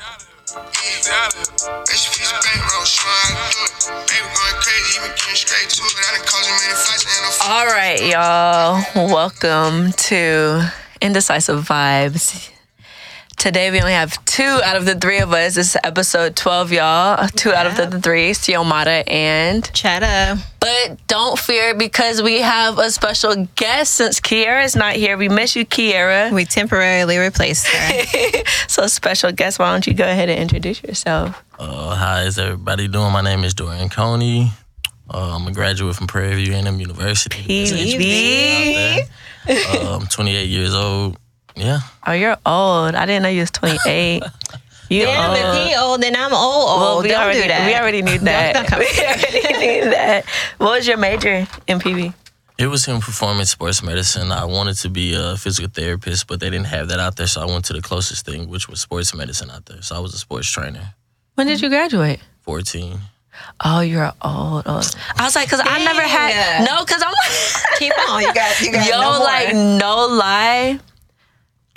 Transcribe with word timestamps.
Easy 0.00 1.10
out 1.12 1.28
of 1.28 1.34
here. 1.34 1.78
Rest 1.80 2.16
piece 2.16 2.32
of 2.32 2.40
bankroll, 2.42 2.82
I 2.82 3.36
can 3.36 3.52
do 3.52 3.58
it. 3.64 4.08
Going 4.08 4.62
crazy, 4.62 4.98
even 4.98 5.10
getting 5.10 5.34
straight 5.34 5.68
to 5.68 5.82
it. 5.82 5.94
I 5.94 6.16
done 6.16 6.26
caused 6.26 6.48
many 6.48 6.74
fights 6.74 7.04
and 7.04 7.20
no 7.22 7.54
All 7.54 7.66
right, 7.66 8.00
y'all. 8.96 9.08
Welcome 9.12 9.92
to 9.92 10.72
Indecisive 11.02 11.68
Vibes. 11.68 12.50
Today 13.36 13.70
we 13.70 13.78
only 13.80 13.92
have 13.92 14.24
two 14.24 14.42
out 14.64 14.76
of 14.76 14.86
the 14.86 14.94
three 14.94 15.18
of 15.18 15.34
us. 15.34 15.56
This 15.56 15.74
is 15.74 15.76
episode 15.84 16.34
12, 16.34 16.72
y'all. 16.72 17.28
Two 17.36 17.52
out 17.52 17.66
of 17.66 17.76
the, 17.76 18.00
three, 18.00 18.30
Siomata 18.30 19.04
and. 19.06 19.70
Chatta. 19.74 20.42
But 20.60 20.98
don't 21.06 21.38
fear 21.38 21.74
because 21.74 22.20
we 22.22 22.40
have 22.42 22.78
a 22.78 22.90
special 22.90 23.48
guest 23.56 23.94
since 23.94 24.20
Kiara's 24.20 24.76
not 24.76 24.92
here. 24.94 25.16
We 25.16 25.28
miss 25.30 25.56
you, 25.56 25.64
Kiara. 25.64 26.30
We 26.40 26.44
temporarily 26.44 27.16
replaced 27.18 27.66
her. 27.68 28.42
So, 28.68 28.86
special 28.86 29.32
guest, 29.32 29.58
why 29.58 29.72
don't 29.72 29.86
you 29.86 29.94
go 29.94 30.04
ahead 30.04 30.28
and 30.28 30.38
introduce 30.38 30.82
yourself? 30.82 31.42
Uh, 31.58 31.94
hi, 31.96 32.22
is 32.22 32.38
everybody 32.38 32.86
doing? 32.88 33.10
My 33.12 33.20
name 33.20 33.42
is 33.42 33.52
Dorian 33.54 33.88
Coney. 33.88 34.52
Uh, 35.12 35.36
I'm 35.36 35.46
a 35.48 35.52
graduate 35.52 35.96
from 35.96 36.06
Prairie 36.06 36.36
View 36.36 36.54
A&M 36.54 36.78
University. 36.78 37.42
PV. 37.42 39.08
Uh, 39.48 39.98
I'm 40.00 40.06
28 40.06 40.48
years 40.48 40.72
old. 40.74 41.16
Yeah. 41.56 41.80
Oh, 42.06 42.12
you're 42.12 42.36
old. 42.46 42.94
I 42.94 43.06
didn't 43.06 43.24
know 43.24 43.28
you 43.28 43.40
was 43.40 43.50
28. 43.50 44.22
You 44.90 45.04
Damn, 45.04 45.30
old. 45.30 45.38
if 45.38 45.68
he 45.68 45.76
old, 45.76 46.02
then 46.02 46.16
I'm 46.16 46.32
old. 46.34 46.68
old. 46.68 46.80
Well, 46.80 46.98
oh, 46.98 47.02
we 47.02 47.08
Don't 47.08 47.22
already, 47.22 47.42
do 47.42 47.48
that. 47.48 47.66
we 47.66 47.74
already 47.76 48.02
knew 48.02 48.18
that. 48.30 48.70
We 48.78 48.86
already 49.06 49.58
knew 49.84 49.90
that. 49.92 50.24
What 50.58 50.70
was 50.78 50.86
your 50.88 50.96
major 50.96 51.46
in 51.68 51.78
PV? 51.78 52.12
It 52.58 52.66
was 52.66 52.86
in 52.88 53.00
performance 53.00 53.50
sports 53.50 53.82
medicine. 53.82 54.32
I 54.32 54.44
wanted 54.44 54.74
to 54.78 54.90
be 54.90 55.14
a 55.14 55.36
physical 55.36 55.70
therapist, 55.72 56.26
but 56.26 56.40
they 56.40 56.50
didn't 56.50 56.66
have 56.66 56.88
that 56.88 57.00
out 57.00 57.16
there, 57.16 57.26
so 57.28 57.40
I 57.40 57.46
went 57.46 57.64
to 57.66 57.72
the 57.72 57.80
closest 57.80 58.26
thing, 58.26 58.48
which 58.50 58.68
was 58.68 58.80
sports 58.82 59.14
medicine 59.14 59.50
out 59.50 59.64
there. 59.64 59.80
So 59.80 59.96
I 59.96 59.98
was 60.00 60.12
a 60.12 60.18
sports 60.18 60.50
trainer. 60.50 60.92
When 61.36 61.46
did 61.46 61.62
you 61.62 61.68
graduate? 61.70 62.20
14. 62.42 62.98
Oh, 63.64 63.80
you're 63.80 64.12
old. 64.20 64.66
old. 64.68 64.94
I 65.16 65.24
was 65.24 65.34
like, 65.36 65.48
cause 65.48 65.62
I 65.64 65.82
never 65.84 66.02
had 66.02 66.66
no, 66.66 66.84
cause 66.84 67.02
I'm 67.02 67.14
Keep 67.78 67.92
on. 68.10 68.20
You 68.22 68.34
got, 68.34 68.60
you 68.60 68.72
got 68.72 68.86
yo, 68.86 69.00
no 69.00 69.10
more. 69.12 69.20
like 69.24 69.54
no 69.54 70.06
lie. 70.10 70.78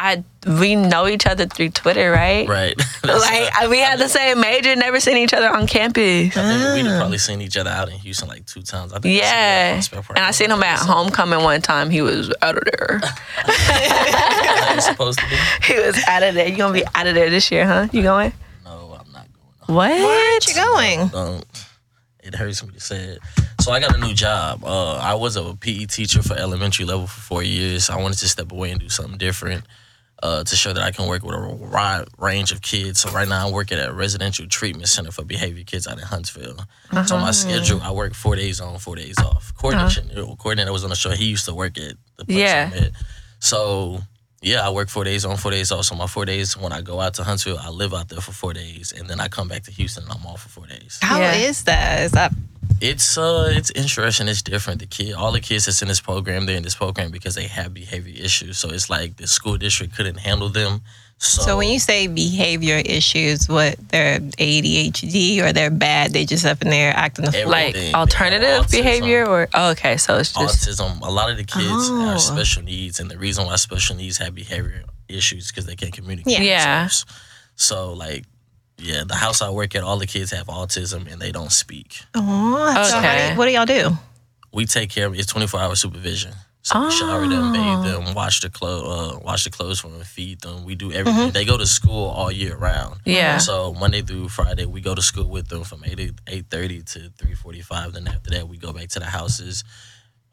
I 0.06 0.24
we 0.60 0.76
know 0.76 1.08
each 1.08 1.26
other 1.26 1.46
through 1.46 1.70
Twitter, 1.70 2.12
right? 2.12 2.46
Right. 2.48 2.76
Like 3.04 3.50
I- 3.56 3.68
we 3.70 3.80
had 3.80 4.00
the 4.00 4.10
same 4.10 4.40
major, 4.42 4.76
never 4.76 5.00
seen 5.00 5.18
each 5.18 5.34
other 5.34 5.50
on 5.50 5.66
campus. 5.68 6.36
I 6.38 6.42
think 6.42 6.76
we'd 6.76 6.86
have 6.90 7.00
probably 7.00 7.18
seen 7.18 7.42
each 7.42 7.56
other 7.58 7.70
out 7.70 7.90
in 7.90 7.96
Houston 8.00 8.28
like 8.28 8.46
two 8.46 8.62
times. 8.64 8.92
I 8.94 9.00
think 9.00 9.06
I 9.06 9.10
seen 9.10 9.16
you 9.16 9.22
at 9.22 9.26
Yeah, 9.68 9.74
Prospect 9.76 10.08
Park. 10.08 10.18
and 10.20 10.26
I 10.26 10.32
seen 10.32 10.52
him 10.52 10.64
at 10.64 10.80
homecoming 10.80 11.44
one 11.44 11.62
time. 11.62 11.90
He 11.90 12.02
was 12.02 12.34
out 12.42 12.58
of 12.58 12.64
there. 12.66 13.02
Supposed 14.80 15.20
to 15.20 15.26
be? 15.30 15.36
he 15.74 15.80
was 15.80 16.02
out 16.08 16.24
of 16.24 16.34
there. 16.36 16.48
You 16.48 16.58
gonna 16.58 16.74
be 16.74 16.84
out 16.96 17.08
of 17.08 17.16
there 17.16 17.30
this 17.30 17.52
year, 17.52 17.66
huh? 17.66 17.88
You 17.92 18.02
going? 18.02 18.34
No, 18.66 18.98
I'm 19.00 19.12
not 19.12 19.28
going. 19.68 19.76
What? 19.78 19.92
Where 19.92 20.32
aren't 20.34 20.48
you 20.48 20.56
going? 20.56 21.08
don't. 21.10 21.46
It 22.24 22.36
hurts 22.36 22.64
me 22.66 22.72
to 22.74 22.80
say 22.80 22.98
it. 23.04 23.20
So 23.62 23.72
I 23.72 23.80
got 23.82 23.96
a 23.96 24.00
new 24.00 24.14
job. 24.14 24.64
Uh, 24.64 24.96
I 24.96 25.14
was 25.16 25.36
a 25.36 25.56
PE 25.56 25.86
teacher 25.86 26.24
for 26.24 26.36
elementary 26.36 26.86
level 26.86 27.06
for 27.08 27.20
four 27.22 27.44
years. 27.44 27.90
I 27.90 28.02
wanted 28.02 28.18
to 28.20 28.30
step 28.30 28.52
away 28.52 28.72
and 28.72 28.80
do 28.80 28.88
something 28.90 29.18
different 29.18 29.66
uh, 30.24 30.44
to 30.44 30.56
show 30.56 30.72
that 30.74 30.82
I 30.82 30.92
can 30.92 31.06
work 31.08 31.22
with 31.24 31.36
a 31.36 31.40
wide 31.54 32.06
range 32.18 32.52
of 32.54 32.62
kids. 32.62 33.02
So 33.02 33.12
right 33.12 33.28
now 33.28 33.46
I'm 33.46 33.54
working 33.54 33.78
at 33.78 33.90
a 33.90 33.94
residential 33.94 34.48
treatment 34.48 34.88
center 34.88 35.12
for 35.12 35.24
behavior 35.26 35.64
kids 35.66 35.86
out 35.86 35.98
in 36.00 36.06
Huntsville. 36.06 36.58
So 37.06 37.18
my 37.18 37.32
schedule, 37.32 37.82
I 37.82 37.92
work 37.92 38.14
four 38.14 38.36
days 38.38 38.62
on, 38.62 38.80
four 38.80 38.96
days 38.96 39.18
off. 39.20 39.54
Coordination, 39.56 40.10
uh 40.18 40.36
coordinator 40.36 40.72
was 40.72 40.84
on 40.86 40.90
the 40.92 40.96
show. 40.96 41.12
He 41.12 41.26
used 41.26 41.46
to 41.46 41.54
work 41.54 41.78
at 41.78 41.96
the 42.18 42.26
place 42.26 42.38
Yeah. 42.38 42.72
I'm 42.74 42.84
at. 42.86 42.92
So 43.40 44.00
yeah, 44.42 44.66
I 44.66 44.70
work 44.72 44.90
four 44.90 45.04
days 45.04 45.26
on, 45.26 45.36
four 45.38 45.52
days 45.52 45.72
off. 45.72 45.86
So 45.86 45.96
my 45.96 46.08
four 46.08 46.26
days 46.26 46.56
when 46.58 46.72
I 46.74 46.82
go 46.82 47.00
out 47.02 47.14
to 47.16 47.24
Huntsville, 47.24 47.60
I 47.60 47.70
live 47.70 47.94
out 47.94 48.08
there 48.10 48.22
for 48.22 48.32
four 48.34 48.54
days, 48.54 48.94
and 48.96 49.10
then 49.10 49.20
I 49.20 49.28
come 49.28 49.48
back 49.48 49.64
to 49.64 49.72
Houston 49.72 50.04
and 50.04 50.12
I'm 50.14 50.26
off 50.26 50.42
for 50.44 50.50
four 50.50 50.68
days. 50.68 51.00
How 51.02 51.22
is 51.22 51.64
Yeah. 51.66 51.76
that? 51.76 52.02
Is 52.04 52.12
that 52.12 52.32
It's 52.84 53.18
uh, 53.18 53.48
it's 53.50 53.72
interesting. 53.72 54.28
It's 54.28 54.42
different. 54.42 54.82
The 54.82 54.88
kid, 54.88 55.14
all 55.14 55.32
the 55.32 55.40
kids 55.40 55.66
that's 55.66 55.82
in 55.82 55.88
this 55.88 56.02
program, 56.02 56.46
they're 56.46 56.58
in 56.58 56.64
this 56.64 56.76
program 56.76 57.12
because 57.12 57.34
they 57.34 57.48
have 57.48 57.74
behavior 57.74 58.14
issues. 58.22 58.58
So 58.60 58.70
it's 58.70 58.90
like 58.90 59.16
the 59.16 59.26
school 59.28 59.58
district 59.58 59.96
couldn't 59.96 60.18
handle 60.18 60.50
them. 60.50 60.82
So, 61.18 61.42
so? 61.44 61.58
When 61.58 61.70
you 61.70 61.80
say 61.80 62.08
behavior 62.08 62.82
issues, 62.86 63.48
what 63.48 63.78
they're 63.88 64.20
ADHD 64.20 65.42
or 65.42 65.54
they're 65.54 65.72
bad? 65.72 66.12
They 66.12 66.26
just 66.26 66.46
up 66.46 66.62
in 66.62 66.70
there 66.70 66.92
acting 66.94 67.26
a 67.26 67.32
fool. 67.32 67.48
Like 67.50 67.70
Everything. 67.70 67.82
They 67.82 67.86
have 67.92 67.96
alternative 67.96 68.66
autism. 68.66 68.72
behavior, 68.72 69.26
or 69.30 69.48
oh, 69.54 69.72
okay, 69.72 69.96
so 69.96 70.18
it's 70.18 70.34
just 70.34 70.68
autism, 70.68 71.00
a 71.02 71.10
lot 71.10 71.32
of 71.32 71.38
the 71.38 71.46
kids 71.46 71.88
Oh. 71.90 72.06
have 72.08 72.20
special 72.20 72.64
needs, 72.64 73.00
and 73.00 73.10
the 73.10 73.18
reason 73.18 73.46
why 73.46 73.56
special 73.56 73.96
needs 73.96 74.18
have 74.18 74.36
behavior 74.36 74.84
issues 75.08 75.48
because 75.48 75.66
they 75.66 75.78
can't 75.78 75.94
communicate. 75.94 76.34
Yeah. 76.34 76.42
Yeah. 76.42 76.80
themselves. 76.82 77.06
So 77.56 77.94
like, 77.94 78.26
yeah, 78.84 79.04
the 79.06 79.16
house 79.16 79.42
I 79.42 79.50
work 79.50 79.76
at, 79.76 79.84
all 79.84 79.98
the 79.98 80.08
kids 80.08 80.32
have 80.32 80.48
autism 80.48 81.12
and 81.12 81.22
they 81.22 81.32
don't 81.32 81.52
speak. 81.52 82.02
Oh, 82.16 82.84
so 82.90 82.98
how 82.98 83.00
Okay. 83.00 83.32
do, 83.32 83.38
what 83.38 83.46
do 83.46 83.52
y'all 83.52 83.66
do? 83.66 83.98
we 84.52 84.66
take 84.68 84.90
care 84.92 85.08
of 85.08 85.16
it's 85.16 85.26
24 85.28 85.60
hour 85.60 85.76
supervision. 85.76 86.34
So 86.62 86.80
we 86.86 86.92
shower 86.92 87.28
them, 87.28 87.52
bathe 87.52 87.80
Oh. 87.80 88.02
them, 88.04 88.14
wash 88.14 88.40
the 88.40 88.50
clothes, 88.50 88.86
uh, 89.16 89.20
wash 89.20 89.44
the 89.44 89.50
clothes 89.50 89.80
for 89.82 89.90
them, 89.90 90.02
feed 90.04 90.40
them. 90.42 90.64
We 90.64 90.76
do 90.76 90.94
everything. 90.94 91.32
They 91.32 91.44
go 91.44 91.58
to 91.58 91.66
school 91.66 92.06
all 92.08 92.32
year 92.32 92.56
round. 92.56 93.00
Yeah. 93.04 93.38
So 93.40 93.74
Monday 93.74 94.02
through 94.02 94.30
Friday, 94.30 94.66
we 94.66 94.80
go 94.80 94.96
to 94.96 95.02
school 95.02 95.26
with 95.28 95.48
them 95.50 95.64
from 95.66 95.84
eight 95.86 96.00
eight 96.28 96.46
thirty 96.50 96.82
to 96.84 97.10
three 97.18 97.34
forty 97.36 97.62
five. 97.62 97.92
Then 97.94 98.08
after 98.08 98.30
that, 98.30 98.48
we 98.48 98.56
go 98.58 98.72
back 98.72 98.88
to 98.90 99.00
the 99.00 99.08
houses, 99.08 99.66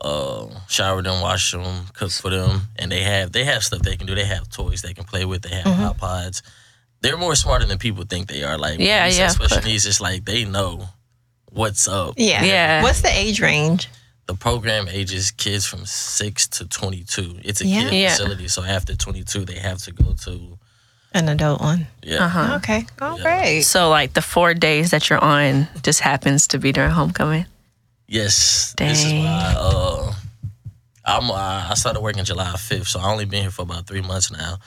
uh, 0.00 0.46
shower 0.68 1.02
them, 1.02 1.20
wash 1.20 1.50
them, 1.52 1.86
cook 1.94 2.10
for 2.12 2.30
them, 2.30 2.62
and 2.76 2.92
they 2.92 3.02
have 3.02 3.32
they 3.32 3.44
have 3.44 3.64
stuff 3.64 3.80
they 3.82 3.96
can 3.96 4.06
do. 4.06 4.14
They 4.14 4.24
have 4.24 4.48
toys 4.50 4.82
they 4.82 4.94
can 4.94 5.04
play 5.04 5.24
with. 5.24 5.42
They 5.42 5.54
have 5.56 5.96
iPods. 5.96 6.42
They're 7.02 7.16
more 7.16 7.34
smarter 7.34 7.64
than 7.66 7.78
people 7.78 8.04
think 8.04 8.28
they 8.28 8.42
are. 8.44 8.58
Like 8.58 8.78
when 8.78 8.86
Yeah, 8.86 9.06
we 9.06 9.12
say 9.12 9.18
yeah, 9.20 9.28
Special 9.28 9.62
needs, 9.62 9.86
it's 9.86 10.00
like 10.00 10.24
they 10.24 10.44
know 10.44 10.86
what's 11.50 11.88
up 11.88 12.14
Yeah. 12.16 12.44
Yeah. 12.44 12.82
What's 12.82 13.00
the 13.02 13.10
age 13.12 13.40
range? 13.40 13.88
the 14.26 14.34
program 14.36 14.86
ages 14.88 15.32
kids 15.32 15.66
from 15.66 15.84
six 15.86 16.46
to 16.46 16.64
22. 16.64 17.40
It's 17.42 17.60
a 17.62 17.66
Yeah. 17.66 17.82
kid 17.88 17.92
Yeah. 17.94 18.10
facility, 18.10 18.46
so 18.46 18.62
after 18.62 18.94
22, 18.94 19.44
they 19.44 19.58
have 19.58 19.78
to 19.78 19.90
go 19.92 20.12
to 20.24 20.56
An 21.12 21.28
adult 21.28 21.60
one. 21.60 21.88
yeah. 22.04 22.26
uh-huh. 22.26 22.54
Okay. 22.58 22.86
Oh, 23.00 23.16
Yeah. 23.16 23.22
great. 23.24 23.62
So 23.62 23.88
like 23.88 24.12
the 24.12 24.22
four 24.22 24.54
days 24.54 24.92
that 24.92 25.10
you're 25.10 25.18
on 25.24 25.66
just 25.82 25.98
happens 26.00 26.46
to 26.48 26.58
be 26.58 26.70
during 26.70 26.92
homecoming. 26.92 27.46
Yes, 28.06 28.72
this 28.76 28.98
is 29.04 29.10
Dang. 29.12 29.24
why 29.24 29.54
uh, 29.56 30.14
I'm. 31.04 31.30
I 31.30 31.74
started 31.74 32.00
working 32.00 32.22
July 32.24 32.52
5th, 32.56 32.86
so 32.88 33.00
I 33.00 33.10
only 33.10 33.24
been 33.24 33.42
here 33.42 33.50
for 33.50 33.62
about 33.62 33.86
three 33.88 34.00
months 34.00 34.30
now. 34.30 34.58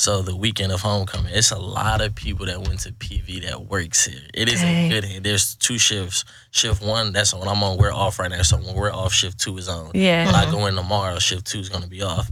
So 0.00 0.22
the 0.22 0.34
weekend 0.34 0.72
of 0.72 0.80
homecoming, 0.80 1.34
it's 1.34 1.50
a 1.50 1.58
lot 1.58 2.00
of 2.00 2.14
people 2.14 2.46
that 2.46 2.66
went 2.66 2.80
to 2.80 2.92
PV 2.92 3.42
that 3.46 3.66
works 3.66 4.06
here. 4.06 4.22
It 4.32 4.48
is 4.50 4.62
Dang. 4.62 4.86
a 4.86 4.94
good. 4.94 5.04
hit. 5.04 5.22
There's 5.22 5.56
two 5.56 5.76
shifts. 5.76 6.24
Shift 6.52 6.80
one, 6.82 7.12
that's 7.12 7.34
when 7.34 7.46
I'm 7.46 7.62
on. 7.62 7.76
We're 7.76 7.92
off 7.92 8.18
right 8.18 8.30
now. 8.30 8.40
So 8.40 8.56
when 8.56 8.74
we're 8.74 8.90
off, 8.94 9.12
shift 9.12 9.38
two 9.38 9.58
is 9.58 9.68
on. 9.68 9.90
Yeah. 9.92 10.24
When 10.24 10.34
I 10.34 10.50
go 10.50 10.64
in 10.64 10.74
tomorrow, 10.74 11.18
shift 11.18 11.46
two 11.48 11.58
is 11.58 11.68
going 11.68 11.82
to 11.82 11.88
be 11.90 12.00
off. 12.00 12.30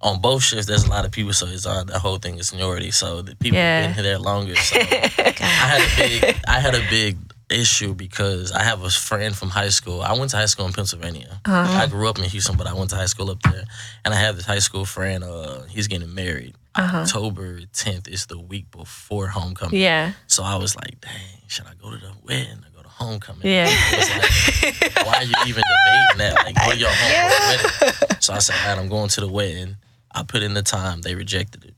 On 0.00 0.18
both 0.22 0.42
shifts, 0.42 0.64
there's 0.64 0.84
a 0.84 0.88
lot 0.88 1.04
of 1.04 1.12
people, 1.12 1.34
so 1.34 1.44
it's 1.44 1.66
on. 1.66 1.88
The 1.88 1.98
whole 1.98 2.16
thing 2.16 2.38
is 2.38 2.48
seniority. 2.48 2.90
So 2.90 3.20
the 3.20 3.36
people 3.36 3.58
Yeah. 3.58 3.82
have 3.82 3.96
been 3.96 4.04
here 4.06 4.16
longer. 4.16 4.56
So 4.56 4.78
I 4.80 5.42
had 5.42 5.82
a 5.82 5.96
big, 5.98 6.36
I 6.48 6.58
had 6.58 6.74
a 6.74 6.80
big 6.88 7.18
issue 7.50 7.92
because 7.92 8.50
I 8.50 8.62
have 8.62 8.82
a 8.82 8.88
friend 8.88 9.36
from 9.36 9.50
high 9.50 9.68
school. 9.68 10.00
I 10.00 10.14
went 10.18 10.30
to 10.30 10.38
high 10.38 10.46
school 10.46 10.64
in 10.64 10.72
Pennsylvania. 10.72 11.38
Uh-huh. 11.44 11.80
I 11.82 11.86
grew 11.86 12.08
up 12.08 12.16
in 12.18 12.24
Houston, 12.24 12.56
but 12.56 12.66
I 12.66 12.72
went 12.72 12.88
to 12.90 12.96
high 12.96 13.04
school 13.04 13.30
up 13.30 13.42
there. 13.42 13.64
And 14.06 14.14
I 14.14 14.16
have 14.16 14.36
this 14.36 14.46
high 14.46 14.60
school 14.60 14.86
friend. 14.86 15.22
Uh, 15.22 15.64
he's 15.64 15.86
getting 15.86 16.14
married. 16.14 16.54
October 16.76 17.60
10th 17.60 18.08
is 18.08 18.26
the 18.26 18.38
week 18.38 18.70
before 18.70 19.26
homecoming. 19.28 19.74
Uh-huh. 19.80 19.84
Yeah. 19.84 20.12
So 20.26 20.42
I 20.44 20.56
was 20.56 20.76
like, 20.76 21.00
dang, 21.00 21.12
should 21.48 21.66
I 21.66 21.74
go 21.80 21.90
to 21.90 21.96
the 21.96 22.12
wedding 22.24 22.58
or 22.64 22.70
go 22.76 22.82
to 22.82 22.88
homecoming? 22.88 23.46
Yeah. 23.46 23.64
Like, 23.66 25.06
why 25.06 25.14
are 25.16 25.24
you 25.24 25.34
even 25.46 25.62
debating 25.62 26.18
that? 26.18 26.34
Like, 26.44 26.54
go 26.54 26.70
to 26.72 26.76
your 26.78 26.90
home 26.90 27.90
wedding. 27.90 28.16
So 28.20 28.32
I 28.34 28.38
said, 28.38 28.54
man, 28.64 28.78
I'm 28.78 28.88
going 28.88 29.08
to 29.10 29.20
the 29.20 29.28
wedding. 29.28 29.76
I 30.12 30.22
put 30.22 30.42
in 30.42 30.54
the 30.54 30.62
time. 30.62 31.00
They 31.02 31.14
rejected 31.14 31.64
it. 31.64 31.74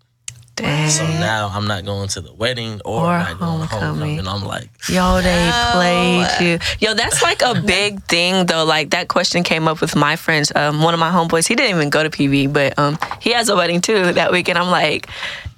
Dang. 0.54 0.90
So 0.90 1.06
now 1.06 1.50
I'm 1.52 1.66
not 1.66 1.84
going 1.86 2.08
to 2.08 2.20
the 2.20 2.32
wedding 2.34 2.80
or, 2.84 3.04
Or 3.04 3.10
I'm 3.12 3.38
not 3.38 3.38
going 3.40 3.60
to 3.60 3.66
homecoming. 3.68 4.16
homecoming. 4.18 4.28
I'm 4.28 4.46
like, 4.46 4.68
Yo, 4.88 5.20
they 5.22 5.50
played 5.72 6.26
you. 6.40 6.58
Yo, 6.78 6.94
that's 6.94 7.22
like 7.22 7.40
a 7.42 7.60
big 7.66 8.02
thing 8.04 8.44
though. 8.46 8.64
Like 8.64 8.90
that 8.90 9.08
question 9.08 9.44
came 9.44 9.66
up 9.66 9.80
with 9.80 9.96
my 9.96 10.16
friends. 10.16 10.52
Um, 10.54 10.82
one 10.82 10.92
of 10.92 11.00
my 11.00 11.10
homeboys, 11.10 11.48
he 11.48 11.54
didn't 11.54 11.74
even 11.76 11.88
go 11.90 12.02
to 12.02 12.10
PV, 12.10 12.52
but 12.52 12.78
um, 12.78 12.98
he 13.20 13.32
has 13.32 13.48
a 13.48 13.56
wedding 13.56 13.80
too 13.80 14.12
that 14.12 14.30
weekend. 14.30 14.58
I'm 14.58 14.70
like, 14.70 15.08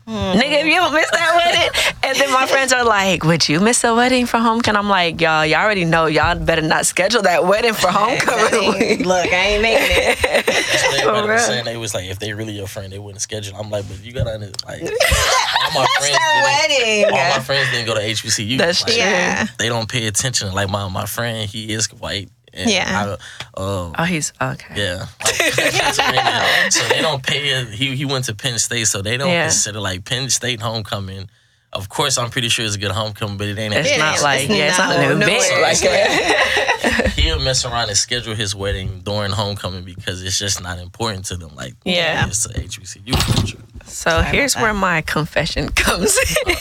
Mm-hmm. 0.06 0.38
nigga, 0.38 0.60
if 0.60 0.66
you 0.66 0.74
don't 0.74 0.92
miss 0.92 1.10
that 1.12 1.32
wedding, 1.34 1.94
and 2.02 2.18
then 2.18 2.30
my 2.30 2.46
friends 2.46 2.74
are 2.74 2.84
like, 2.84 3.24
would 3.24 3.48
you 3.48 3.58
miss 3.58 3.82
a 3.84 3.94
wedding 3.94 4.26
for 4.26 4.36
homecoming? 4.38 4.78
I'm 4.78 4.88
like, 4.90 5.18
y'all, 5.20 5.46
y'all 5.46 5.60
already 5.62 5.86
know, 5.86 6.04
y'all 6.06 6.38
better 6.38 6.60
not 6.60 6.84
schedule 6.84 7.22
that 7.22 7.46
wedding 7.46 7.72
for 7.72 7.88
homecoming. 7.88 9.02
Look, 9.04 9.32
I 9.32 9.36
ain't 9.56 9.62
making 9.62 9.86
it. 9.88 10.18
That's 10.46 10.82
what 10.84 11.00
everybody 11.00 11.26
real. 11.28 11.34
was 11.36 11.46
saying. 11.46 11.64
They 11.64 11.76
was 11.78 11.94
like, 11.94 12.04
if 12.10 12.18
they 12.18 12.34
really 12.34 12.52
your 12.52 12.66
friend, 12.66 12.92
they 12.92 12.98
wouldn't 12.98 13.22
schedule. 13.22 13.56
I'm 13.56 13.70
like, 13.70 13.88
but 13.88 14.04
you 14.04 14.12
gotta 14.12 14.34
under- 14.34 14.46
like, 14.66 14.82
all 15.62 15.70
my 15.72 15.86
friends 15.98 16.18
that 16.18 16.66
didn't, 16.68 17.02
wedding. 17.12 17.18
all 17.18 17.30
my 17.38 17.42
friends 17.42 17.70
didn't 17.70 17.86
go 17.86 17.94
to 17.94 18.00
HBCU. 18.00 18.58
That's 18.58 18.82
Like, 18.82 18.92
true. 18.92 19.00
Yeah. 19.02 19.46
They 19.58 19.68
don't 19.70 19.88
pay 19.88 20.06
attention. 20.06 20.52
Like 20.52 20.68
my 20.68 20.86
my 20.88 21.06
friend, 21.06 21.48
he 21.48 21.72
is 21.72 21.86
white. 21.94 22.28
And 22.56 22.70
Yeah. 22.70 23.16
I, 23.56 23.60
uh, 23.60 23.92
Oh, 23.98 24.04
he's 24.04 24.32
okay. 24.40 24.74
yeah. 24.76 25.06
so 26.70 26.88
they 26.88 27.00
don't 27.02 27.22
pay. 27.22 27.64
He 27.66 27.96
he 27.96 28.04
went 28.04 28.24
to 28.26 28.34
Penn 28.34 28.58
State, 28.58 28.86
so 28.86 29.02
they 29.02 29.16
don't 29.16 29.28
Yeah. 29.30 29.48
consider 29.48 29.80
like 29.80 30.04
Penn 30.04 30.30
State 30.30 30.60
homecoming 30.60 31.28
Of 31.72 31.88
course, 31.88 32.18
I'm 32.18 32.30
pretty 32.30 32.48
sure 32.50 32.64
it's 32.64 32.76
a 32.76 32.78
good 32.78 32.92
homecoming, 32.92 33.36
but 33.36 33.48
it 33.48 33.58
ain't. 33.58 33.74
It's 33.74 33.90
It 33.90 33.98
not 33.98 34.22
like 34.22 34.42
it's 34.48 34.54
yeah, 34.54 34.68
it's 34.68 34.78
not 34.78 34.90
not 34.96 35.10
an 35.10 35.18
nowhere. 35.18 35.34
event 35.38 35.60
like 35.62 35.80
that. 35.80 37.12
He'll 37.16 37.40
mess 37.40 37.64
around 37.64 37.88
and 37.88 37.98
schedule 37.98 38.36
his 38.36 38.54
wedding 38.54 39.00
during 39.02 39.32
homecoming 39.32 39.82
because 39.82 40.22
it's 40.22 40.38
just 40.38 40.62
not 40.62 40.78
important 40.78 41.24
to 41.30 41.36
them. 41.36 41.50
Like 41.56 41.74
Yeah. 41.84 42.28
it's 42.28 42.46
a 42.46 42.50
HBCU 42.50 43.14
culture. 43.26 43.58
So 43.86 44.22
here's 44.22 44.54
where 44.54 44.72
my 44.72 45.02
confession 45.02 45.68
comes 45.70 46.16
in. 46.46 46.54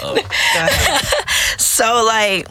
So 1.60 2.04
like 2.06 2.48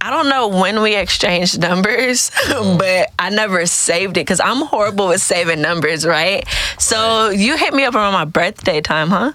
I 0.00 0.10
don't 0.10 0.28
know 0.28 0.48
when 0.48 0.80
we 0.80 0.96
exchanged 0.96 1.60
numbers, 1.60 2.30
oh. 2.48 2.76
but 2.78 3.12
I 3.18 3.30
never 3.30 3.66
saved 3.66 4.16
it 4.16 4.20
because 4.20 4.40
I'm 4.40 4.66
horrible 4.66 5.08
with 5.08 5.20
saving 5.20 5.60
numbers, 5.60 6.06
right? 6.06 6.46
So 6.78 7.28
you 7.28 7.56
hit 7.56 7.74
me 7.74 7.84
up 7.84 7.94
around 7.94 8.14
my 8.14 8.24
birthday 8.24 8.80
time, 8.80 9.08
huh? 9.08 9.32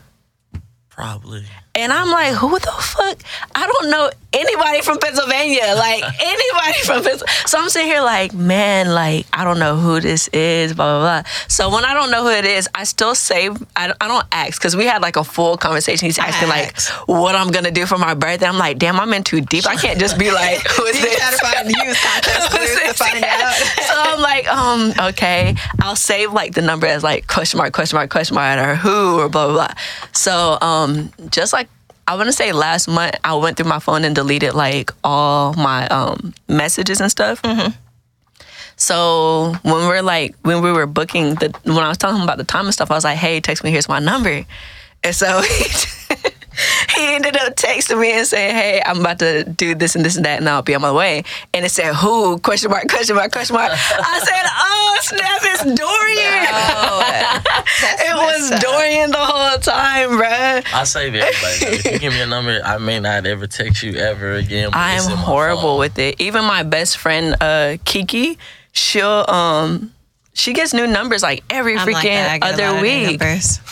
probably. 0.95 1.45
And 1.77 1.92
I'm 1.92 2.10
like, 2.10 2.33
who 2.33 2.57
the 2.57 2.72
fuck? 2.80 3.18
I 3.54 3.68
don't 3.68 3.89
know 3.92 4.10
anybody 4.33 4.81
from 4.81 4.98
Pennsylvania. 5.00 5.62
Like 5.75 6.04
anybody 6.22 6.80
from 6.86 7.04
Pennsylvania. 7.04 7.48
So 7.48 7.57
I'm 7.60 7.69
sitting 7.69 7.88
here 7.88 8.01
like, 8.01 8.33
man, 8.33 8.94
like 8.94 9.25
I 9.33 9.44
don't 9.44 9.60
know 9.60 9.75
who 9.75 10.00
this 10.00 10.27
is, 10.30 10.74
blah 10.74 11.00
blah 11.00 11.22
blah. 11.22 11.30
So 11.48 11.69
when 11.69 11.83
I 11.86 11.94
don't 11.94 12.12
know 12.12 12.24
who 12.24 12.30
it 12.31 12.45
is, 12.45 12.68
I 12.74 12.86
still 12.86 13.13
save. 13.13 13.62
I, 13.75 13.88
don't- 13.88 13.98
I 14.01 14.07
don't 14.07 14.25
ask 14.31 14.60
because 14.60 14.75
we 14.75 14.86
had 14.86 15.01
like 15.01 15.16
a 15.18 15.24
full 15.24 15.57
conversation. 15.57 16.06
He's 16.06 16.18
asking 16.18 16.48
like 16.50 16.80
what 17.07 17.36
I'm 17.36 17.51
gonna 17.51 17.72
do 17.72 17.86
for 17.86 17.98
my 17.98 18.13
birthday. 18.13 18.45
I'm 18.48 18.57
like, 18.57 18.77
damn, 18.80 19.00
I'm 19.00 19.13
in 19.13 19.24
too 19.24 19.42
deep. 19.42 19.68
I 19.68 19.75
can't 19.75 20.00
just 20.00 20.18
be 20.18 20.31
like, 20.31 20.60
who 20.68 20.86
is 20.86 21.00
this? 21.01 21.16
to 21.39 21.45
find 21.45 21.68
use 21.68 22.01
to 22.01 22.94
find 22.94 23.24
out. 23.24 23.54
so 23.54 23.94
I'm 23.98 24.22
like, 24.22 24.48
um, 24.48 24.94
okay, 25.10 25.56
I'll 25.81 25.95
save 25.95 26.31
like 26.33 26.54
the 26.54 26.62
number 26.62 26.88
as 26.88 27.04
like 27.04 27.27
question 27.27 27.57
mark, 27.57 27.74
question 27.74 27.98
mark, 27.98 28.10
question 28.10 28.36
mark, 28.36 28.60
or 28.60 28.75
who 28.75 29.19
or 29.19 29.30
blah 29.30 29.48
blah 29.48 29.54
blah. 29.68 29.74
So 30.13 30.57
um, 30.62 31.12
just 31.31 31.51
like 31.54 31.64
I 32.07 32.16
want 32.16 32.28
to 32.28 32.34
say 32.34 32.52
last 32.52 32.88
month, 32.88 33.16
I 33.24 33.34
went 33.36 33.57
through 33.57 33.68
my 33.69 33.80
phone 33.80 34.04
and 34.04 34.13
deleted 34.16 34.54
like 34.54 34.92
all 35.04 35.54
my 35.56 35.88
um 35.88 36.34
messages 36.48 37.02
and 37.02 37.10
stuff. 37.10 37.42
So 38.78 39.56
when 39.63 39.88
we're 39.88 40.02
like 40.02 40.36
when 40.44 40.62
we 40.62 40.72
were 40.72 40.86
booking 40.86 41.36
the 41.36 41.54
when 41.63 41.78
I 41.80 41.88
was 41.88 41.98
telling 41.98 42.18
him 42.18 42.24
about 42.24 42.38
the 42.38 42.44
time 42.44 42.66
and 42.66 42.74
stuff, 42.74 42.92
I 42.92 42.96
was 42.96 43.04
like, 43.04 43.18
hey, 43.18 43.40
text 43.42 43.63
me, 43.63 43.72
here's 43.72 43.88
my 43.88 44.00
number. 44.00 44.46
And 45.04 45.16
so 45.16 45.42
he 46.96 47.16
ended 47.16 47.36
up 47.38 47.56
texting 47.56 48.00
me 48.00 48.12
and 48.18 48.25
saying, 48.28 48.56
"Hey, 48.56 48.81
I'm 48.86 49.00
about 49.02 49.19
to 49.19 49.44
do 49.44 49.75
this 49.75 49.96
and 49.96 50.04
this 50.06 50.16
and 50.16 50.25
that, 50.25 50.40
and 50.40 50.50
I'll 50.50 50.62
be 50.62 50.75
on 50.75 50.81
my 50.81 50.92
way." 50.92 51.24
And 51.54 51.66
it 51.66 51.69
said, 51.69 51.94
"Who?" 51.96 52.38
Question 52.40 52.72
mark? 52.72 52.88
Question 52.88 53.16
mark? 53.16 53.31
Question 53.31 53.56
mark? 53.56 53.72
I 53.72 54.19
said, 54.24 54.46
"Oh 54.46 54.98
snap! 55.02 55.42
It's 55.44 55.63
Dorian." 55.63 56.46
it 58.07 58.16
was 58.16 58.52
up. 58.52 58.62
Dorian 58.62 59.12
the 59.12 59.18
whole 59.18 59.57
time, 59.60 60.10
bruh. 60.12 60.74
I 60.74 60.84
save 60.84 61.16
everybody. 61.16 61.78
if 61.78 61.86
you 61.86 62.00
give 62.00 62.13
me 62.13 62.22
a 62.22 62.28
number, 62.28 62.60
I 62.63 62.78
may 62.78 63.00
not 63.00 63.25
ever 63.25 63.48
text 63.48 63.84
you 63.84 63.96
ever 63.96 64.34
again. 64.34 64.69
I 64.74 64.94
am 64.94 65.18
horrible 65.18 65.62
phone. 65.62 65.80
with 65.80 66.00
it. 66.00 66.16
Even 66.19 66.46
my 66.46 66.63
best 66.63 66.98
friend, 66.98 67.36
uh, 67.42 67.78
Kiki, 67.86 68.38
she'll 68.72 69.25
um. 69.28 69.92
She 70.38 70.52
gets 70.52 70.74
new 70.74 70.86
numbers 70.86 71.24
like 71.24 71.46
every 71.50 71.78
I'm 71.78 71.88
freaking 71.88 71.94
like 71.94 72.04
that. 72.04 72.30
I 72.30 72.38
get 72.40 72.60
a 72.60 72.64
lot 72.64 72.74
other 72.76 72.82
week. 72.82 73.22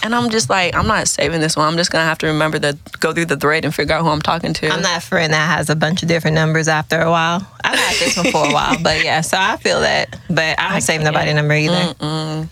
And 0.01 0.15
I'm 0.15 0.30
just 0.30 0.50
like, 0.50 0.74
I'm 0.74 0.88
not 0.88 1.10
saving 1.10 1.42
this 1.42 1.57
one. 1.57 1.68
I'm 1.68 1.75
just 1.75 1.92
gonna 1.92 2.06
have 2.06 2.18
to 2.19 2.27
remember 2.27 2.57
to 2.60 2.77
go 3.01 3.12
through 3.12 3.25
the 3.25 3.36
thread 3.36 3.65
and 3.65 3.75
figure 3.75 3.94
out 3.94 4.01
who 4.01 4.07
I'm 4.07 4.21
talking 4.21 4.54
to. 4.54 4.69
I'm 4.69 4.81
that 4.81 5.04
friend 5.04 5.33
that 5.33 5.57
has 5.57 5.69
a 5.69 5.75
bunch 5.75 6.04
of 6.04 6.07
different 6.07 6.36
numbers 6.36 6.69
after 6.69 7.01
a 7.01 7.12
while. 7.12 7.45
I've 7.65 7.77
had 7.77 7.95
this 7.98 8.15
one 8.15 8.31
for 8.31 8.48
a 8.50 8.54
while, 8.54 8.77
but 8.81 9.04
yeah, 9.04 9.19
so 9.19 9.38
I 9.38 9.57
feel 9.57 9.81
that. 9.81 10.18
But 10.30 10.57
I 10.57 10.71
don't 10.71 10.81
save 10.81 11.01
nobody 11.01 11.33
number 11.33 11.54
either. 11.54 11.95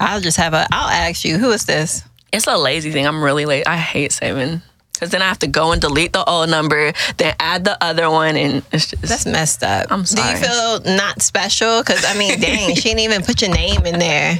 I'll 0.02 0.20
just 0.20 0.38
have 0.38 0.54
a. 0.54 0.68
I'll 0.74 0.90
ask 0.90 1.24
you, 1.24 1.38
who 1.38 1.52
is 1.52 1.64
this? 1.64 2.04
It's 2.34 2.48
a 2.48 2.58
lazy 2.58 2.92
thing. 2.92 3.08
I'm 3.08 3.24
really 3.24 3.46
late. 3.46 3.66
I 3.66 3.78
hate 3.78 4.12
saving 4.12 4.62
because 5.02 5.10
then 5.10 5.24
I 5.24 5.28
have 5.30 5.40
to 5.40 5.48
go 5.48 5.72
and 5.72 5.82
delete 5.82 6.14
the 6.14 6.24
old 6.24 6.52
number, 6.52 6.94
then 7.18 7.34
add 7.40 7.66
the 7.66 7.76
other 7.84 8.08
one, 8.12 8.36
and 8.38 8.64
it's 8.72 8.86
just 8.86 9.02
That's 9.02 9.26
messed 9.26 9.64
up. 9.64 9.88
I'm 9.92 10.06
sorry. 10.06 10.36
Do 10.36 10.40
you 10.40 10.46
feel 10.46 10.96
not 10.96 11.24
special? 11.24 11.82
Because 11.82 12.06
I 12.06 12.16
mean, 12.16 12.40
dang, 12.40 12.76
she 12.76 12.82
didn't 12.90 13.00
even 13.00 13.24
put 13.24 13.42
your 13.42 13.50
name 13.50 13.84
in 13.88 13.98
there. 13.98 14.38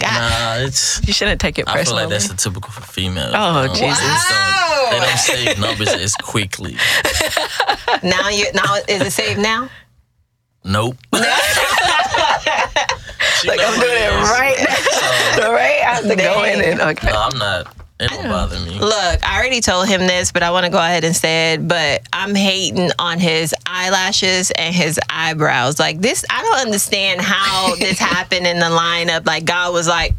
God. 0.00 0.58
Nah, 0.58 0.66
it's. 0.66 1.00
you 1.06 1.12
shouldn't 1.12 1.40
take 1.40 1.60
it 1.60 1.68
I 1.68 1.74
feel 1.74 1.78
personally. 1.78 2.02
like 2.02 2.10
that's 2.10 2.26
the 2.26 2.34
typical 2.34 2.72
for 2.72 2.80
females. 2.80 3.32
Oh, 3.32 3.62
you 3.62 3.68
know? 3.68 3.74
Jesus. 3.74 4.00
They 4.00 4.34
don't- 4.34 4.90
They 4.90 4.98
don't 5.06 5.18
save 5.18 5.60
numbers 5.60 5.88
as 5.90 6.14
quickly. 6.16 6.76
Now 8.02 8.28
you 8.30 8.46
now 8.54 8.76
is 8.88 9.02
it 9.02 9.10
saved 9.10 9.40
now? 9.40 9.68
Nope. 10.64 10.96
like 11.12 11.22
I'm 13.60 13.80
doing 13.80 13.92
it 13.92 14.22
right 14.30 14.56
now. 14.58 14.74
So, 15.36 15.52
right? 15.52 15.82
I 15.82 15.94
have 15.94 16.04
to 16.08 16.16
go 16.16 16.44
in 16.44 16.62
and 16.62 16.80
okay. 16.80 17.10
no, 17.10 17.20
I'm 17.20 17.38
not. 17.38 17.79
It 18.00 18.08
don't 18.08 18.28
bother 18.28 18.58
me. 18.60 18.78
Look, 18.78 18.92
I 19.22 19.38
already 19.38 19.60
told 19.60 19.86
him 19.88 20.00
this, 20.00 20.32
but 20.32 20.42
I 20.42 20.50
want 20.50 20.64
to 20.64 20.72
go 20.72 20.78
ahead 20.78 21.04
and 21.04 21.14
say 21.14 21.52
it. 21.54 21.68
But 21.68 22.02
I'm 22.12 22.34
hating 22.34 22.90
on 22.98 23.18
his 23.18 23.54
eyelashes 23.66 24.50
and 24.52 24.74
his 24.74 24.98
eyebrows. 25.10 25.78
Like 25.78 26.00
this, 26.00 26.24
I 26.30 26.42
don't 26.42 26.60
understand 26.66 27.20
how 27.20 27.74
this 27.76 27.98
happened 27.98 28.46
in 28.46 28.58
the 28.58 28.66
lineup. 28.66 29.26
Like 29.26 29.44
God 29.44 29.72
was 29.72 29.86
like. 29.86 30.14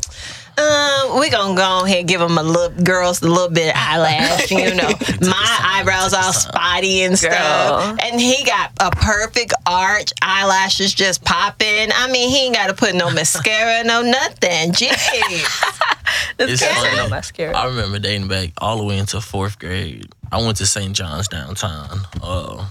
Um, 0.57 1.19
we 1.19 1.29
gonna 1.29 1.55
go 1.55 1.85
ahead 1.85 1.99
and 1.99 2.07
give 2.07 2.21
him 2.21 2.37
a 2.37 2.43
little 2.43 2.83
girls 2.83 3.21
a 3.21 3.27
little 3.27 3.49
bit 3.49 3.69
of 3.69 3.73
eyelash, 3.75 4.51
you 4.51 4.75
know. 4.75 4.89
My 5.21 5.59
eyebrows 5.79 6.13
all 6.13 6.33
spotty 6.33 7.03
and 7.03 7.17
stuff, 7.17 7.31
Girl. 7.31 7.97
and 8.01 8.19
he 8.19 8.43
got 8.43 8.71
a 8.79 8.91
perfect 8.91 9.53
arch, 9.65 10.11
eyelashes 10.21 10.93
just 10.93 11.23
popping. 11.23 11.89
I 11.93 12.09
mean, 12.11 12.29
he 12.29 12.45
ain't 12.45 12.55
got 12.55 12.67
to 12.67 12.73
put 12.73 12.93
no 12.95 13.09
mascara, 13.11 13.83
no 13.83 14.01
nothing. 14.01 14.71
Jeez. 14.73 15.77
It's 16.39 16.61
funny. 16.65 16.97
no 16.97 17.07
mascara. 17.07 17.55
I 17.55 17.65
remember 17.67 17.97
dating 17.99 18.27
back 18.27 18.49
all 18.57 18.77
the 18.77 18.83
way 18.83 18.97
into 18.97 19.21
fourth 19.21 19.59
grade. 19.59 20.07
I 20.31 20.41
went 20.43 20.57
to 20.57 20.65
St. 20.65 20.93
John's 20.93 21.27
downtown. 21.27 21.99
Uh, 22.21 22.65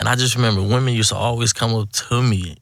and 0.00 0.08
I 0.08 0.14
just 0.14 0.34
remember 0.36 0.62
women 0.62 0.94
used 0.94 1.10
to 1.10 1.16
always 1.16 1.52
come 1.52 1.74
up 1.74 1.90
to 1.92 2.22
me. 2.22 2.56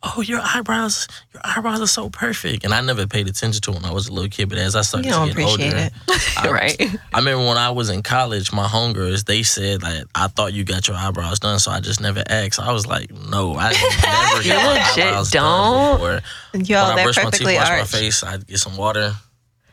Oh, 0.00 0.20
your 0.20 0.40
eyebrows, 0.42 1.08
your 1.34 1.40
eyebrows 1.44 1.80
are 1.80 1.86
so 1.88 2.08
perfect. 2.08 2.64
And 2.64 2.72
I 2.72 2.80
never 2.80 3.06
paid 3.08 3.26
attention 3.26 3.60
to 3.62 3.70
it 3.72 3.74
when 3.74 3.84
I 3.84 3.92
was 3.92 4.06
a 4.06 4.12
little 4.12 4.28
kid, 4.30 4.48
but 4.48 4.56
as 4.58 4.76
I 4.76 4.82
started 4.82 5.06
You 5.06 5.12
don't 5.12 5.28
to 5.30 5.34
get 5.34 5.44
older, 5.44 5.64
it. 5.64 5.92
I, 6.38 6.50
right. 6.52 6.80
I 7.12 7.18
remember 7.18 7.44
when 7.46 7.56
I 7.56 7.70
was 7.70 7.90
in 7.90 8.02
college, 8.02 8.52
my 8.52 8.66
homegirls, 8.66 9.24
they 9.24 9.42
said 9.42 9.80
that 9.80 10.06
I 10.14 10.28
thought 10.28 10.52
you 10.52 10.62
got 10.62 10.86
your 10.86 10.96
eyebrows 10.96 11.40
done, 11.40 11.58
so 11.58 11.72
I 11.72 11.80
just 11.80 12.00
never 12.00 12.22
asked. 12.28 12.60
I 12.60 12.70
was 12.72 12.86
like, 12.86 13.10
no, 13.12 13.56
I 13.56 13.72
never 14.04 14.48
got 14.48 14.64
my 14.96 15.02
eyebrows 15.04 15.30
don't? 15.32 15.42
done 15.42 15.94
before. 15.96 16.20
Yo, 16.64 16.88
when 16.88 16.98
I 16.98 17.02
brush 17.02 17.16
my 17.16 17.22
teeth, 17.24 17.30
perfectly 17.32 17.54
wash 17.56 17.68
my 17.68 17.84
face, 17.84 18.22
I'd 18.22 18.46
get 18.46 18.58
some 18.58 18.76
water. 18.76 19.14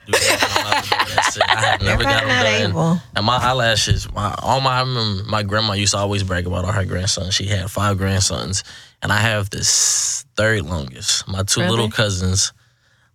Do 0.05 0.11
that, 0.11 0.43
and 0.43 0.67
I'm 0.67 0.73
out 0.73 0.83
the 0.83 0.89
door. 0.89 1.15
That's. 1.15 1.39
I 1.41 1.61
have 1.61 1.81
never 1.89 2.03
You're 2.03 2.11
got 2.11 2.25
them 2.25 2.71
done. 2.73 3.01
And 3.15 3.25
my 3.25 3.37
eyelashes, 3.37 4.11
my 4.13 4.35
all 4.41 4.61
my 4.61 4.77
I 4.77 4.79
remember 4.81 5.23
my 5.29 5.43
grandma 5.43 5.73
used 5.73 5.93
to 5.93 5.97
always 5.99 6.23
brag 6.23 6.47
about 6.47 6.65
all 6.65 6.71
her 6.71 6.85
grandsons. 6.85 7.33
She 7.33 7.45
had 7.45 7.69
five 7.71 7.97
grandsons, 7.97 8.63
and 9.01 9.11
I 9.11 9.17
have 9.17 9.49
this 9.49 10.25
third 10.35 10.63
longest. 10.65 11.27
My 11.27 11.43
two 11.43 11.61
little 11.61 11.89
cousins, 11.89 12.53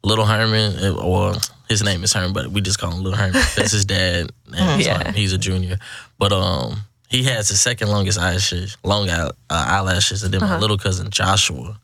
Little 0.02 0.26
Herman, 0.26 0.96
or 0.96 1.34
his 1.68 1.82
name 1.82 2.02
is 2.04 2.12
Herman, 2.12 2.32
but 2.32 2.48
we 2.48 2.60
just 2.60 2.78
call 2.78 2.90
him 2.92 3.02
Little 3.02 3.18
Herman. 3.18 3.32
That's 3.56 3.72
his 3.72 3.84
dad. 3.84 4.30
And 4.56 4.82
so 4.82 4.90
Yeah. 4.90 5.12
he's 5.12 5.32
a 5.32 5.38
junior, 5.38 5.78
but 6.18 6.32
um. 6.32 6.82
He 7.08 7.24
has 7.24 7.48
the 7.48 7.56
second 7.56 7.88
longest 7.88 8.20
eyelashes, 8.20 8.76
long 8.84 9.10
uh, 9.10 9.32
eyelashes, 9.50 10.22
and 10.22 10.32
then 10.32 10.42
my 10.42 10.58
little 10.58 10.78
cousin 10.78 11.10
Joshua. 11.10 11.76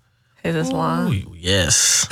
Is 0.46 0.54
this 0.54 0.70
long? 0.72 1.12
Ooh, 1.12 1.34
yes. 1.36 2.06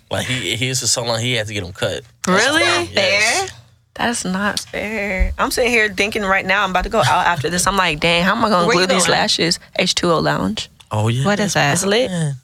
like 0.10 0.26
he 0.26 0.56
his 0.56 0.80
was 0.80 0.90
so 0.90 1.04
long 1.04 1.20
he 1.20 1.34
had 1.34 1.46
to 1.46 1.54
get 1.54 1.62
them 1.64 1.72
cut. 1.72 2.02
Really? 2.26 2.62
Yes. 2.92 3.50
That's 3.94 4.24
not 4.24 4.60
fair. 4.60 5.32
I'm 5.38 5.50
sitting 5.50 5.70
here 5.70 5.92
thinking 5.92 6.22
right 6.22 6.46
now 6.46 6.62
I'm 6.64 6.70
about 6.70 6.84
to 6.84 6.90
go 6.90 6.98
out 7.00 7.26
after 7.26 7.50
this. 7.50 7.66
I'm 7.66 7.76
like, 7.76 7.98
dang, 8.00 8.22
how 8.22 8.36
am 8.36 8.44
I 8.44 8.48
gonna 8.48 8.66
Where 8.66 8.74
glue 8.74 8.82
you 8.82 8.86
these 8.86 9.06
going? 9.06 9.18
lashes? 9.18 9.58
H2O 9.78 10.22
Lounge. 10.22 10.70
Oh 10.90 11.08
yeah. 11.08 11.24
What 11.24 11.40
is 11.40 11.54
that? 11.54 11.72
It's 11.74 11.84
lit. 11.84 12.10
Man. 12.10 12.34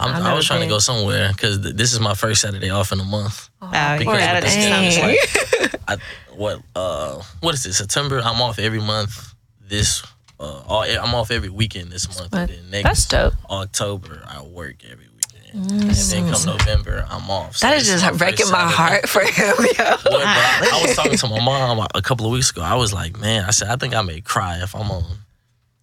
I'm, 0.00 0.10
I've 0.10 0.16
was 0.16 0.24
never 0.24 0.42
trying 0.42 0.60
to 0.60 0.68
go 0.68 0.78
somewhere 0.78 1.30
because 1.32 1.60
th- 1.60 1.74
this 1.74 1.92
is 1.92 1.98
my 1.98 2.14
first 2.14 2.40
Saturday 2.42 2.70
off 2.70 2.92
in 2.92 3.00
a 3.00 3.04
month. 3.04 3.48
Oh, 3.60 3.68
Because 3.68 4.00
you're 4.04 4.14
out 4.20 4.36
of 4.36 4.44
with 4.44 4.54
this 4.54 4.68
time, 4.68 4.84
it's 4.84 5.72
like, 5.72 5.80
I, 5.88 5.96
what 6.36 6.60
uh 6.76 7.20
what 7.40 7.54
is 7.54 7.66
it? 7.66 7.72
September. 7.74 8.20
I'm 8.22 8.40
off 8.40 8.58
every 8.60 8.80
month. 8.80 9.34
This 9.66 10.04
uh 10.40 10.62
all, 10.66 10.82
I'm 10.82 11.14
off 11.14 11.30
every 11.30 11.48
weekend 11.48 11.90
this 11.90 12.06
month. 12.08 12.32
And 12.32 12.48
then 12.48 12.70
next 12.70 12.84
That's 12.84 13.08
dope. 13.08 13.34
October 13.50 14.22
I 14.26 14.42
work 14.42 14.76
every 14.84 15.06
weekend. 15.08 15.72
And 15.72 15.90
then 15.90 16.32
come 16.32 16.44
November 16.44 17.06
I'm 17.10 17.28
off. 17.30 17.56
So 17.56 17.66
That 17.66 17.78
this 17.78 17.88
is 17.88 18.02
my 18.02 18.08
just 18.10 18.18
first 18.18 18.18
breaking 18.18 18.52
my 18.52 18.68
heart 18.70 19.08
for 19.08 19.20
him, 19.22 19.54
yo. 19.78 19.84
Well, 19.84 19.98
but 20.04 20.22
I, 20.22 20.70
I 20.74 20.82
was 20.86 20.94
talking 20.94 21.16
to 21.18 21.28
my 21.28 21.40
mom 21.42 21.86
a 21.94 22.02
couple 22.02 22.26
of 22.26 22.32
weeks 22.32 22.50
ago. 22.50 22.62
I 22.62 22.74
was 22.74 22.92
like, 22.92 23.18
man, 23.18 23.44
I 23.44 23.50
said 23.50 23.68
I 23.68 23.76
think 23.76 23.94
I 23.94 24.02
may 24.02 24.20
cry 24.20 24.58
if 24.62 24.74
I'm 24.76 24.90
on 24.90 25.04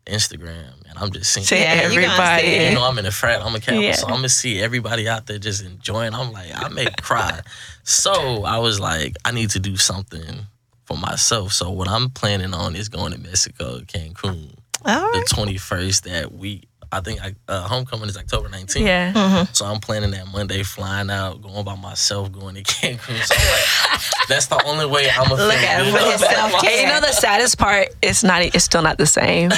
Instagram 0.05 0.67
and 0.87 0.97
I'm 0.99 1.11
just 1.11 1.33
seeing. 1.33 1.45
See 1.45 1.59
Yeah, 1.59 1.73
you 1.73 1.89
see 1.89 1.95
everybody. 1.97 2.47
You 2.69 2.75
know, 2.75 2.83
I'm 2.83 2.97
in 2.99 3.05
a 3.07 3.11
frat. 3.11 3.41
I'm 3.43 3.55
a 3.55 3.59
Kappa, 3.59 3.81
Yeah. 3.81 3.93
so 3.93 4.05
I'm 4.07 4.13
gonna 4.15 4.29
see 4.29 4.61
everybody 4.61 5.09
out 5.09 5.25
there 5.25 5.39
just 5.39 5.63
enjoying. 5.65 6.13
I'm 6.13 6.31
like, 6.31 6.51
I 6.55 6.69
may 6.69 6.87
cry. 7.01 7.41
So 7.87 8.43
I 8.45 8.57
was 8.57 8.79
like, 8.79 9.15
I 9.25 9.31
need 9.31 9.51
to 9.51 9.59
do 9.59 9.77
something 9.77 10.47
for 10.85 10.97
myself. 10.97 11.51
So 11.51 11.69
what 11.71 11.87
I'm 11.87 12.09
planning 12.09 12.53
on 12.53 12.75
is 12.75 12.89
going 12.89 13.11
to 13.13 13.19
Mexico, 13.19 13.79
Cancun, 13.79 14.53
All 14.85 15.11
the 15.13 15.25
21st 15.29 16.01
that 16.03 16.31
week. 16.33 16.67
I 16.91 17.01
think 17.01 17.19
I, 17.21 17.33
uh, 17.49 17.67
homecoming 17.67 18.07
is 18.07 18.15
October 18.15 18.47
19th. 18.47 18.79
Yeah. 18.85 19.45
So 19.51 19.65
I'm 19.65 19.79
planning 19.81 20.11
that 20.11 20.27
Monday, 20.31 20.63
flying 20.63 21.09
out, 21.09 21.41
going 21.41 21.65
by 21.65 21.75
myself, 21.75 22.31
going 22.31 22.55
to 22.55 22.61
Cancun. 22.63 23.21
So 23.25 23.35
I'm 23.37 23.91
like, 23.91 24.01
that's 24.29 24.45
the 24.45 24.63
only 24.65 24.85
way 24.85 25.09
I'm 25.09 25.27
gonna 25.27 25.43
Look 25.43 25.55
feel 25.55 25.67
at 25.69 25.85
him 25.85 25.93
good 25.93 26.07
with 26.07 26.19
self-care. 26.21 26.81
You 26.81 26.87
know 26.87 27.01
the 27.01 27.11
saddest 27.11 27.57
part? 27.57 27.89
It's 28.01 28.23
not. 28.23 28.43
It's 28.43 28.63
still 28.63 28.83
not 28.83 28.97
the 28.97 29.07
same. 29.07 29.49
Damn, 29.49 29.57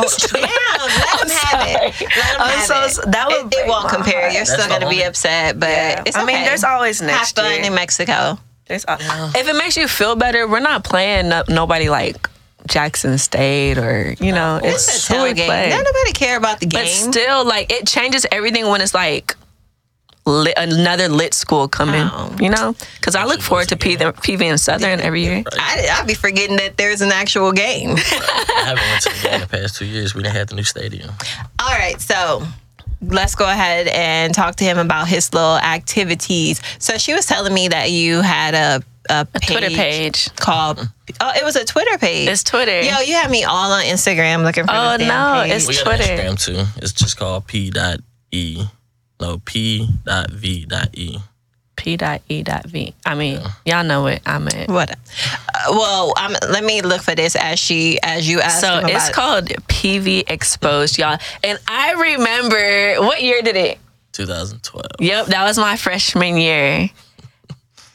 let 0.00 1.20
him 1.20 1.28
have 1.28 1.68
it. 1.68 2.00
Let 2.00 2.00
him 2.00 2.40
I'm 2.40 2.58
have 2.58 2.90
so- 2.92 3.02
it. 3.02 3.12
that 3.12 3.26
would 3.28 3.52
it, 3.52 3.58
it 3.58 3.68
won't 3.68 3.88
compare. 3.90 4.20
heart. 4.22 4.32
You're 4.32 4.44
That's 4.44 4.52
still 4.62 4.68
gonna 4.68 4.88
be 4.88 5.02
upset, 5.02 5.58
but 5.58 5.68
Yeah. 5.68 6.02
it's 6.06 6.16
I 6.16 6.24
mean, 6.24 6.44
there's 6.44 6.64
always 6.64 7.02
next. 7.02 7.36
have 7.36 7.44
fun 7.44 7.54
year. 7.56 7.64
in 7.64 7.74
Mexico. 7.74 8.38
There's 8.72 8.86
uh, 8.88 8.96
al- 9.00 9.30
If 9.36 9.46
it 9.48 9.54
makes 9.54 9.76
you 9.76 9.86
feel 9.86 10.16
better, 10.16 10.48
we're 10.48 10.60
not 10.60 10.82
playing 10.82 11.28
no, 11.28 11.42
nobody 11.48 11.90
like 11.90 12.28
Jackson 12.66 13.18
State 13.18 13.76
or 13.76 14.14
you 14.18 14.32
know. 14.32 14.60
It's 14.62 14.88
It's 14.88 15.10
a 15.10 15.14
who 15.14 15.22
we 15.24 15.34
play. 15.34 15.68
Don't 15.68 15.84
nobody 15.84 16.12
care 16.12 16.38
about 16.38 16.60
the 16.60 16.66
game, 16.66 16.80
But 16.82 16.88
still, 16.88 17.44
like 17.44 17.70
it 17.70 17.86
changes 17.86 18.24
everything 18.32 18.66
when 18.68 18.80
it's 18.80 18.94
like 18.94 19.36
lit, 20.24 20.54
another 20.56 21.08
lit 21.08 21.34
school 21.34 21.68
coming. 21.68 22.08
Oh. 22.10 22.34
You 22.40 22.48
know, 22.48 22.74
because 22.98 23.14
I 23.14 23.24
look 23.24 23.42
forward 23.42 23.68
to 23.68 23.76
goes 23.76 23.94
again. 23.94 24.12
PV, 24.14 24.38
PV 24.38 24.42
and 24.42 24.60
Southern 24.60 25.00
every 25.00 25.22
year. 25.22 25.42
I, 25.52 25.88
I'd 25.98 26.06
be 26.06 26.14
forgetting 26.14 26.56
that 26.56 26.78
there's 26.78 27.02
an 27.02 27.12
actual 27.12 27.52
game. 27.52 27.96
I 27.98 28.62
haven't 28.64 28.84
went 28.84 29.02
to 29.02 29.08
the 29.10 29.22
game 29.22 29.34
in 29.34 29.40
the 29.42 29.46
past 29.58 29.76
two 29.76 29.84
years. 29.86 30.14
We 30.14 30.22
didn't 30.22 30.36
have 30.36 30.48
the 30.48 30.54
new 30.54 30.64
stadium. 30.64 31.10
All 31.60 31.74
right, 31.74 32.00
so 32.00 32.42
let's 33.02 33.34
go 33.34 33.44
ahead 33.44 33.88
and 33.88 34.34
talk 34.34 34.56
to 34.56 34.64
him 34.64 34.78
about 34.78 35.08
his 35.08 35.32
little 35.34 35.56
activities. 35.58 36.60
So 36.78 36.98
she 36.98 37.12
was 37.14 37.26
telling 37.26 37.52
me 37.52 37.68
that 37.68 37.90
you 37.90 38.20
had 38.20 38.54
a 38.54 38.82
a, 39.10 39.24
page 39.26 39.46
Twitter 39.48 39.68
page. 39.68 40.34
called. 40.36 40.78
Oh, 41.20 41.32
it 41.34 41.44
was 41.44 41.56
a 41.56 41.64
Twitter 41.64 41.98
page. 41.98 42.28
It's 42.28 42.44
Twitter. 42.44 42.80
Yo, 42.82 43.00
you 43.00 43.14
had 43.14 43.30
me 43.30 43.42
all 43.42 43.72
on 43.72 43.82
Instagram 43.82 44.44
looking 44.44 44.64
for 44.64 44.70
Oh, 44.72 44.96
this 44.96 45.08
damn 45.08 45.36
no, 45.36 45.42
page. 45.42 45.52
it's 45.54 45.68
We 45.68 45.74
got 45.74 45.84
Twitter. 45.96 46.04
Instagram 46.04 46.44
too. 46.44 46.80
It's 46.80 46.92
just 46.92 47.16
called 47.16 47.46
P 47.48 47.70
dot 47.70 47.98
E. 48.30 48.64
No, 49.20 49.38
P 49.44 49.88
dot 50.04 50.30
V 50.30 50.64
dot 50.66 50.88
E. 50.94 51.18
P 51.82 51.96
dot 51.96 52.22
E 52.28 52.44
dot 52.44 52.64
V. 52.66 52.94
I 53.04 53.16
mean, 53.16 53.40
y'all 53.66 53.82
know 53.82 54.06
it. 54.06 54.22
I'm 54.24 54.46
at. 54.46 54.68
what? 54.68 54.90
Uh, 54.92 54.96
well, 55.70 56.14
um, 56.16 56.36
let 56.48 56.62
me 56.62 56.80
look 56.80 57.02
for 57.02 57.16
this 57.16 57.34
as 57.34 57.58
she 57.58 57.98
as 58.04 58.28
you 58.28 58.40
asked. 58.40 58.60
So 58.60 58.78
him 58.78 58.86
it's 58.88 59.08
about- 59.08 59.12
called 59.14 59.46
PV 59.66 60.30
Exposed, 60.30 60.96
y'all. 60.96 61.18
And 61.42 61.58
I 61.66 61.92
remember 61.94 63.04
what 63.04 63.20
year 63.20 63.42
did 63.42 63.56
it? 63.56 63.78
2012. 64.12 64.86
Yep, 65.00 65.26
that 65.26 65.42
was 65.44 65.58
my 65.58 65.76
freshman 65.76 66.36
year. 66.36 66.88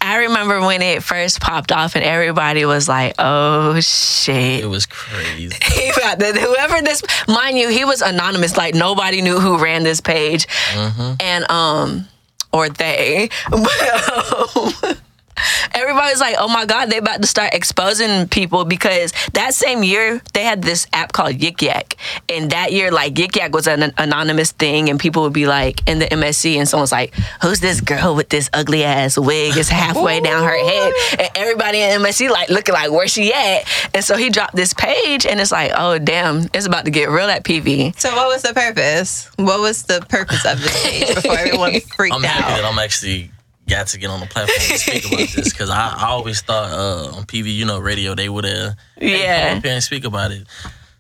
I 0.02 0.18
remember 0.18 0.60
when 0.62 0.82
it 0.82 1.02
first 1.02 1.40
popped 1.42 1.72
off 1.72 1.96
and 1.96 2.04
everybody 2.04 2.66
was 2.66 2.88
like, 2.90 3.16
"Oh 3.20 3.80
shit!" 3.80 4.64
It 4.64 4.68
was 4.68 4.86
crazy. 4.86 5.56
He 5.74 5.92
got 6.00 6.20
the- 6.20 6.34
whoever 6.40 6.82
this, 6.82 7.02
mind 7.28 7.58
you, 7.58 7.70
he 7.70 7.86
was 7.86 8.02
anonymous. 8.02 8.58
Like 8.58 8.76
nobody 8.76 9.22
knew 9.22 9.40
who 9.40 9.58
ran 9.58 9.84
this 9.84 10.02
page, 10.02 10.46
and 10.76 11.50
um, 11.50 12.08
or 12.52 12.70
they. 12.70 13.30
But, 15.38 15.78
Everybody 15.78 16.12
was 16.12 16.20
like, 16.20 16.36
"Oh 16.40 16.48
my 16.48 16.66
God, 16.66 16.90
they 16.90 16.98
about 16.98 17.22
to 17.22 17.28
start 17.28 17.54
exposing 17.54 18.28
people 18.28 18.66
because 18.66 19.14
that 19.34 19.54
same 19.54 19.84
year 19.84 20.22
they 20.34 20.44
had 20.44 20.62
this 20.62 20.88
app 20.92 21.14
called 21.14 21.36
Yik 21.36 21.62
Yak, 21.62 21.96
and 22.30 22.52
that 22.52 22.72
year 22.72 22.92
like 22.92 23.14
Yik 23.14 23.36
Yak 23.36 23.54
was 23.54 23.68
an 23.68 23.94
anonymous 23.98 24.52
thing, 24.52 24.90
and 24.90 25.00
people 25.00 25.24
would 25.24 25.34
be 25.34 25.48
like 25.48 25.88
in 25.88 26.00
the 26.00 26.06
MSC, 26.06 26.58
and 26.58 26.68
someone's 26.68 26.92
like, 26.92 27.14
"Who's 27.42 27.60
this 27.60 27.80
girl 27.82 28.16
with 28.16 28.30
this 28.30 28.50
ugly 28.54 28.84
ass 28.84 29.18
wig? 29.18 29.56
It's 29.56 29.70
halfway 29.70 30.20
down 30.20 30.44
her 30.44 30.58
head," 30.58 30.94
and 31.20 31.30
everybody 31.36 31.82
in 31.82 32.02
MSC 32.02 32.30
like 32.30 32.50
looking 32.50 32.74
like, 32.74 32.92
"Where 32.92 33.08
she 33.08 33.34
at?" 33.34 33.64
And 33.94 34.04
so 34.04 34.18
he 34.18 34.30
dropped 34.30 34.56
this 34.56 34.74
page, 34.74 35.26
and 35.26 35.40
it's 35.40 35.52
like, 35.52 35.72
"Oh 35.76 36.00
damn, 36.00 36.50
it's 36.54 36.66
about 36.66 36.86
to 36.86 36.92
get 36.92 37.10
real 37.10 37.30
at 37.30 37.44
PV." 37.44 38.00
So 38.00 38.16
what 38.16 38.28
was 38.28 38.42
the 38.42 38.54
purpose? 38.54 39.30
What 39.38 39.60
was 39.60 39.84
the 39.84 40.02
purpose 40.10 40.46
of 40.46 40.62
this 40.62 40.84
page 40.84 41.16
before 41.16 41.38
everyone 41.38 41.80
freaked 41.96 42.14
out? 42.14 42.20
I'm 42.20 42.24
happy 42.24 42.54
out? 42.54 42.56
that 42.58 42.66
I'm 42.66 42.80
actually 42.80 43.32
got 43.70 43.88
to 43.88 43.98
get 44.00 44.10
on 44.10 44.20
the 44.20 44.26
platform 44.26 44.58
to 44.58 44.78
speak 44.78 45.06
about 45.06 45.30
this 45.36 45.52
because 45.52 45.70
I, 45.70 45.94
I 45.98 46.08
always 46.08 46.42
thought 46.42 46.72
uh, 46.72 47.16
on 47.18 47.24
PV, 47.26 47.54
you 47.54 47.66
know, 47.66 47.80
radio, 47.80 48.16
they 48.16 48.30
would 48.30 48.46
have 48.46 48.76
Yeah. 49.00 49.50
come 49.50 49.58
up 49.60 49.64
here 49.64 49.74
and 49.74 49.84
speak 49.84 50.06
about 50.06 50.32
it. 50.32 50.48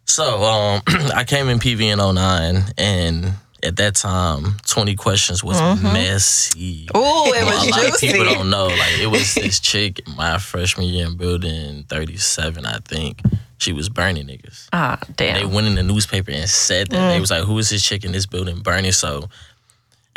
So 0.06 0.44
um, 0.44 0.82
I 1.16 1.24
came 1.26 1.50
in 1.50 1.60
PV 1.60 1.82
in 1.82 1.98
09 2.16 2.74
and 2.78 3.34
at 3.64 3.76
that 3.78 3.96
time, 3.96 4.56
20 4.68 4.96
questions 4.96 5.44
was 5.44 5.60
messy. 5.82 6.88
Oh, 6.94 7.34
it 7.34 7.44
was 7.44 7.70
lot 7.72 7.94
of 7.94 8.00
people 8.00 8.24
don't 8.26 8.50
know. 8.50 8.68
Like 8.68 9.00
it 9.00 9.08
was 9.10 9.34
this 9.36 9.60
chick 9.60 10.00
in 10.08 10.16
my 10.16 10.38
freshman 10.38 10.86
year 10.88 11.08
in 11.08 11.18
building 11.18 11.84
37, 11.90 12.66
I 12.66 12.78
think. 12.86 13.22
She 13.60 13.74
was 13.74 13.90
burning 13.90 14.28
niggas. 14.28 14.68
Ah, 14.72 15.00
damn. 15.16 15.40
They 15.40 15.46
went 15.46 15.66
in 15.66 15.74
the 15.74 15.82
newspaper 15.82 16.30
and 16.30 16.48
said 16.48 16.90
that. 16.90 17.10
They 17.14 17.20
was 17.20 17.32
like, 17.32 17.44
who 17.44 17.58
is 17.58 17.70
this 17.72 17.84
chick 17.84 18.06
in 18.06 18.12
this 18.12 18.28
building 18.28 18.60
burning? 18.60 18.92
So 18.92 19.30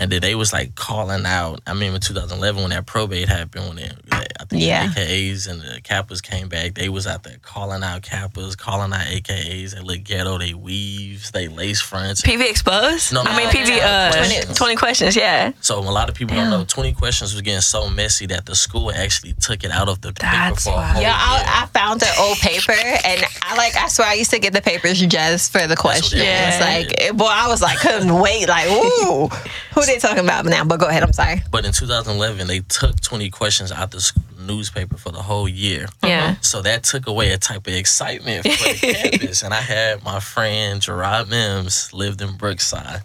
and 0.01 0.11
then 0.11 0.21
they 0.23 0.35
was 0.35 0.53
like 0.53 0.75
calling 0.75 1.25
out. 1.27 1.61
I 1.67 1.75
mean, 1.75 1.95
in 1.95 2.01
2011 2.01 2.61
when 2.63 2.71
that 2.71 2.87
probate 2.87 3.29
happened, 3.29 3.69
when 3.69 3.79
it, 3.79 3.95
I 4.11 4.45
think 4.47 4.63
Yeah. 4.63 4.89
the 4.89 5.01
AKAs 5.01 5.47
and 5.47 5.61
the 5.61 5.81
Kappas 5.83 6.23
came 6.23 6.49
back, 6.49 6.75
they 6.75 6.89
was 6.89 7.07
out 7.07 7.23
there 7.23 7.37
calling 7.43 7.83
out 7.85 8.01
Kappas, 8.03 8.57
calling 8.57 8.93
out 8.93 9.07
AKAs. 9.07 9.75
They 9.75 9.81
look 9.81 10.03
ghetto. 10.03 10.39
They 10.39 10.55
weaves, 10.55 11.31
they 11.31 11.47
lace 11.49 11.81
fronts. 11.83 12.23
PV 12.23 12.49
exposed? 12.51 13.13
No, 13.13 13.23
no 13.23 13.31
I 13.31 13.37
mean 13.37 13.49
PV 13.51 13.79
uh 13.83 14.13
20 14.17 14.55
20 14.55 14.77
questions, 14.77 15.15
yeah. 15.15 15.53
So 15.61 15.79
a 15.79 15.81
lot 15.81 16.09
of 16.09 16.15
people 16.15 16.35
don't 16.35 16.51
know. 16.51 16.65
20 16.65 16.95
questions 16.95 17.33
was 17.35 17.43
getting 17.43 17.61
so 17.61 17.89
messy 17.91 18.27
that 18.27 18.47
the 18.47 18.57
school 18.57 18.91
actually 18.93 19.35
took 19.35 19.63
it 19.65 19.71
out 19.71 19.89
of 19.91 20.01
the 20.01 20.13
paper 20.15 20.33
That's 20.33 20.65
for 20.65 20.71
a 20.71 20.77
why. 20.77 20.85
whole 20.87 21.03
Yeah. 21.03 21.15
I, 21.15 21.63
I 21.63 21.67
found 21.67 22.03
an 22.03 22.09
old 22.19 22.39
paper, 22.39 22.73
and 22.73 23.23
I 23.43 23.57
like. 23.57 23.77
I 23.77 23.89
swear, 23.89 24.09
I 24.09 24.15
used 24.15 24.31
to 24.31 24.39
get 24.39 24.53
the 24.55 24.63
papers 24.63 24.99
just 25.01 25.53
for 25.53 25.67
the 25.67 25.77
questions. 25.77 26.23
Yeah. 26.23 26.59
Like, 26.61 27.17
boy, 27.17 27.27
I 27.29 27.49
was 27.49 27.61
like, 27.61 27.79
couldn't 27.81 28.15
wait. 28.19 28.49
Like, 28.49 28.67
ooh, 28.69 29.29
who 29.75 29.83
they 29.95 29.99
talking 29.99 30.25
about 30.25 30.45
now? 30.45 30.65
But 30.65 30.81
go 30.81 30.87
ahead. 30.87 31.03
I'm 31.03 31.13
sorry. 31.13 31.43
But 31.51 31.65
in 31.65 31.73
2011, 31.73 32.47
they 32.47 32.61
took 32.61 33.01
20 33.01 33.31
questions 33.31 33.73
out 33.73 33.91
the 33.91 34.13
newspaper 34.39 34.97
for 34.97 35.11
the 35.11 35.23
whole 35.23 35.49
year. 35.49 35.87
Yeah. 36.03 36.25
Uh-huh. 36.25 36.35
So 36.41 36.63
that 36.63 36.83
took 36.85 37.07
away 37.07 37.33
a 37.33 37.39
type 37.39 37.67
of 37.67 37.75
excitement 37.75 38.43
for 38.45 38.69
the 38.69 38.75
campus. 39.11 39.43
And 39.43 39.53
I 39.53 39.61
had 39.61 40.05
my 40.05 40.21
friend 40.21 40.81
Gerard 40.81 41.29
Mims 41.29 41.93
lived 41.93 42.21
in 42.23 42.37
Brookside. 42.37 43.03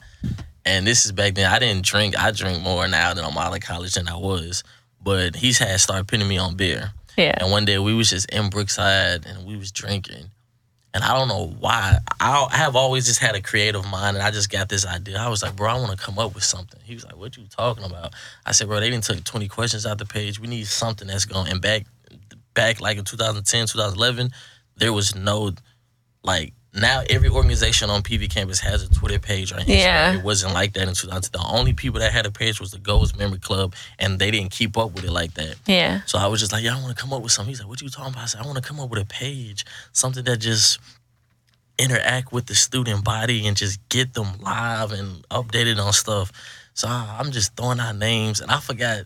And 0.65 0.88
this 0.88 1.06
is 1.06 1.12
back 1.12 1.36
then. 1.36 1.51
I 1.51 1.60
didn't 1.60 1.86
drink. 1.86 2.18
I 2.18 2.32
drink 2.32 2.62
more 2.62 2.88
now 2.88 3.13
than 3.13 3.24
I'm 3.25 3.38
out 3.38 3.56
of 3.56 3.62
college 3.62 3.94
than 3.94 4.08
I 4.08 4.15
was. 4.15 4.63
But 5.01 5.36
he's 5.36 5.60
had 5.60 5.80
started 5.80 6.08
putting 6.08 6.27
me 6.27 6.38
on 6.38 6.56
beer. 6.56 6.92
Yeah. 7.18 7.36
And 7.38 7.51
one 7.51 7.65
day 7.65 7.77
we 7.77 7.94
was 7.94 8.10
just 8.10 8.30
in 8.32 8.50
Brookside 8.50 9.25
and 9.25 9.46
we 9.46 9.56
was 9.56 9.72
drinking. 9.72 10.32
And 10.95 11.03
I 11.03 11.13
don't 11.13 11.27
know 11.27 11.53
why. 11.59 11.97
I, 12.21 12.47
have 12.51 12.77
always 12.77 13.05
just 13.05 13.19
had 13.19 13.35
a 13.35 13.41
creative 13.41 13.85
mind, 13.91 14.15
and 14.15 14.25
I 14.25 14.31
just 14.31 14.49
got 14.49 14.69
this 14.69 14.85
idea. 14.85 15.19
I 15.19 15.27
was 15.27 15.43
like, 15.43 15.53
bro, 15.53 15.69
I 15.69 15.75
want 15.75 15.91
to 15.91 15.97
come 15.97 16.17
up 16.17 16.33
with 16.33 16.45
something. 16.45 16.79
He 16.85 16.93
was 16.93 17.03
like, 17.03 17.17
what 17.17 17.35
you 17.35 17.43
talking 17.49 17.83
about? 17.83 18.13
I 18.45 18.53
said, 18.53 18.69
bro, 18.69 18.79
they 18.79 18.89
didn't 18.89 19.03
took 19.03 19.21
20 19.21 19.49
questions 19.49 19.85
out 19.85 19.97
the 19.97 20.05
page. 20.05 20.39
We 20.39 20.47
need 20.47 20.67
something 20.67 21.05
that's 21.05 21.25
going. 21.25 21.51
And 21.51 21.61
back, 21.61 21.85
back 22.53 22.79
like 22.79 22.97
in 22.97 23.03
2010, 23.03 23.67
2011, 23.67 24.31
there 24.77 24.93
was 24.93 25.13
no, 25.15 25.51
like, 26.23 26.53
now 26.75 27.01
every 27.10 27.29
organization 27.29 27.89
on 27.89 28.03
PV 28.03 28.29
campus 28.29 28.60
has 28.60 28.84
a 28.84 28.89
Twitter 28.94 29.17
page 29.20 29.51
or 29.51 29.55
Instagram. 29.55 29.67
Yeah. 29.77 30.17
It 30.17 30.24
wasn't 30.24 30.53
like 30.53 30.74
that 30.74 30.88
in 30.88 30.94
2010. 30.94 31.32
The 31.32 31.48
only 31.48 31.74
people 31.74 32.00
that 32.01 32.12
had 32.12 32.25
a 32.25 32.32
page 32.32 32.60
was 32.60 32.72
the 32.72 32.79
Goals 32.79 33.15
Memory 33.17 33.39
Club, 33.39 33.74
and 33.98 34.20
they 34.20 34.29
didn't 34.32 34.51
keep 34.51 34.77
up 34.77 34.91
with 34.94 35.05
it 35.05 35.12
like 35.12 35.34
that. 35.36 35.55
Yeah. 35.65 36.01
So 36.05 36.17
I 36.17 36.27
was 36.27 36.39
just 36.41 36.51
like, 36.51 36.63
yeah, 36.63 36.75
I 36.77 36.82
want 36.82 36.96
to 36.96 37.01
come 37.01 37.13
up 37.13 37.22
with 37.24 37.32
something. 37.32 37.50
He's 37.50 37.60
like, 37.62 37.70
what 37.70 37.82
you 37.82 37.89
talking 37.89 38.12
about? 38.13 38.24
I 38.24 38.25
said, 38.27 38.41
I 38.41 38.46
want 38.46 38.58
to 38.58 38.63
come 38.63 38.79
up 38.79 38.89
with 38.89 39.01
a 39.01 39.05
page, 39.05 39.65
something 39.94 40.24
that 40.25 40.38
just 40.38 40.79
interact 41.77 42.32
with 42.32 42.46
the 42.46 42.55
student 42.55 43.03
body 43.03 43.48
and 43.48 43.58
just 43.58 43.79
get 43.89 44.13
them 44.13 44.27
live 44.39 44.91
and 44.91 45.27
updated 45.29 45.84
on 45.84 45.91
stuff. 45.94 46.32
So 46.74 46.88
I- 46.88 47.17
I'm 47.20 47.32
just 47.32 47.55
throwing 47.55 47.79
out 47.79 47.96
names, 47.98 48.41
and 48.41 48.51
I 48.51 48.60
forgot. 48.60 49.03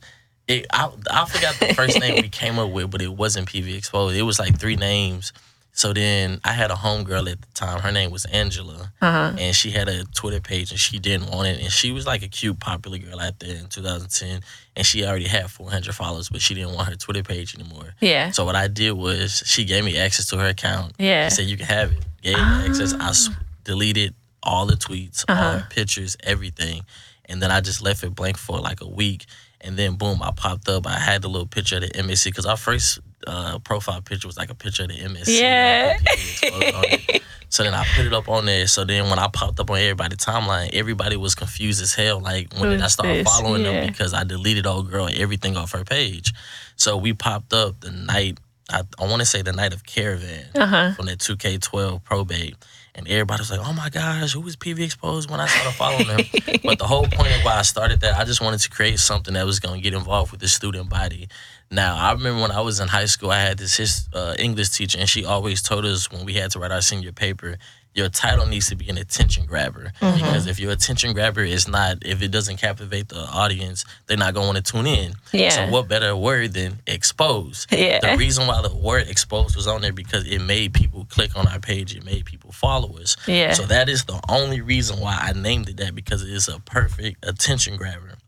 It, 0.48 0.66
I, 0.74 0.90
I 1.12 1.26
forgot 1.26 1.54
the 1.60 1.76
first 1.76 2.00
name 2.00 2.24
we 2.24 2.30
came 2.30 2.58
up 2.58 2.72
with, 2.72 2.90
but 2.90 3.04
it 3.04 3.14
wasn't 3.14 3.48
PV 3.48 3.78
Exposed. 3.78 4.16
It 4.18 4.24
was 4.24 4.40
like 4.40 4.60
three 4.60 4.76
names. 4.76 5.32
So 5.80 5.94
then 5.94 6.42
I 6.44 6.52
had 6.52 6.72
a 6.72 6.74
homegirl 6.76 7.32
at 7.32 7.40
the 7.42 7.48
time. 7.54 7.80
Her 7.80 7.92
name 7.94 8.12
was 8.12 8.26
Angela, 8.26 8.92
Uh-huh. 9.02 9.32
and 9.40 9.56
she 9.56 9.72
had 9.72 9.88
a 9.88 10.04
Twitter 10.04 10.42
page, 10.42 10.72
and 10.72 10.80
she 10.80 11.00
didn't 11.00 11.30
want 11.32 11.48
it. 11.48 11.62
And 11.64 11.72
she 11.72 11.94
was 11.94 12.06
like 12.06 12.22
a 12.22 12.28
cute, 12.28 12.60
popular 12.60 12.98
girl 12.98 13.18
out 13.18 13.40
there 13.40 13.56
in 13.56 13.68
2010, 13.68 14.42
and 14.76 14.86
she 14.86 15.06
already 15.06 15.30
had 15.30 15.50
400 15.50 15.96
followers, 15.96 16.28
but 16.28 16.42
she 16.42 16.54
didn't 16.54 16.74
want 16.74 16.90
her 16.90 16.96
Twitter 16.96 17.24
page 17.24 17.56
anymore. 17.56 17.96
Yeah. 18.02 18.32
So 18.32 18.44
what 18.44 18.58
I 18.58 18.68
did 18.68 18.92
was 18.92 19.42
she 19.46 19.64
gave 19.64 19.86
me 19.86 19.98
access 19.98 20.26
to 20.32 20.38
her 20.38 20.48
account. 20.50 20.96
Yeah. 21.00 21.30
She 21.30 21.36
said 21.36 21.46
you 21.46 21.56
can 21.56 21.68
have 21.68 21.94
it. 21.94 22.00
Gave 22.24 22.36
me 22.36 22.44
access. 22.68 22.94
I 22.96 23.10
s- 23.10 23.30
deleted 23.64 24.14
all 24.44 24.66
the 24.66 24.76
tweets, 24.76 25.24
all 25.30 25.36
Uh-huh. 25.38 25.58
the 25.60 25.64
pictures, 25.74 26.18
everything, 26.24 26.84
and 27.24 27.42
then 27.42 27.52
I 27.52 27.62
just 27.62 27.82
left 27.82 28.04
it 28.04 28.14
blank 28.14 28.38
for 28.38 28.60
like 28.60 28.82
a 28.82 28.88
week. 28.90 29.26
And 29.62 29.78
then 29.80 29.96
boom, 29.96 30.22
I 30.22 30.32
popped 30.32 30.68
up. 30.68 30.86
I 30.88 31.00
had 31.00 31.22
the 31.22 31.30
little 31.30 31.48
picture 31.48 31.78
of 31.78 31.84
the 31.84 31.90
MSC 31.98 32.26
because 32.32 32.46
I 32.46 32.56
first 32.58 33.00
uh, 33.28 33.60
profile 33.60 34.02
picture 34.02 34.28
was 34.28 34.38
like 34.38 34.50
a 34.50 34.56
picture 34.56 34.84
of 34.84 34.90
the 34.90 34.96
MSC. 34.96 35.40
Yeah. 35.40 35.98
Like, 35.98 36.04
the 36.04 36.12
exposed 36.14 36.76
on 36.76 36.84
it. 36.86 37.24
So 37.52 37.64
then 37.64 37.74
I 37.74 37.84
put 37.96 38.06
it 38.06 38.14
up 38.14 38.30
on 38.30 38.46
there. 38.46 38.68
So 38.68 38.86
then 38.86 39.10
when 39.10 39.18
I 39.18 39.28
popped 39.28 39.60
up 39.60 39.72
on 39.72 39.80
everybody's 39.80 40.20
timeline, 40.20 40.70
everybody 40.72 41.18
was 41.18 41.34
confused 41.34 41.82
as 41.82 41.96
hell. 41.96 42.20
Like 42.20 42.54
when 42.54 42.70
did 42.70 42.80
I 42.80 42.84
Who's 42.84 42.94
start 42.94 43.08
this? 43.10 43.28
following 43.28 43.64
Yeah. 43.66 43.72
them 43.72 43.88
because 43.88 44.14
I 44.14 44.24
deleted 44.24 44.68
old 44.68 44.92
girl 44.92 45.10
everything 45.12 45.58
off 45.58 45.72
her 45.72 45.84
page. 45.84 46.32
So 46.76 46.96
we 46.96 47.14
popped 47.14 47.52
up 47.52 47.80
the 47.80 47.90
night 47.90 48.38
I, 48.70 48.84
I 49.00 49.08
want 49.08 49.22
to 49.22 49.26
say 49.26 49.42
the 49.42 49.52
night 49.52 49.74
of 49.74 49.84
Caravan 49.84 50.46
Uh-huh. 50.56 50.94
from 50.94 51.08
that 51.08 51.18
2K12 51.18 52.04
probate. 52.04 52.56
And 52.94 53.08
everybody 53.08 53.42
was 53.42 53.50
like, 53.50 53.62
oh 53.68 53.74
my 53.74 53.90
gosh, 53.90 54.34
who 54.34 54.42
was 54.42 54.56
PV 54.56 54.82
Exposed 54.86 55.32
when 55.32 55.40
I 55.40 55.48
started 55.48 55.74
following 55.74 56.06
them? 56.08 56.20
but 56.64 56.78
the 56.78 56.86
whole 56.86 57.08
point 57.08 57.36
of 57.36 57.42
why 57.44 57.56
I 57.58 57.62
started 57.64 58.02
that, 58.02 58.16
I 58.20 58.26
just 58.26 58.42
wanted 58.42 58.60
to 58.60 58.70
create 58.70 59.00
something 59.00 59.34
that 59.34 59.46
was 59.48 59.60
going 59.60 59.82
to 59.82 59.82
get 59.82 59.96
involved 59.98 60.32
with 60.32 60.42
the 60.42 60.48
student 60.48 60.88
body. 60.90 61.30
Now, 61.72 61.96
I 61.96 62.12
remember 62.14 62.42
when 62.42 62.52
I 62.52 62.62
was 62.62 62.80
in 62.80 62.88
high 62.88 63.06
school, 63.06 63.30
I 63.32 63.42
had 63.42 63.58
this 63.60 63.78
his, 63.78 64.10
uh, 64.14 64.36
English 64.40 64.70
teacher, 64.70 64.98
and 65.00 65.08
she 65.08 65.24
always 65.24 65.62
told 65.62 65.86
us 65.86 66.12
when 66.12 66.26
we 66.26 66.34
had 66.34 66.52
to 66.52 66.60
write 66.60 66.72
our 66.72 66.82
senior 66.82 67.12
paper, 67.12 67.58
your 67.96 68.10
title 68.10 68.46
needs 68.46 68.70
to 68.70 68.76
be 68.76 68.88
an 68.90 68.98
attention 68.98 69.46
grabber. 69.46 69.92
Because 70.00 70.48
if 70.48 70.60
your 70.60 70.72
attention 70.72 71.14
grabber 71.14 71.42
is 71.42 71.68
not, 71.68 71.98
if 72.06 72.22
it 72.22 72.30
doesn't 72.30 72.58
captivate 72.58 73.10
the 73.10 73.20
audience, 73.20 73.84
they're 74.06 74.18
not 74.18 74.34
going 74.34 74.46
to 74.46 74.54
want 74.54 74.66
to 74.66 74.72
tune 74.72 74.88
in. 74.88 75.14
Yeah. 75.34 75.50
So, 75.50 75.68
what 75.72 75.88
better 75.88 76.16
word 76.16 76.54
than 76.54 76.80
expose? 76.88 77.68
Yeah. 77.72 78.00
The 78.00 78.18
reason 78.18 78.48
why 78.48 78.62
the 78.62 78.76
word 78.76 79.08
expose 79.08 79.56
was 79.56 79.68
on 79.68 79.82
there 79.82 79.92
because 79.92 80.26
it 80.26 80.40
made 80.40 80.74
people 80.74 81.06
click 81.10 81.36
on 81.36 81.48
our 81.48 81.60
page, 81.60 81.96
it 81.96 82.06
made 82.06 82.26
people 82.26 82.52
follow 82.52 82.98
us. 83.00 83.18
Yeah. 83.28 83.54
So 83.54 83.64
that 83.64 83.90
is 83.90 84.06
the 84.06 84.20
only 84.30 84.62
reason 84.62 85.00
why 85.00 85.18
I 85.20 85.34
named 85.34 85.70
it 85.70 85.78
that 85.78 85.96
because 85.96 86.22
it 86.24 86.30
is 86.30 86.48
a 86.48 86.60
perfect 86.60 87.26
attention 87.26 87.76
grabber. 87.76 88.19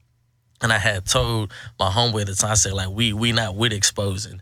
And 0.62 0.72
I 0.72 0.78
had 0.78 1.06
told 1.06 1.52
my 1.80 1.90
homeboy 1.90 2.22
at 2.22 2.28
the 2.28 2.36
time, 2.36 2.52
I 2.52 2.56
said, 2.56 2.74
like, 2.74 2.90
we 2.90 3.14
we 3.14 3.32
not 3.32 3.56
with 3.56 3.74
exposing. 3.74 4.42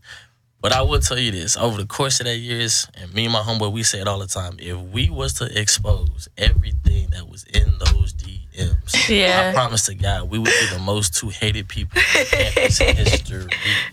But 0.61 0.73
I 0.73 0.81
will 0.81 0.99
tell 0.99 1.17
you 1.17 1.31
this, 1.31 1.55
over 1.55 1.77
the 1.77 1.87
course 1.87 2.19
of 2.19 2.25
that 2.25 2.35
years, 2.35 2.85
and 2.95 3.13
me 3.13 3.23
and 3.23 3.31
my 3.31 3.39
homeboy, 3.39 3.71
we 3.71 3.81
say 3.83 4.01
it 4.01 4.07
all 4.09 4.19
the 4.19 4.27
time, 4.27 4.57
if 4.59 4.77
we 4.77 5.09
was 5.09 5.33
to 5.35 5.45
expose 5.57 6.27
everything 6.37 7.11
that 7.11 7.29
was 7.29 7.45
in 7.45 7.77
those 7.79 8.11
DMs, 8.13 9.07
Yeah. 9.09 9.51
I 9.51 9.53
promise 9.53 9.85
to 9.85 9.95
God, 9.95 10.29
we 10.29 10.37
would 10.37 10.51
be 10.51 10.67
the 10.73 10.79
most 10.79 11.15
two 11.15 11.29
hated 11.29 11.69
people 11.69 12.01
in 12.01 12.25
history. 12.95 13.47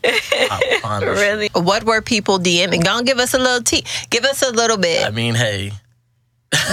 I 0.05 0.79
promise. 0.81 1.05
you. 1.05 1.25
Really? 1.25 1.49
What 1.55 1.85
were 1.85 2.03
people 2.03 2.41
DMing? 2.41 2.83
Go 2.83 2.97
on, 2.97 3.05
give 3.05 3.19
us 3.19 3.33
a 3.35 3.39
little 3.39 3.63
tea. 3.63 3.85
Give 4.11 4.25
us 4.25 4.43
a 4.43 4.51
little 4.51 4.77
bit. 4.77 5.07
I 5.07 5.11
mean, 5.11 5.37
hey, 5.37 5.71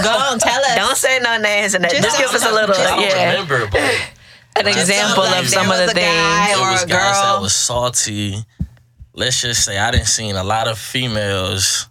Go 0.02 0.10
on, 0.10 0.38
tell 0.40 0.60
us. 0.64 0.74
Don't 0.76 0.96
say 0.96 1.18
no 1.22 1.38
names 1.38 1.74
and 1.74 1.84
that. 1.84 1.90
Just 1.92 2.02
Just, 2.02 2.18
give 2.18 2.30
us 2.30 2.44
a 2.44 2.52
little, 2.52 2.74
I 2.74 2.96
don't 2.96 3.00
yeah, 3.00 3.30
remember, 3.32 3.66
but 3.70 4.10
an 4.56 4.66
example 4.68 5.24
like 5.24 5.42
of 5.42 5.48
some 5.48 5.70
of 5.70 5.76
the 5.78 5.84
a 5.90 5.94
guy 5.94 6.46
things. 6.46 6.58
it 6.58 6.62
or 6.62 6.70
was 6.72 6.82
a 6.84 6.86
guys 6.86 7.20
that 7.22 7.40
was 7.40 7.54
salty. 7.54 8.36
Let's 9.14 9.40
just 9.40 9.64
say 9.64 9.78
I 9.78 9.90
didn't 9.90 10.06
seen 10.08 10.36
a 10.36 10.44
lot 10.44 10.66
of 10.68 10.78
females. 10.78 11.88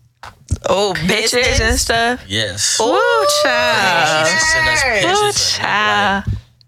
oh, 0.70 0.94
bitches 1.08 1.60
and 1.62 1.80
stuff. 1.80 2.24
Yes. 2.28 2.80
Ooh, 2.82 3.26
child. 3.44 4.28
She 4.28 4.40
sent 4.40 4.68
us 4.68 4.84
Ooh, 4.84 4.88
Ooh, 4.88 4.94
pictures 4.94 5.20
of, 5.20 5.26
like, 5.26 5.36
child. 5.36 6.24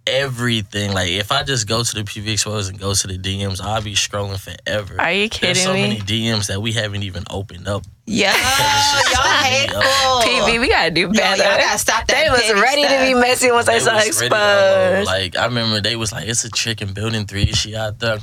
Everything. 0.07 0.93
Like 0.93 1.09
if 1.09 1.31
I 1.31 1.43
just 1.43 1.67
go 1.67 1.83
to 1.83 1.95
the 1.95 2.01
PV 2.03 2.33
Exposed 2.33 2.69
and 2.69 2.79
go 2.79 2.93
to 2.93 3.07
the 3.07 3.17
DMs, 3.17 3.59
I'll 3.61 3.81
be 3.81 3.93
scrolling 3.93 4.39
forever. 4.39 4.99
Are 4.99 5.11
you 5.11 5.29
kidding 5.29 5.53
There's 5.55 5.63
so 5.63 5.73
me? 5.73 5.81
many 5.81 5.99
DMs 5.99 6.47
that 6.47 6.61
we 6.61 6.71
haven't 6.73 7.03
even 7.03 7.23
opened 7.29 7.67
up. 7.67 7.83
Yeah, 8.05 8.31
it's 8.35 9.11
y'all 9.11 9.23
so 9.23 9.29
hateful. 9.29 9.79
of 9.81 10.23
PV, 10.23 10.59
we 10.61 10.69
gotta 10.69 10.91
do 10.91 11.01
Yo, 11.01 11.11
better. 11.11 11.41
y'all 11.43 11.57
gotta 11.57 11.79
stop 11.79 12.05
that. 12.07 12.23
they 12.23 12.29
was 12.29 12.41
petty 12.41 12.61
ready 12.61 12.83
to 12.83 12.99
be 13.15 13.19
messy 13.19 13.51
once 13.51 13.65
they 13.65 13.73
They 13.73 13.79
saw 13.79 13.95
was 13.95 14.03
ready 14.21 14.27
exposed. 14.27 15.07
Like 15.07 15.35
I 15.37 15.45
remember 15.45 15.81
they 15.81 15.95
was 15.95 16.11
like, 16.11 16.27
it's 16.27 16.45
a 16.45 16.51
chick 16.51 16.81
in 16.83 16.93
building 16.93 17.25
three. 17.25 17.47
She 17.53 17.75
out 17.75 17.97
there 17.99 18.19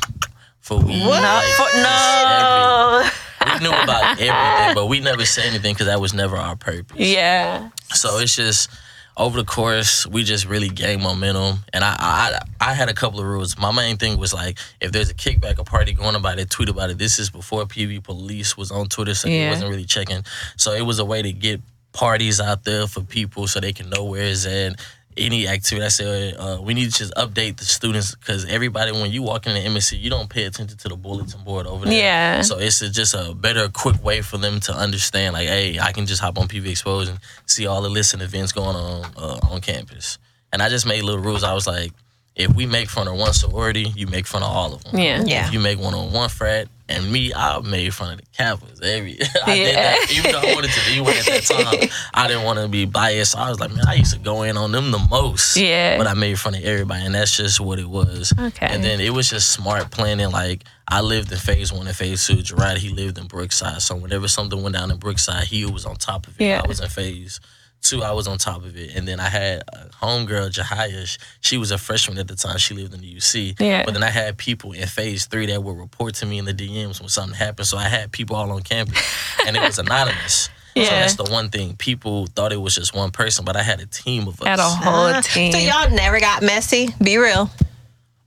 for 0.60 0.78
weed. 0.78 1.04
What? 1.04 1.20
No, 1.20 1.34
Like, 1.34 1.54
for, 1.56 1.76
no. 1.82 3.54
we 3.54 3.58
knew 3.60 3.82
about 3.82 4.20
everything, 4.20 4.74
but 4.76 4.86
we 4.86 5.00
never 5.00 5.24
said 5.24 5.46
anything 5.46 5.74
because 5.74 5.86
that 5.86 6.00
was 6.00 6.14
never 6.14 6.36
our 6.36 6.54
purpose. 6.54 6.96
Yeah. 6.96 7.70
So 7.90 8.18
it's 8.18 8.36
just 8.36 8.70
over 9.16 9.40
the 9.40 9.44
course, 9.44 10.06
we 10.06 10.24
just 10.24 10.46
really 10.46 10.68
gained 10.68 11.02
momentum. 11.02 11.58
And 11.72 11.84
I, 11.84 11.96
I, 11.98 12.40
I 12.60 12.74
had 12.74 12.88
a 12.88 12.94
couple 12.94 13.20
of 13.20 13.26
rules. 13.26 13.58
My 13.58 13.70
main 13.70 13.96
thing 13.96 14.18
was 14.18 14.32
like, 14.32 14.58
if 14.80 14.92
there's 14.92 15.10
a 15.10 15.14
kickback, 15.14 15.58
a 15.58 15.64
party 15.64 15.92
going 15.92 16.14
about 16.14 16.38
it, 16.38 16.48
tweet 16.50 16.68
about 16.68 16.90
it. 16.90 16.98
This 16.98 17.18
is 17.18 17.30
before 17.30 17.64
PV 17.64 18.02
Police 18.02 18.56
was 18.56 18.70
on 18.70 18.86
Twitter, 18.86 19.14
so 19.14 19.28
he 19.28 19.48
wasn't 19.50 19.70
really 19.70 19.84
checking. 19.84 20.24
So 20.56 20.72
it 20.72 20.82
was 20.82 20.98
a 20.98 21.04
way 21.04 21.22
to 21.22 21.32
get 21.32 21.60
parties 21.92 22.40
out 22.40 22.64
there 22.64 22.86
for 22.86 23.02
people 23.02 23.46
so 23.46 23.60
they 23.60 23.72
can 23.72 23.90
know 23.90 24.04
where 24.04 24.22
it's 24.22 24.46
at. 24.46 24.80
Any 25.16 25.46
activity, 25.48 25.84
I 25.84 25.88
said 25.88 26.34
uh, 26.36 26.58
we 26.62 26.74
need 26.74 26.90
to 26.90 26.98
just 26.98 27.14
update 27.14 27.56
the 27.56 27.64
students 27.64 28.14
because 28.14 28.44
everybody, 28.46 28.92
when 28.92 29.10
you 29.10 29.22
walk 29.22 29.46
in 29.46 29.54
the 29.54 29.60
MSC, 29.60 30.00
you 30.00 30.10
don't 30.10 30.28
pay 30.28 30.44
attention 30.44 30.78
to 30.78 30.88
the 30.88 30.96
bulletin 30.96 31.42
board 31.44 31.66
over 31.66 31.84
there. 31.84 31.94
Yeah. 31.94 32.42
So 32.42 32.58
it's 32.58 32.80
a, 32.82 32.90
just 32.90 33.14
a 33.14 33.34
better, 33.34 33.68
quick 33.68 34.02
way 34.02 34.22
for 34.22 34.38
them 34.38 34.60
to 34.60 34.72
understand, 34.72 35.34
like, 35.34 35.48
hey, 35.48 35.78
I 35.78 35.92
can 35.92 36.06
just 36.06 36.20
hop 36.20 36.38
on 36.38 36.48
PV 36.48 36.70
Exposed 36.70 37.10
and 37.10 37.18
see 37.46 37.66
all 37.66 37.82
the 37.82 37.90
listening 37.90 38.24
events 38.24 38.52
going 38.52 38.76
on 38.76 39.04
uh, 39.16 39.38
on 39.50 39.60
campus. 39.60 40.18
And 40.52 40.62
I 40.62 40.68
just 40.68 40.86
made 40.86 41.02
little 41.02 41.20
rules. 41.20 41.44
I 41.44 41.54
was 41.54 41.66
like, 41.66 41.92
if 42.34 42.54
we 42.54 42.64
make 42.66 42.88
fun 42.88 43.08
of 43.08 43.16
one 43.16 43.32
sorority, 43.32 43.92
you 43.94 44.06
make 44.06 44.26
fun 44.26 44.42
of 44.42 44.48
all 44.50 44.74
of 44.74 44.84
them. 44.84 44.98
Yeah. 44.98 45.22
Yeah. 45.24 45.46
If 45.46 45.52
you 45.52 45.60
make 45.60 45.78
one 45.78 45.94
on 45.94 46.12
one 46.12 46.28
frat, 46.28 46.68
and 46.88 47.10
me, 47.10 47.32
I 47.32 47.58
made 47.60 47.94
fun 47.94 48.12
of 48.14 48.18
the 48.20 48.26
Kappas. 48.36 48.82
Every 48.82 49.12
I 49.46 49.54
did 49.54 49.74
Yeah. 49.74 49.82
that, 49.82 50.12
even 50.12 50.32
though 50.32 50.40
I 50.40 50.54
wanted 50.54 50.70
to 50.72 50.90
be 50.90 51.00
one 51.00 51.14
at 51.16 51.24
that 51.26 51.42
time. 51.44 51.88
I 52.14 52.28
didn't 52.28 52.44
want 52.44 52.58
to 52.58 52.68
be 52.68 52.84
biased. 52.86 53.32
So 53.32 53.38
I 53.38 53.48
was 53.48 53.60
like, 53.60 53.70
man, 53.74 53.84
I 53.86 53.94
used 53.94 54.12
to 54.12 54.18
go 54.18 54.42
in 54.42 54.56
on 54.58 54.72
them 54.72 54.90
the 54.90 54.98
most. 54.98 55.56
Yeah. 55.56 55.96
But 55.96 56.06
I 56.06 56.14
made 56.14 56.38
fun 56.38 56.54
of 56.54 56.62
everybody, 56.62 57.06
and 57.06 57.14
that's 57.14 57.34
just 57.36 57.60
what 57.60 57.78
it 57.78 57.88
was. 57.88 58.32
Okay. 58.38 58.66
And 58.66 58.82
then 58.84 59.00
it 59.00 59.10
was 59.10 59.30
just 59.30 59.50
smart 59.52 59.90
planning. 59.90 60.30
Like 60.30 60.64
I 60.88 61.00
lived 61.00 61.32
in 61.32 61.38
phase 61.38 61.72
one 61.72 61.86
and 61.86 61.96
phase 61.96 62.26
two. 62.26 62.42
Gerard, 62.42 62.78
he 62.78 62.90
lived 62.90 63.16
in 63.16 63.26
Brookside. 63.26 63.80
So 63.80 63.94
whenever 63.94 64.28
something 64.28 64.62
went 64.62 64.74
down 64.74 64.90
in 64.90 64.98
Brookside, 64.98 65.44
he 65.44 65.64
was 65.64 65.86
on 65.86 65.96
top 65.96 66.26
of 66.26 66.38
it. 66.40 66.44
Yeah. 66.44 66.60
I 66.62 66.68
was 66.68 66.80
in 66.80 66.88
phase 66.88 67.40
two. 67.82 68.02
I 68.02 68.12
was 68.12 68.26
on 68.28 68.38
top 68.38 68.64
of 68.64 68.76
it. 68.76 68.94
And 68.96 69.06
then 69.06 69.20
I 69.20 69.28
had 69.28 69.62
a 69.72 69.88
homegirl, 70.02 70.50
Jahia. 70.52 71.18
She 71.40 71.58
was 71.58 71.70
a 71.70 71.78
freshman 71.78 72.18
at 72.18 72.28
the 72.28 72.36
time. 72.36 72.56
She 72.58 72.74
lived 72.74 72.94
in 72.94 73.00
the 73.00 73.14
UC. 73.16 73.60
Yeah. 73.60 73.84
But 73.84 73.94
then 73.94 74.02
I 74.02 74.10
had 74.10 74.38
people 74.38 74.72
in 74.72 74.86
phase 74.88 75.26
three 75.26 75.46
that 75.46 75.62
would 75.62 75.76
report 75.76 76.14
to 76.16 76.26
me 76.26 76.38
in 76.38 76.44
the 76.44 76.54
DMs 76.54 77.00
when 77.00 77.08
something 77.08 77.34
happened. 77.36 77.66
So 77.66 77.76
I 77.76 77.88
had 77.88 78.10
people 78.12 78.36
all 78.36 78.50
on 78.52 78.62
campus, 78.62 78.98
and 79.46 79.56
it 79.56 79.60
was 79.62 79.78
anonymous. 79.80 80.48
Yeah. 80.74 80.84
So 80.84 80.90
that's 80.90 81.14
the 81.16 81.24
one 81.24 81.50
thing. 81.50 81.76
People 81.76 82.26
thought 82.28 82.52
it 82.52 82.60
was 82.60 82.74
just 82.74 82.94
one 82.94 83.10
person, 83.10 83.44
but 83.44 83.56
I 83.56 83.62
had 83.62 83.80
a 83.80 83.86
team 83.86 84.26
of 84.26 84.40
us. 84.40 84.46
Had 84.48 84.58
a 84.58 84.62
whole 84.62 85.04
Uh, 85.06 85.20
team. 85.20 85.52
So 85.52 85.58
y'all 85.58 85.90
never 85.90 86.18
got 86.18 86.42
messy. 86.42 86.88
Be 87.02 87.18
real. 87.18 87.50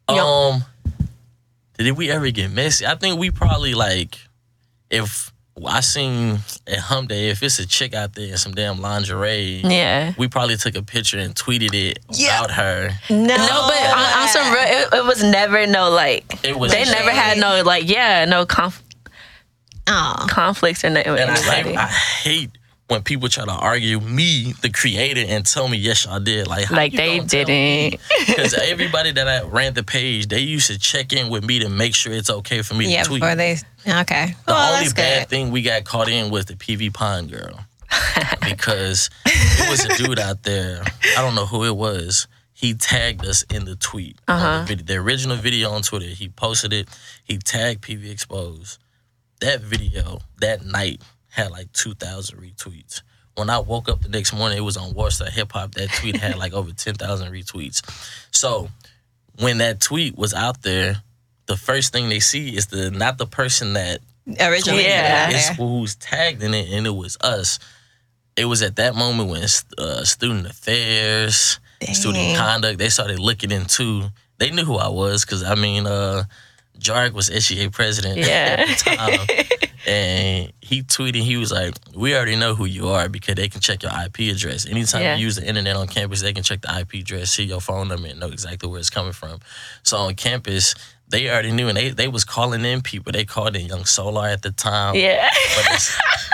Um, 0.08 0.64
did 1.78 1.98
we 1.98 2.12
ever 2.12 2.30
get 2.30 2.52
messy? 2.52 2.86
I 2.86 2.96
think 2.96 3.20
we 3.20 3.32
probably 3.32 3.74
like 3.74 4.20
if 4.92 5.34
I 5.64 5.80
seen 5.80 6.40
at 6.68 6.80
Hump 6.80 7.08
Day 7.10 7.30
if 7.30 7.42
it's 7.42 7.60
a 7.60 7.66
chick 7.68 7.94
out 7.94 8.14
there 8.14 8.30
in 8.32 8.38
some 8.38 8.54
damn 8.54 8.82
lingerie. 8.82 9.62
yeah. 9.64 10.14
We 10.18 10.28
probably 10.28 10.58
took 10.58 10.76
a 10.76 10.84
picture 10.84 11.18
and 11.18 11.34
tweeted 11.34 11.74
it 11.74 12.00
Yeah. 12.12 12.40
about 12.40 12.52
her. 12.52 12.90
No, 13.10 13.18
No, 13.26 13.68
but 13.68 13.82
on, 13.94 14.22
on 14.22 14.28
some 14.28 14.52
real, 14.54 14.64
it, 14.64 14.94
it 14.94 15.06
was 15.06 15.24
never 15.24 15.66
no 15.66 15.90
like. 15.90 16.26
It 16.44 16.60
was 16.60 16.72
They 16.74 16.84
never 16.84 17.10
had 17.12 17.38
no 17.38 17.64
like, 17.64 17.88
yeah, 17.90 18.26
no 18.26 18.46
conf- 18.46 18.84
Aw. 19.88 20.28
conflicts 20.30 20.84
or 20.84 20.90
nothing 20.90 21.14
with 21.14 21.22
And 21.22 21.32
I 21.32 21.36
anybody. 21.36 21.70
hate, 21.70 21.78
I 21.78 21.88
hate 21.88 22.52
when 22.88 23.02
people 23.02 23.28
try 23.30 23.46
to 23.46 23.52
argue 23.52 24.00
me, 24.00 24.54
the 24.62 24.70
creator, 24.70 25.24
and 25.28 25.46
tell 25.46 25.68
me 25.68 25.78
yes, 25.78 26.06
y'all 26.06 26.20
did. 26.20 26.48
Like, 26.48 26.66
how 26.66 26.76
like 26.76 26.92
they 26.94 27.18
gonna 27.18 27.28
tell 27.28 27.46
me? 27.46 27.90
didn't. 27.92 28.02
Because 28.28 28.54
everybody 28.54 29.12
that 29.12 29.28
I 29.28 29.44
ran 29.44 29.74
the 29.74 29.84
page, 29.84 30.28
they 30.28 30.40
used 30.42 30.68
to 30.68 30.78
check 30.78 31.12
in 31.14 31.30
with 31.30 31.44
me 31.44 31.60
to 31.60 31.70
make 31.70 31.96
sure 31.96 32.14
it's 32.14 32.30
okay 32.30 32.62
for 32.62 32.76
me 32.76 32.92
Yeah, 32.94 33.04
to 33.04 33.10
tweet. 33.10 33.22
before 33.22 33.36
they. 33.36 33.58
Okay. 33.88 34.36
The 34.46 34.54
well, 34.54 34.74
only 34.76 34.92
bad 34.94 35.22
good. 35.22 35.30
thing 35.30 35.52
we 35.52 35.62
got 35.62 35.84
caught 35.84 36.10
in 36.10 36.30
was 36.32 36.46
the 36.46 36.54
PV 36.56 36.94
Pond 36.94 37.32
girl. 37.32 37.66
because 38.48 39.10
it 39.26 39.70
was 39.70 39.86
a 39.86 39.96
dude 39.96 40.20
out 40.20 40.44
there, 40.44 40.84
I 41.18 41.22
don't 41.22 41.36
know 41.36 41.46
who 41.46 41.64
it 41.64 41.76
was. 41.76 42.28
He 42.54 42.74
tagged 42.74 43.26
us 43.26 43.44
in 43.44 43.66
the 43.66 43.76
tweet. 43.76 44.18
Uh-huh. 44.28 44.62
the, 44.62 44.66
video, 44.66 44.86
the 44.86 44.96
original 44.96 45.38
video 45.38 45.72
on 45.72 45.82
Twitter. 45.82 46.06
He 46.08 46.30
posted 46.30 46.74
it. 46.74 46.88
He 47.24 47.38
tagged 47.38 47.82
PV 47.82 48.10
Exposed. 48.12 48.80
That 49.42 49.62
video 49.62 50.20
that 50.40 50.66
night 50.66 51.02
had 51.36 51.52
like 51.52 51.72
2,000 51.74 52.40
retweets. 52.40 53.02
When 53.36 53.50
I 53.50 53.60
woke 53.60 53.90
up 53.90 54.02
the 54.02 54.10
next 54.10 54.34
morning, 54.34 54.58
it 54.58 54.62
was 54.62 54.78
on 54.78 54.94
WorldStar 54.94 55.30
Hip 55.30 55.52
Hop. 55.52 55.74
That 55.76 55.90
tweet 55.90 56.16
had 56.18 56.38
like 56.38 56.54
over 56.54 56.72
10,000 56.72 57.32
retweets. 57.32 57.82
So 58.32 58.70
when 59.40 59.58
that 59.58 59.82
tweet 59.82 60.18
was 60.18 60.34
out 60.34 60.62
there, 60.62 61.02
the 61.48 61.58
first 61.58 61.92
thing 61.92 62.08
they 62.10 62.22
see 62.22 62.56
is 62.56 62.68
the 62.68 62.90
not 62.92 63.18
the 63.18 63.28
person 63.28 63.74
that 63.74 64.00
Originally, 64.40 64.84
Yeah. 64.84 65.30
yeah. 65.30 65.38
it's 65.38 65.50
who's 65.50 65.96
tagged 65.96 66.42
in 66.42 66.54
it, 66.56 66.70
and 66.72 66.88
it 66.88 66.96
was 66.96 67.16
us. 67.22 67.60
It 68.36 68.46
was 68.46 68.62
at 68.64 68.78
that 68.78 68.96
moment 68.96 69.30
when 69.30 69.44
uh, 69.78 70.04
student 70.04 70.48
affairs, 70.48 71.60
student 71.94 72.36
conduct, 72.38 72.80
they 72.80 72.90
started 72.90 73.20
looking 73.20 73.52
into. 73.52 74.06
They 74.40 74.50
knew 74.50 74.66
who 74.66 74.78
I 74.78 74.88
was 74.90 75.24
because 75.26 75.44
I 75.44 75.54
mean, 75.56 75.86
uh, 75.86 76.24
Jarek 76.80 77.12
was 77.14 77.30
SGA 77.30 77.72
president 77.72 78.18
Yeah. 78.18 78.56
at 78.60 78.68
the 78.68 78.96
time, 78.96 79.65
and 79.88 80.52
he 80.62 80.82
tweeted. 80.84 81.22
He 81.24 81.38
was 81.38 81.52
like, 81.52 81.74
"We 81.96 82.16
already 82.16 82.36
know 82.36 82.56
who 82.56 82.66
you 82.66 82.90
are 82.90 83.08
because 83.10 83.36
they 83.36 83.48
can 83.50 83.62
check 83.62 83.84
your 83.84 83.92
IP 83.94 84.32
address. 84.32 84.66
Anytime 84.66 85.02
Yeah. 85.02 85.16
you 85.16 85.26
use 85.26 85.36
the 85.36 85.46
internet 85.48 85.76
on 85.76 85.88
campus, 85.88 86.22
they 86.22 86.34
can 86.34 86.44
check 86.44 86.62
the 86.62 86.72
IP 86.80 86.96
address, 87.02 87.32
see 87.32 87.44
your 87.44 87.62
phone 87.62 87.88
number, 87.88 88.08
and 88.08 88.20
know 88.20 88.28
exactly 88.28 88.70
where 88.70 88.80
it's 88.80 88.90
coming 88.90 89.14
from. 89.14 89.40
So 89.84 89.98
on 89.98 90.16
campus." 90.16 90.76
They 91.08 91.30
already 91.30 91.52
knew, 91.52 91.68
and 91.68 91.78
they, 91.78 91.90
they 91.90 92.08
was 92.08 92.26
calling 92.26 92.66
in 92.66 92.82
people. 92.82 93.12
They 93.12 93.26
called 93.26 93.56
in 93.56 93.68
Young 93.68 93.86
Solar 93.86 94.28
at 94.28 94.42
the 94.42 94.50
time 94.50 94.96
Yeah. 94.96 95.30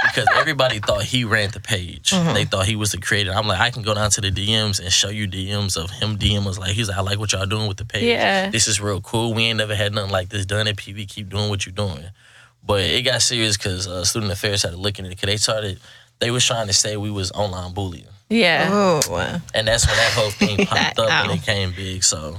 because 0.06 0.26
everybody 0.38 0.80
thought 0.80 1.04
he 1.04 1.26
ran 1.26 1.52
the 1.52 1.60
page. 1.60 2.12
Mm-hmm. 2.12 2.34
They 2.34 2.46
thought 2.46 2.66
he 2.66 2.78
was 2.78 2.94
the 2.94 2.98
creator. 2.98 3.34
I'm 3.34 3.48
like, 3.48 3.60
I 3.60 3.70
can 3.70 3.82
go 3.82 3.94
down 3.94 4.10
to 4.12 4.22
the 4.22 4.32
DMs 4.32 4.80
and 4.80 4.90
show 4.90 5.10
you 5.10 5.28
DMs 5.28 5.76
of 5.76 5.90
him. 5.92 6.18
DM 6.18 6.46
was 6.46 6.58
like, 6.58 6.72
he's 6.72 6.88
like, 6.88 6.98
I 6.98 7.02
like 7.02 7.20
what 7.20 7.34
y'all 7.34 7.46
doing 7.46 7.68
with 7.68 7.78
the 7.78 7.86
page. 7.86 8.04
Yeah. 8.04 8.50
This 8.50 8.70
is 8.70 8.80
real 8.80 9.02
cool. 9.02 9.34
We 9.34 9.44
ain't 9.44 9.58
never 9.58 9.76
had 9.76 9.94
nothing 9.94 10.12
like 10.12 10.30
this 10.30 10.46
done 10.46 10.70
at 10.70 10.78
PV. 10.78 11.06
Keep 11.10 11.30
doing 11.30 11.50
what 11.50 11.66
you're 11.66 11.74
doing. 11.76 12.06
But 12.66 12.82
it 12.82 13.02
got 13.04 13.22
serious 13.22 13.58
because 13.58 13.88
uh, 13.88 14.06
student 14.06 14.32
affairs 14.32 14.62
had 14.62 14.70
started 14.70 14.78
looking 14.80 15.06
at 15.06 15.12
it. 15.12 15.16
Cause 15.16 15.28
they 15.28 15.38
started, 15.38 15.80
they 16.20 16.32
was 16.32 16.46
trying 16.46 16.68
to 16.68 16.74
say 16.74 16.96
we 16.98 17.10
was 17.12 17.32
online 17.32 17.74
bullying, 17.74 18.06
Yeah. 18.30 18.70
Oh, 18.72 19.42
and 19.54 19.68
that's 19.68 19.88
when 19.88 19.96
that 19.96 20.12
whole 20.14 20.30
thing 20.32 20.66
popped 20.66 21.00
up 21.00 21.10
Ow. 21.12 21.24
and 21.24 21.40
it 21.40 21.44
came 21.46 21.74
big. 21.74 22.04
So 22.04 22.38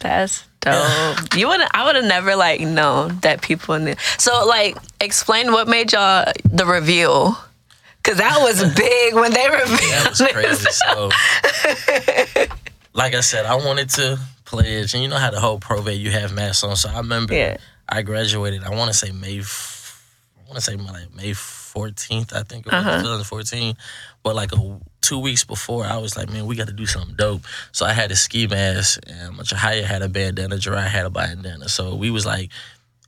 That's 0.00 0.44
dope. 0.60 1.34
you 1.36 1.46
would 1.48 1.60
I 1.74 1.84
would 1.84 1.96
have 1.96 2.04
never 2.06 2.36
like 2.36 2.60
known 2.60 3.18
that 3.20 3.42
people 3.42 3.78
knew. 3.78 3.94
So 4.18 4.46
like 4.46 4.76
explain 5.00 5.52
what 5.52 5.68
made 5.68 5.92
y'all 5.92 6.32
the 6.44 6.64
reveal. 6.64 7.36
Cause 8.02 8.16
that 8.16 8.38
was 8.40 8.62
big 8.74 9.14
when 9.14 9.30
they 9.30 9.46
revealed 9.50 9.92
that 9.92 10.08
was 10.08 10.22
crazy. 10.32 10.70
So, 10.70 11.10
like 12.94 13.14
I 13.14 13.20
said, 13.20 13.44
I 13.46 13.56
wanted 13.56 13.90
to 13.90 14.18
pledge, 14.46 14.94
and 14.94 15.02
you 15.02 15.08
know 15.08 15.18
how 15.18 15.30
the 15.30 15.38
whole 15.38 15.58
probate 15.58 16.00
you 16.00 16.10
have 16.10 16.32
mass 16.32 16.64
on. 16.64 16.76
So 16.76 16.88
I 16.88 16.96
remember 16.98 17.34
Yeah. 17.34 17.58
I 17.90 18.02
graduated. 18.02 18.62
I 18.64 18.70
want 18.70 18.90
to 18.92 18.96
say 18.96 19.10
May. 19.12 19.38
I 19.40 20.42
want 20.46 20.54
to 20.56 20.60
say 20.60 20.76
my 20.76 20.90
like 20.92 21.14
May 21.14 21.32
fourteenth. 21.32 22.32
I 22.32 22.42
think 22.42 22.66
it 22.66 22.72
was 22.72 22.86
Uh-huh. 22.86 23.02
2014. 23.02 23.76
But 24.22 24.34
like 24.36 24.52
a, 24.52 24.80
two 25.00 25.18
weeks 25.18 25.44
before, 25.44 25.84
I 25.84 25.96
was 25.98 26.16
like, 26.16 26.28
man, 26.30 26.46
we 26.46 26.56
got 26.56 26.66
to 26.68 26.72
do 26.72 26.86
something 26.86 27.14
dope. 27.16 27.42
So 27.72 27.86
I 27.86 27.92
had 27.92 28.10
a 28.10 28.16
ski 28.16 28.46
mask, 28.46 29.00
and 29.06 29.34
Jahia 29.36 29.82
had 29.84 30.02
a 30.02 30.08
bandana. 30.08 30.56
Jariah 30.56 30.86
had 30.88 31.06
a 31.06 31.10
bandana. 31.10 31.68
So 31.68 31.94
we 31.94 32.10
was 32.10 32.24
like. 32.26 32.50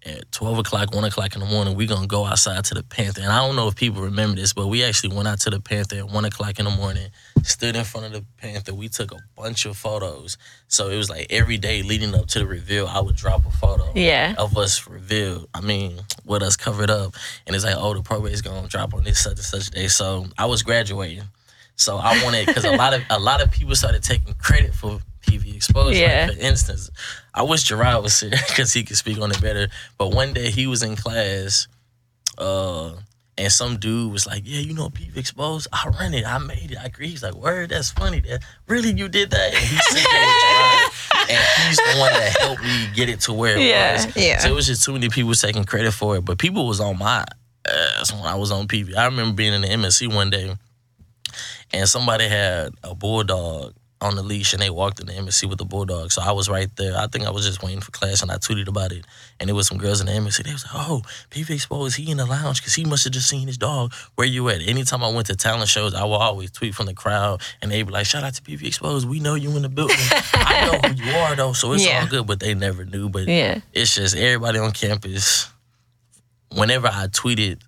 At 0.04 0.32
12 0.32 0.58
o'clock, 0.58 0.92
1 0.92 1.04
o'clock 1.04 1.34
in 1.34 1.40
the 1.40 1.46
morning, 1.46 1.76
we're 1.76 1.86
going 1.86 2.02
to 2.02 2.08
go 2.08 2.24
outside 2.26 2.64
to 2.64 2.74
the 2.74 2.82
Panther. 2.82 3.20
And 3.22 3.30
I 3.30 3.46
don't 3.46 3.54
know 3.54 3.68
if 3.68 3.76
people 3.76 4.02
remember 4.02 4.34
this, 4.34 4.52
but 4.52 4.66
we 4.66 4.82
actually 4.82 5.14
went 5.14 5.28
out 5.28 5.38
to 5.42 5.50
the 5.50 5.60
Panther 5.60 5.96
at 5.98 6.08
1 6.10 6.24
o'clock 6.24 6.58
in 6.58 6.64
the 6.64 6.72
morning, 6.72 7.06
stood 7.44 7.76
in 7.76 7.84
front 7.84 8.06
of 8.06 8.12
the 8.12 8.24
Panther. 8.38 8.74
We 8.74 8.88
took 8.88 9.12
a 9.12 9.18
bunch 9.36 9.64
of 9.64 9.76
photos. 9.76 10.38
So 10.66 10.88
it 10.88 10.96
was 10.96 11.08
like 11.08 11.28
every 11.30 11.56
day 11.56 11.82
leading 11.82 12.16
up 12.16 12.26
to 12.28 12.40
the 12.40 12.46
reveal, 12.46 12.88
I 12.88 12.98
would 13.00 13.14
drop 13.14 13.46
a 13.46 13.50
photo 13.52 13.92
Yeah. 13.94 14.34
of 14.38 14.56
us 14.58 14.88
revealed. 14.88 15.48
I 15.54 15.60
mean, 15.60 16.00
with 16.24 16.42
us 16.42 16.56
covered 16.56 16.90
up. 16.90 17.14
And 17.46 17.54
it's 17.54 17.64
like, 17.64 17.76
oh, 17.78 17.94
the 17.94 18.02
probate's 18.02 18.40
going 18.42 18.60
to 18.64 18.68
drop 18.68 18.94
on 18.94 19.04
this 19.04 19.22
such 19.22 19.34
and 19.34 19.40
such 19.40 19.70
day. 19.70 19.86
So 19.86 20.26
I 20.36 20.46
was 20.46 20.64
graduating. 20.64 21.22
So 21.76 21.96
I 21.96 22.22
wanted, 22.24 22.46
because 22.46 22.64
a 22.64 22.72
lot 22.76 22.92
of 22.92 23.02
a 23.08 23.18
lot 23.18 23.40
of 23.40 23.50
people 23.50 23.74
started 23.74 24.02
taking 24.02 24.34
credit 24.34 24.74
for 24.74 25.00
PV 25.22 25.54
exposure. 25.56 25.98
Yeah. 25.98 26.26
Like, 26.28 26.36
for 26.38 26.42
instance, 26.44 26.90
I 27.34 27.42
wish 27.42 27.64
Gerard 27.64 28.02
was 28.02 28.18
here 28.20 28.30
because 28.48 28.72
he 28.72 28.84
could 28.84 28.96
speak 28.96 29.18
on 29.20 29.30
it 29.30 29.40
better. 29.40 29.68
But 29.98 30.08
one 30.14 30.32
day 30.32 30.50
he 30.50 30.66
was 30.66 30.82
in 30.82 30.96
class, 30.96 31.68
uh, 32.38 32.92
and 33.38 33.50
some 33.50 33.78
dude 33.78 34.12
was 34.12 34.26
like, 34.26 34.42
"Yeah, 34.44 34.60
you 34.60 34.74
know, 34.74 34.88
PV 34.90 35.16
exposed. 35.16 35.66
I 35.72 35.88
run 35.88 36.12
it. 36.12 36.26
I 36.26 36.36
made 36.38 36.70
it. 36.72 36.78
I 36.78 36.84
agree." 36.84 37.08
He's 37.08 37.22
like, 37.22 37.34
"Word, 37.34 37.70
that's 37.70 37.90
funny. 37.90 38.20
That 38.20 38.42
really 38.68 38.92
you 38.92 39.08
did 39.08 39.30
that." 39.30 39.54
And 39.54 39.96
there 39.96 40.26
with 40.26 40.42
Gerard, 40.42 41.30
and 41.30 41.66
he's 41.68 41.76
the 41.78 41.98
one 41.98 42.12
that 42.12 42.36
helped 42.40 42.62
me 42.62 42.88
get 42.94 43.08
it 43.08 43.20
to 43.22 43.32
where 43.32 43.56
it 43.56 43.62
Yeah. 43.66 44.04
was. 44.06 44.16
Yeah. 44.16 44.38
So 44.38 44.48
it 44.50 44.54
was 44.54 44.66
just 44.66 44.84
too 44.84 44.92
many 44.92 45.08
people 45.08 45.32
taking 45.34 45.64
credit 45.64 45.92
for 45.92 46.16
it, 46.16 46.24
but 46.24 46.38
people 46.38 46.66
was 46.66 46.80
on 46.80 46.98
my 46.98 47.24
ass 47.66 48.12
when 48.12 48.22
I 48.22 48.34
was 48.34 48.50
on 48.50 48.68
PV. 48.68 48.94
I 48.96 49.06
remember 49.06 49.34
being 49.34 49.54
in 49.54 49.62
the 49.62 49.68
MSC 49.68 50.08
one 50.12 50.28
day, 50.28 50.54
and 51.72 51.88
somebody 51.88 52.28
had 52.28 52.72
a 52.82 52.94
bulldog 52.94 53.72
on 54.02 54.16
the 54.16 54.22
leash, 54.22 54.52
and 54.52 54.60
they 54.60 54.68
walked 54.68 55.00
in 55.00 55.06
the 55.06 55.12
MSC 55.12 55.48
with 55.48 55.58
the 55.58 55.64
bulldog. 55.64 56.10
So 56.12 56.20
I 56.20 56.32
was 56.32 56.48
right 56.48 56.68
there. 56.76 56.96
I 56.98 57.06
think 57.06 57.24
I 57.24 57.30
was 57.30 57.46
just 57.46 57.62
waiting 57.62 57.80
for 57.80 57.90
class, 57.92 58.20
and 58.20 58.30
I 58.30 58.36
tweeted 58.36 58.66
about 58.68 58.92
it. 58.92 59.04
And 59.40 59.48
it 59.48 59.54
was 59.54 59.68
some 59.68 59.78
girls 59.78 60.00
in 60.00 60.06
the 60.06 60.12
MSC. 60.12 60.42
They 60.44 60.52
was 60.52 60.64
like, 60.64 60.74
"Oh, 60.88 61.02
PV 61.30 61.50
exposed. 61.50 61.96
He 61.96 62.10
in 62.10 62.16
the 62.18 62.26
lounge 62.26 62.60
because 62.60 62.74
he 62.74 62.84
must 62.84 63.04
have 63.04 63.12
just 63.12 63.28
seen 63.28 63.46
his 63.46 63.56
dog. 63.56 63.94
Where 64.16 64.26
you 64.26 64.48
at?" 64.50 64.60
Anytime 64.60 65.02
I 65.04 65.08
went 65.10 65.28
to 65.28 65.36
talent 65.36 65.68
shows, 65.70 65.94
I 65.94 66.04
would 66.04 66.14
always 66.16 66.50
tweet 66.50 66.74
from 66.74 66.86
the 66.86 66.94
crowd, 66.94 67.40
and 67.62 67.70
they 67.70 67.82
be 67.82 67.92
like, 67.92 68.06
"Shout 68.06 68.24
out 68.24 68.34
to 68.34 68.42
PV 68.42 68.66
exposed. 68.66 69.08
We 69.08 69.20
know 69.20 69.34
you 69.36 69.50
in 69.56 69.62
the 69.62 69.68
building. 69.68 69.96
I 70.34 70.66
know 70.70 70.88
who 70.88 70.94
you 71.04 71.12
are 71.18 71.34
though, 71.36 71.52
so 71.52 71.72
it's 71.72 71.84
Yeah. 71.84 72.00
all 72.00 72.06
good." 72.08 72.26
But 72.26 72.40
they 72.40 72.54
never 72.54 72.84
knew. 72.84 73.08
But 73.08 73.28
Yeah. 73.28 73.60
it's 73.72 73.94
just 73.94 74.16
everybody 74.16 74.58
on 74.58 74.72
campus. 74.72 75.46
Whenever 76.54 76.88
I 76.88 77.06
tweeted 77.06 77.60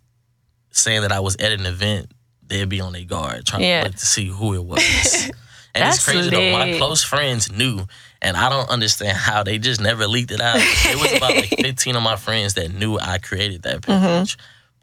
saying 0.71 1.03
that 1.03 1.13
I 1.13 1.21
was 1.21 1.37
at 1.37 1.53
an 1.53 1.65
event, 1.67 2.11
they'd 2.47 2.69
be 2.69 2.81
on 2.81 2.93
their 2.93 3.05
guard 3.05 3.47
trying 3.47 3.63
Yeah. 3.63 3.81
to 3.85 3.87
look 3.89 3.97
to 3.97 4.05
see 4.07 4.27
who 4.29 4.55
it 4.55 4.65
was. 4.65 5.31
and 5.75 5.83
That's 5.83 5.97
it's 5.97 6.05
crazy 6.05 6.31
though. 6.31 6.53
My 6.53 6.77
close 6.79 7.03
friends 7.03 7.51
knew, 7.51 7.85
and 8.23 8.37
I 8.37 8.49
don't 8.49 8.69
understand 8.71 9.17
how 9.19 9.43
they 9.43 9.59
just 9.59 9.81
never 9.81 10.07
leaked 10.07 10.31
it 10.31 10.41
out. 10.41 10.57
It 10.59 11.01
was 11.01 11.13
about 11.17 11.35
like 11.37 11.49
15 11.61 11.97
of 11.97 12.03
my 12.03 12.17
friends 12.17 12.55
that 12.55 12.73
knew 12.73 12.99
I 12.99 13.19
created 13.19 13.63
that 13.63 13.83
Mm-hmm. 13.83 14.21
page. 14.21 14.39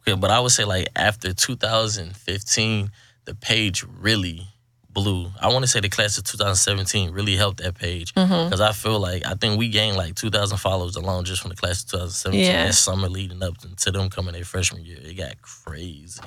Okay, 0.06 0.18
but 0.18 0.30
I 0.30 0.40
would 0.40 0.50
say 0.52 0.64
like 0.64 0.88
after 0.96 1.32
2015, 1.32 2.90
the 3.24 3.34
page 3.34 3.84
really 4.00 4.46
blew. 4.90 5.30
I 5.40 5.48
want 5.48 5.62
to 5.62 5.66
say 5.68 5.80
the 5.80 5.88
class 5.88 6.18
of 6.18 6.24
2017 6.24 7.12
really 7.12 7.34
helped 7.36 7.62
that 7.62 7.74
page 7.76 8.12
Mm-hmm. 8.14 8.44
because 8.50 8.60
I 8.60 8.72
feel 8.72 9.00
like 9.00 9.24
I 9.24 9.34
think 9.34 9.58
we 9.58 9.68
gained 9.70 9.96
like 9.96 10.14
2,000 10.16 10.58
followers 10.58 10.96
alone 10.96 11.24
just 11.24 11.40
from 11.40 11.48
the 11.50 11.56
class 11.56 11.82
of 11.84 11.90
2017. 11.90 12.40
Yeah. 12.44 12.66
That 12.66 12.74
summer 12.74 13.08
leading 13.08 13.42
up 13.42 13.54
to 13.78 13.90
them 13.90 14.10
coming 14.10 14.34
their 14.34 14.44
freshman 14.44 14.84
year, 14.84 14.98
it 15.00 15.14
got 15.16 15.40
crazy, 15.40 16.20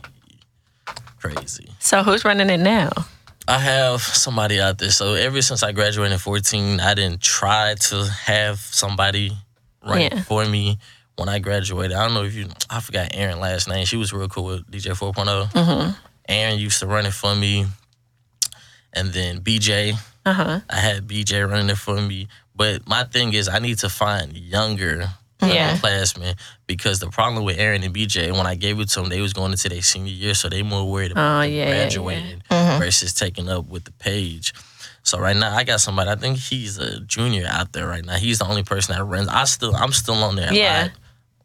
crazy. 1.20 1.70
So 1.80 2.02
who's 2.04 2.26
running 2.26 2.50
it 2.50 2.60
now? 2.60 2.90
I 3.48 3.60
have 3.60 4.02
somebody 4.02 4.60
out 4.60 4.78
there. 4.80 4.90
So 4.90 5.14
ever 5.14 5.42
since 5.42 5.62
I 5.62 5.72
graduated 5.72 6.14
in 6.14 6.20
14, 6.20 6.80
I 6.80 6.94
didn't 6.96 7.22
try 7.22 7.76
to 7.76 8.06
have 8.26 8.60
somebody 8.60 9.32
run 9.86 10.02
Yeah. 10.02 10.22
for 10.24 10.46
me. 10.46 10.80
When 11.16 11.30
I 11.30 11.40
graduated, 11.40 11.96
I 11.96 12.04
don't 12.04 12.14
know 12.14 12.24
if 12.24 12.34
you, 12.36 12.50
I 12.70 12.80
forgot 12.82 13.12
Aaron 13.14 13.40
last 13.40 13.70
name. 13.70 13.86
She 13.86 13.98
was 13.98 14.12
real 14.12 14.28
cool 14.28 14.46
with 14.46 14.70
DJ 14.70 14.92
4.0. 14.98 15.52
Mm-hmm. 15.52 15.92
Aaron 16.28 16.60
used 16.60 16.80
to 16.80 16.88
run 16.88 17.06
it 17.06 17.14
for 17.14 17.36
me. 17.36 17.68
And 18.94 19.14
then 19.14 19.42
BJ, 19.42 19.94
Uh 20.26 20.34
huh. 20.34 20.60
I 20.70 20.78
had 20.78 21.08
BJ 21.08 21.48
running 21.50 21.70
it 21.70 21.78
for 21.78 22.02
me. 22.02 22.28
But 22.56 22.88
my 22.88 23.04
thing 23.04 23.34
is, 23.34 23.48
I 23.48 23.60
need 23.60 23.78
to 23.80 23.90
find 23.90 24.36
younger 24.36 25.10
Yeah. 25.54 25.78
upperclassmen 25.78 26.36
because 26.68 27.00
the 27.00 27.10
problem 27.10 27.44
with 27.44 27.58
Aaron 27.58 27.84
and 27.84 27.94
BJ, 27.94 28.32
when 28.32 28.46
I 28.46 28.56
gave 28.56 28.80
it 28.80 28.90
to 28.90 29.02
them, 29.02 29.10
they 29.10 29.22
was 29.22 29.34
going 29.34 29.52
into 29.52 29.70
their 29.70 29.82
senior 29.82 30.12
year, 30.14 30.34
so 30.34 30.50
they 30.50 30.64
more 30.64 30.90
worried 30.90 31.12
about 31.12 31.40
Oh, 31.40 31.42
yeah, 31.44 31.48
yeah, 31.48 31.66
yeah. 31.66 31.76
graduating 31.76 32.44
mm-hmm. 32.50 32.80
versus 32.80 33.14
taking 33.14 33.50
up 33.50 33.68
with 33.68 33.86
the 33.86 33.92
page. 33.94 34.54
So 35.04 35.20
right 35.20 35.36
now, 35.36 35.56
I 35.56 35.64
got 35.64 35.82
somebody. 35.82 36.10
I 36.10 36.16
think 36.16 36.38
he's 36.38 36.80
a 36.80 37.00
junior 37.02 37.46
out 37.48 37.74
there 37.74 37.88
right 37.88 38.04
now. 38.04 38.16
He's 38.16 38.40
the 38.40 38.48
only 38.48 38.64
person 38.64 38.96
that 38.96 39.04
runs. 39.04 39.28
I 39.28 39.44
still, 39.44 39.76
I'm 39.76 39.92
still 39.92 40.16
on 40.16 40.36
there. 40.36 40.52
Yeah. 40.52 40.84
lot, 40.84 40.92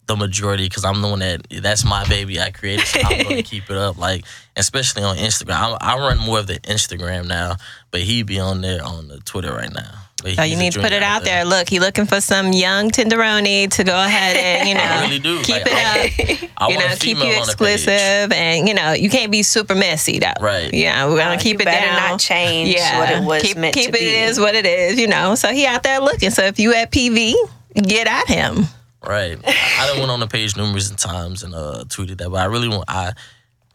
the 0.07 0.17
majority 0.17 0.65
because 0.65 0.85
I'm 0.85 1.03
the 1.03 1.09
one 1.09 1.21
that 1.21 1.47
that's 1.63 1.85
my 1.85 2.05
baby. 2.09 2.41
I 2.41 2.51
created. 2.51 2.85
So 2.87 2.99
I'm 3.05 3.23
going 3.23 3.37
to 3.43 3.43
keep 3.45 3.71
it 3.71 3.77
up. 3.77 3.97
Like 3.97 4.25
especially 4.57 5.03
on 5.03 5.17
Instagram. 5.17 5.79
I, 5.81 5.95
I 5.95 5.99
run 5.99 6.19
more 6.19 6.39
of 6.39 6.47
the 6.47 6.59
Instagram 6.61 7.27
now, 7.27 7.57
but 7.91 8.01
he 8.01 8.23
be 8.23 8.39
on 8.39 8.61
there 8.61 8.85
on 8.85 9.09
the 9.09 9.19
Twitter 9.21 9.53
right 9.53 9.73
now. 9.73 9.91
But 10.23 10.39
he's 10.39 10.51
you 10.51 10.57
need 10.57 10.73
to 10.75 10.81
put 10.81 10.93
it 10.93 11.03
out 11.03 11.25
there. 11.25 11.45
Look, 11.45 11.69
he 11.69 11.81
looking 11.81 12.05
for 12.07 12.21
some 12.21 12.53
young 12.53 12.91
tenderoni 12.91 13.71
to 13.71 13.85
go 13.85 13.95
ahead 13.95 14.37
and 14.37 14.69
you 14.69 14.75
know 14.81 15.01
really 15.03 15.19
do. 15.19 15.43
keep 15.43 15.57
Like, 15.57 15.67
it 15.67 15.73
I- 15.73 16.47
up. 16.47 16.51
I 16.63 16.69
you 16.69 16.79
know, 16.79 16.95
keep 16.99 17.17
you 17.17 17.23
on 17.25 17.29
the 17.29 17.35
page. 17.35 17.49
exclusive, 17.49 18.33
and 18.33 18.69
you 18.69 18.75
know 18.75 18.93
you 18.93 19.09
can't 19.09 19.33
be 19.33 19.43
super 19.43 19.75
messy 19.75 20.19
though. 20.19 20.33
Right. 20.41 20.73
Yeah, 20.75 21.07
we're 21.09 21.17
gonna 21.17 21.39
keep 21.39 21.55
you 21.55 21.61
it 21.63 21.65
better 21.65 21.87
down. 21.87 22.11
not 22.11 22.21
change 22.21 22.69
yeah, 22.75 22.99
what 22.99 23.11
it 23.11 23.25
was 23.25 23.43
keep, 23.43 23.57
meant 23.57 23.75
keep 23.75 23.93
to 23.93 23.97
it 23.97 24.01
be. 24.01 24.07
is 24.07 24.39
what 24.39 24.55
it 24.55 24.67
is. 24.67 24.99
You 25.01 25.07
know, 25.09 25.35
so 25.37 25.49
he 25.53 25.65
out 25.67 25.83
there 25.83 26.01
looking. 26.01 26.31
So 26.31 26.43
if 26.43 26.59
you 26.59 26.75
at 26.75 26.91
PV, 26.93 27.35
get 27.75 28.07
at 28.07 28.27
him. 28.29 28.65
Right. 29.03 29.39
I 29.47 29.87
done 29.87 30.01
went 30.01 30.11
on 30.11 30.21
the 30.21 30.27
page 30.27 30.55
numerous 30.59 30.91
times 30.91 31.43
and 31.43 31.55
uh, 31.55 31.85
tweeted 31.87 32.19
that, 32.19 32.29
but 32.29 32.37
I 32.41 32.45
really 32.45 32.69
want 32.69 32.85
I 32.89 33.15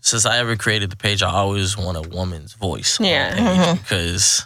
since 0.02 0.28
I 0.28 0.38
ever 0.38 0.56
created 0.56 0.92
the 0.92 0.96
page, 0.98 1.24
I 1.24 1.32
always 1.32 1.76
want 1.76 1.98
a 1.98 2.08
woman's 2.08 2.54
voice. 2.54 3.00
on 3.00 3.06
the 3.06 3.10
Yeah. 3.10 3.74
Because 3.74 4.46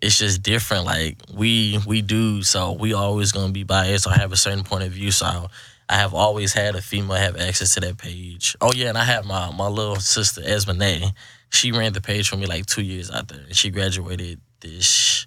it's 0.00 0.18
just 0.18 0.42
different. 0.42 0.84
Like 0.84 1.18
we 1.32 1.78
we 1.86 2.02
do, 2.02 2.42
so 2.42 2.72
we 2.72 2.92
always 2.92 3.32
gonna 3.32 3.52
be 3.52 3.64
biased 3.64 4.06
or 4.06 4.12
have 4.12 4.32
a 4.32 4.36
certain 4.36 4.64
point 4.64 4.84
of 4.84 4.92
view. 4.92 5.10
So 5.10 5.48
I 5.88 5.96
have 5.96 6.14
always 6.14 6.52
had 6.52 6.74
a 6.76 6.82
female 6.82 7.16
have 7.16 7.36
access 7.36 7.74
to 7.74 7.80
that 7.80 7.98
page. 7.98 8.56
Oh 8.60 8.72
yeah, 8.72 8.88
and 8.88 8.98
I 8.98 9.04
have 9.04 9.24
my 9.24 9.50
my 9.52 9.68
little 9.68 9.96
sister 9.96 10.40
Esmane. 10.42 11.12
She 11.50 11.72
ran 11.72 11.92
the 11.92 12.00
page 12.00 12.28
for 12.28 12.36
me 12.36 12.46
like 12.46 12.66
two 12.66 12.82
years 12.82 13.10
out 13.10 13.28
there, 13.28 13.40
and 13.40 13.56
she 13.56 13.70
graduated 13.70 14.40
this. 14.60 15.26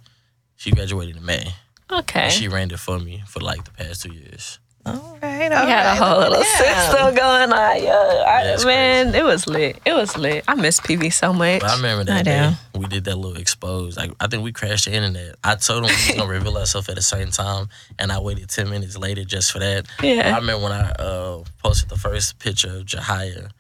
She 0.56 0.72
graduated 0.72 1.18
in 1.18 1.26
May. 1.26 1.48
Okay. 1.92 2.24
And 2.24 2.32
she 2.32 2.48
ran 2.48 2.72
it 2.72 2.80
for 2.80 3.00
me 3.00 3.24
for 3.28 3.40
like 3.40 3.64
the 3.64 3.72
past 3.72 4.04
two 4.04 4.14
years. 4.14 4.60
All 4.86 5.18
right, 5.22 5.50
We 5.50 5.56
had 5.56 5.86
a 5.86 5.96
whole 5.96 6.20
little 6.20 6.44
system 6.44 7.14
going 7.16 7.52
on, 7.54 7.84
yo. 7.84 7.92
I, 7.92 8.44
Yeah, 8.44 8.54
it's 8.54 8.66
man, 8.66 9.14
it 9.14 9.24
was 9.24 9.48
lit. 9.48 9.80
It 9.86 9.94
was 9.94 10.18
lit. 10.18 10.44
I 10.48 10.56
miss 10.56 10.80
PV 10.80 11.14
so 11.14 11.34
much. 11.34 11.62
But 11.62 11.70
I 11.70 11.76
remember 11.76 12.02
I 12.12 12.16
that 12.16 12.26
day 12.26 12.54
do. 12.74 12.80
we 12.80 12.88
did 12.88 13.04
that 13.04 13.16
little 13.16 13.38
expose. 13.38 13.96
Like 13.98 14.12
I 14.20 14.28
think 14.28 14.44
we 14.44 14.52
crashed 14.52 14.86
the 14.86 14.94
internet. 14.94 15.36
I 15.44 15.56
told 15.56 15.84
him 15.86 15.90
we 15.90 15.92
was 15.92 16.16
gonna 16.18 16.30
reveal 16.32 16.58
ourselves 16.58 16.90
at 16.90 16.96
the 16.96 17.02
same 17.02 17.30
time, 17.30 17.70
and 18.00 18.12
I 18.12 18.20
waited 18.20 18.50
ten 18.50 18.70
minutes 18.70 18.98
later 18.98 19.24
just 19.24 19.52
for 19.52 19.60
that. 19.60 19.86
Yeah. 20.02 20.34
I 20.36 20.40
remember 20.40 20.64
when 20.64 20.72
I 20.72 20.92
uh, 20.92 21.44
posted 21.62 21.90
the 21.90 21.98
first 21.98 22.40
picture 22.40 22.78
of 22.78 22.86
Jahia. 22.86 23.52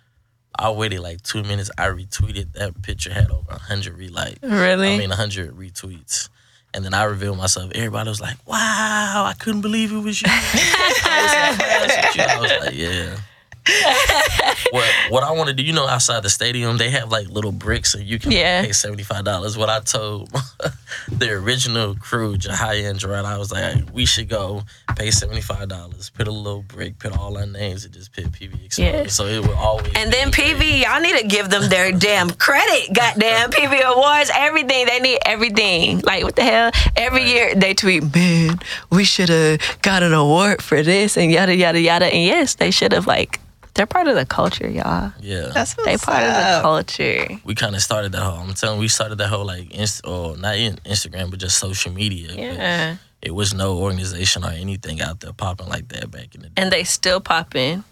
I 0.58 0.70
waited 0.72 1.00
like 1.00 1.22
two 1.22 1.44
minutes. 1.44 1.72
I 1.78 1.88
retweeted 1.88 2.54
that 2.54 2.82
picture 2.82 3.14
had 3.14 3.32
over 3.32 3.54
hundred 3.54 3.98
relikes. 3.98 4.40
Really? 4.42 4.96
I 4.96 4.98
mean, 4.98 5.10
hundred 5.12 5.56
retweets. 5.56 6.30
And 6.74 6.86
then 6.86 6.94
I 6.94 7.04
revealed 7.04 7.38
myself. 7.38 7.70
Everybody 7.76 8.10
was 8.10 8.22
like, 8.22 8.38
"Wow, 8.48 9.26
I 9.28 9.34
couldn't 9.38 9.60
believe 9.62 9.92
it 9.92 10.00
was 10.00 10.22
you." 10.22 10.28
I 10.30 12.38
was, 12.40 12.52
like, 12.66 12.76
"Yeah." 12.76 13.18
what 14.72 14.90
what 15.10 15.24
I 15.24 15.32
want 15.32 15.50
to 15.50 15.54
do, 15.54 15.64
you 15.64 15.74
know, 15.74 15.88
outside 15.88 16.24
the 16.24 16.30
stadium, 16.30 16.78
they 16.78 16.90
have 16.92 17.12
like 17.12 17.28
little 17.30 17.52
bricks, 17.52 17.94
and 17.94 18.04
you 18.04 18.20
can 18.20 18.32
Yeah. 18.32 18.64
pay 18.64 18.72
seventy 18.72 19.04
five 19.04 19.24
dollars. 19.24 19.58
What 19.58 19.70
I 19.70 19.80
told 19.82 20.30
the 21.12 21.32
original 21.32 21.96
crew, 21.96 22.38
Jahia 22.38 22.90
and 22.90 23.00
Gerard, 23.00 23.26
I 23.26 23.38
was 23.38 23.52
like, 23.52 23.84
we 23.94 24.06
should 24.06 24.30
go 24.30 24.64
pay 24.96 25.12
seventy 25.12 25.42
five 25.42 25.68
dollars, 25.70 26.10
put 26.10 26.28
a 26.28 26.32
little 26.32 26.64
brick, 26.64 26.98
put 27.00 27.16
all 27.18 27.38
our 27.38 27.46
names, 27.46 27.86
and 27.86 27.94
just 27.94 28.14
put 28.14 28.26
PV. 28.32 28.78
Yeah. 28.78 29.08
So 29.08 29.26
it 29.26 29.46
will 29.46 29.56
always. 29.56 29.92
And 29.96 30.12
then 30.12 30.32
PV, 30.32 30.82
y'all 30.84 31.02
need 31.02 31.18
to 31.20 31.28
give 31.28 31.50
them 31.50 31.70
their 31.70 31.92
damn 31.92 32.30
credit. 32.32 32.94
Goddamn 32.96 33.52
PV 33.52 33.82
awards, 33.84 34.32
everything. 34.34 34.86
They 34.88 35.00
need 35.00 35.20
everything. 35.26 36.00
Like 36.02 36.24
what 36.24 36.36
the 36.36 36.44
hell? 36.44 36.72
Every 36.96 37.26
year 37.26 37.54
they 37.56 37.74
tweet, 37.74 38.14
man, 38.16 38.60
we 38.90 39.04
should 39.04 39.30
have 39.30 39.60
got 39.82 40.04
an 40.04 40.14
award 40.14 40.62
for 40.64 40.82
this 40.82 41.18
and 41.18 41.32
yada 41.32 41.56
yada 41.56 41.80
yada. 41.80 42.06
And 42.06 42.24
yes, 42.26 42.56
they 42.56 42.72
should 42.72 42.92
have. 42.94 43.06
Like 43.08 43.40
they're 43.74 43.86
part 43.86 44.08
of 44.08 44.16
the 44.16 44.26
culture, 44.26 44.70
y'all. 44.70 45.14
Yeah. 45.22 45.50
That's 45.54 45.78
what's 45.78 45.86
They 45.90 45.98
part 45.98 46.24
of 46.24 46.34
the 46.34 46.40
up. 46.40 46.62
culture. 46.64 47.28
we 47.46 47.56
kind 47.56 47.76
of 47.76 47.82
started 47.82 48.12
that 48.12 48.22
whole. 48.22 48.38
I'm 48.40 48.54
telling, 48.54 48.78
you, 48.78 48.82
we 48.82 48.88
started 48.90 49.18
that 49.20 49.28
whole 49.30 49.46
like, 49.46 49.72
inst- 49.74 50.06
or 50.06 50.36
not 50.38 50.56
in 50.58 50.76
Instagram, 50.86 51.30
but 51.32 51.40
just 51.40 51.58
social 51.58 51.92
media. 51.92 52.28
But 52.30 52.38
Yeah. 52.38 52.96
It 53.22 53.36
was 53.36 53.54
no 53.54 53.78
organization 53.78 54.44
or 54.44 54.50
anything 54.50 55.00
out 55.00 55.20
there 55.20 55.32
popping 55.32 55.68
like 55.70 55.88
that 55.90 56.10
back 56.10 56.34
in 56.36 56.42
the 56.42 56.48
day. 56.48 56.54
And 56.62 56.72
they 56.72 56.84
still 56.84 57.22
pop 57.22 57.56
in. 57.56 57.84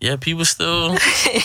Yeah, 0.00 0.16
people 0.16 0.44
still 0.44 0.96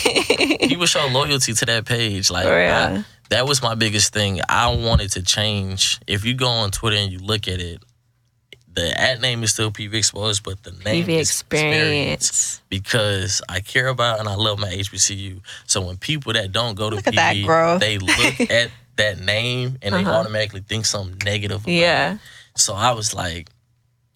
people 0.60 0.86
show 0.86 1.06
loyalty 1.06 1.52
to 1.54 1.64
that 1.66 1.84
page. 1.86 2.30
Like 2.30 2.44
For 2.46 2.56
real. 2.56 2.72
I- 2.72 3.04
that 3.30 3.46
was 3.46 3.62
my 3.62 3.74
biggest 3.74 4.12
thing. 4.14 4.40
I 4.48 4.74
wanted 4.74 5.12
to 5.12 5.22
change. 5.22 6.00
If 6.06 6.24
you 6.24 6.32
go 6.34 6.48
on 6.48 6.70
Twitter 6.70 6.96
and 6.96 7.12
you 7.12 7.18
look 7.18 7.46
at 7.46 7.60
it, 7.60 7.82
the 8.74 8.96
ad 9.00 9.20
name 9.20 9.42
is 9.42 9.52
still 9.52 9.70
PV 9.70 9.94
Exposed, 9.94 10.44
but 10.44 10.62
the 10.62 10.70
name 10.84 11.04
PV 11.04 11.08
is 11.08 11.30
experience. 11.30 12.60
because 12.68 13.42
I 13.48 13.60
care 13.60 13.88
about 13.88 14.20
and 14.20 14.28
I 14.28 14.34
love 14.34 14.58
my 14.58 14.68
HBCU. 14.68 15.40
So 15.66 15.80
when 15.80 15.96
people 15.96 16.32
that 16.34 16.52
don't 16.52 16.74
go 16.76 16.90
to 16.90 16.96
Look 16.96 17.04
PV, 17.06 17.80
they 17.80 17.98
look 17.98 18.40
at 18.50 18.70
that 18.96 19.18
name 19.20 19.78
and 19.82 19.94
they 19.94 20.00
Uh-huh. 20.02 20.10
automatically 20.12 20.60
think 20.60 20.86
something 20.86 21.18
negative. 21.24 21.62
About 21.62 21.72
Yeah. 21.72 22.14
It. 22.14 22.20
So 22.56 22.74
I 22.74 22.92
was 22.92 23.14
like, 23.14 23.48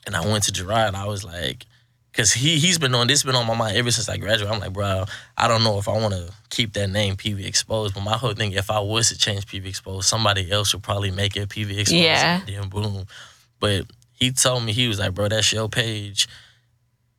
and 0.07 0.15
I 0.17 0.27
went 0.27 0.45
to 0.45 0.53
Gerard. 0.53 0.95
I 0.95 1.07
was 1.07 1.25
like, 1.25 1.65
because 2.11 2.33
he 2.33 2.59
he's 2.59 2.79
been 2.79 2.95
on 2.95 3.07
this 3.07 3.23
been 3.23 3.35
on 3.37 3.47
my 3.47 3.55
mind 3.55 3.77
ever 3.77 3.91
since 3.91 4.09
I 4.09 4.17
graduated. 4.17 4.53
I'm 4.53 4.61
like, 4.61 4.73
bro, 4.73 5.05
I 5.37 5.49
don't 5.49 5.65
know 5.65 5.79
if 5.79 5.89
I 5.89 5.93
want 5.93 6.13
to 6.15 6.31
keep 6.51 6.73
that 6.75 6.89
name 6.91 7.17
PV 7.17 7.47
Exposed, 7.47 7.95
but 7.95 8.03
my 8.03 8.17
whole 8.19 8.35
thing, 8.35 8.53
if 8.53 8.71
I 8.71 8.81
was 8.81 9.09
to 9.09 9.17
change 9.19 9.47
PV 9.47 9.67
Exposed, 9.67 10.09
somebody 10.09 10.51
else 10.53 10.75
would 10.75 10.83
probably 10.83 11.11
make 11.11 11.37
it 11.37 11.49
PV 11.49 11.71
Exposed. 11.79 11.93
Yeah. 11.93 12.41
And 12.41 12.49
then 12.49 12.69
boom. 12.69 13.07
But 13.61 13.87
he 14.23 14.31
told 14.31 14.63
me 14.65 14.73
he 14.73 14.87
was 14.89 14.99
like, 14.99 15.15
bro, 15.15 15.29
that's 15.29 15.53
your 15.53 15.69
page. 15.69 16.29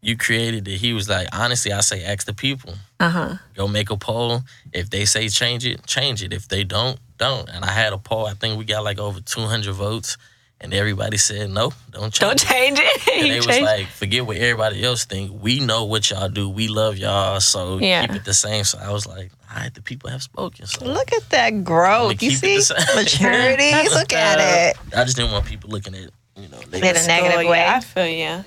You 0.01 0.17
created 0.17 0.67
it. 0.67 0.77
He 0.77 0.91
was 0.93 1.07
like, 1.09 1.27
honestly, 1.33 1.71
I 1.71 1.79
say 1.81 2.03
ask 2.03 2.25
the 2.25 2.33
people. 2.33 2.73
Uh 2.99 3.09
huh. 3.09 3.35
Go 3.55 3.67
make 3.67 3.89
a 3.89 3.97
poll. 3.97 4.41
If 4.73 4.89
they 4.89 5.05
say 5.05 5.27
change 5.29 5.65
it, 5.65 5.85
change 5.85 6.23
it. 6.23 6.31
If 6.33 6.47
they 6.47 6.63
don't, 6.63 6.97
don't. 7.17 7.47
And 7.49 7.63
I 7.65 7.71
had 7.71 7.93
a 7.93 7.97
poll. 7.97 8.25
I 8.25 8.33
think 8.33 8.57
we 8.57 8.65
got 8.65 8.83
like 8.83 8.99
over 8.99 9.19
200 9.21 9.71
votes, 9.73 10.17
and 10.61 10.73
everybody 10.73 11.17
said 11.17 11.49
no, 11.51 11.71
don't 11.91 12.11
change 12.13 12.19
Don't 12.19 12.41
it. 12.43 12.47
change 12.53 12.79
it. 12.81 12.99
And 13.23 13.31
they 13.31 13.35
was 13.37 13.45
change- 13.47 13.65
like, 13.65 13.87
forget 13.87 14.25
what 14.25 14.35
everybody 14.37 14.83
else 14.83 15.05
think. 15.05 15.41
We 15.41 15.59
know 15.59 15.85
what 15.85 16.09
y'all 16.09 16.27
do. 16.29 16.49
We 16.49 16.67
love 16.67 16.97
y'all. 16.97 17.39
So 17.39 17.77
Yeah. 17.79 18.05
keep 18.07 18.15
it 18.17 18.25
the 18.25 18.33
same. 18.33 18.63
So 18.65 18.79
I 18.79 18.91
was 18.91 19.05
like, 19.07 19.31
all 19.51 19.61
right, 19.61 19.73
the 19.73 19.81
people 19.81 20.09
have 20.09 20.23
spoken. 20.23 20.65
So 20.65 20.83
Look 20.85 21.13
at 21.13 21.29
that 21.29 21.63
growth. 21.63 22.21
You 22.21 22.31
see 22.31 22.59
maturity. 22.95 23.71
Look 23.99 24.11
at 24.13 24.39
it. 24.41 24.77
I 24.97 25.03
just 25.05 25.15
didn't 25.15 25.31
want 25.31 25.45
people 25.45 25.69
looking 25.69 25.95
at, 25.95 26.09
you 26.35 26.47
know, 26.49 26.59
they 26.69 26.79
In 26.79 26.95
a 26.95 27.07
negative 27.07 27.41
oh, 27.45 27.49
way. 27.49 27.65
I 27.65 27.79
feel 27.79 28.07
you. 28.07 28.43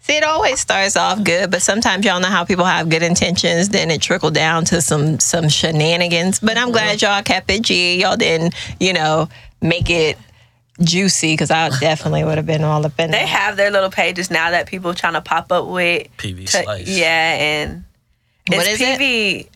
See, 0.00 0.16
it 0.16 0.22
always 0.24 0.60
starts 0.60 0.96
off 0.96 1.24
good, 1.24 1.50
but 1.50 1.62
sometimes 1.62 2.04
y'all 2.04 2.20
know 2.20 2.28
how 2.28 2.44
people 2.44 2.66
have 2.66 2.90
good 2.90 3.02
intentions, 3.02 3.70
then 3.70 3.90
it 3.90 4.02
trickled 4.02 4.34
down 4.34 4.64
to 4.66 4.82
some 4.82 5.18
some 5.18 5.48
shenanigans. 5.48 6.40
But 6.40 6.58
I'm 6.58 6.72
glad 6.72 7.00
y'all 7.00 7.22
kept 7.22 7.50
it 7.50 7.62
G. 7.62 8.00
Y'all 8.02 8.16
didn't, 8.16 8.54
you 8.78 8.92
know, 8.92 9.28
make 9.62 9.88
it 9.88 10.18
juicy 10.82 11.32
because 11.32 11.50
I 11.50 11.70
definitely 11.78 12.24
would 12.24 12.36
have 12.36 12.44
been 12.46 12.64
all 12.64 12.84
up 12.84 12.98
in 13.00 13.10
They 13.12 13.18
there. 13.18 13.26
have 13.26 13.56
their 13.56 13.70
little 13.70 13.90
pages 13.90 14.30
now 14.30 14.50
that 14.50 14.66
people 14.66 14.92
trying 14.92 15.14
to 15.14 15.20
pop 15.22 15.50
up 15.50 15.66
with. 15.68 16.08
PV 16.18 16.44
to- 16.50 16.62
slice. 16.64 16.88
yeah, 16.88 17.34
and 17.38 17.84
What 18.48 18.66
it's 18.66 18.80
is 18.80 18.80
it? 18.82 19.00
PV. 19.00 19.48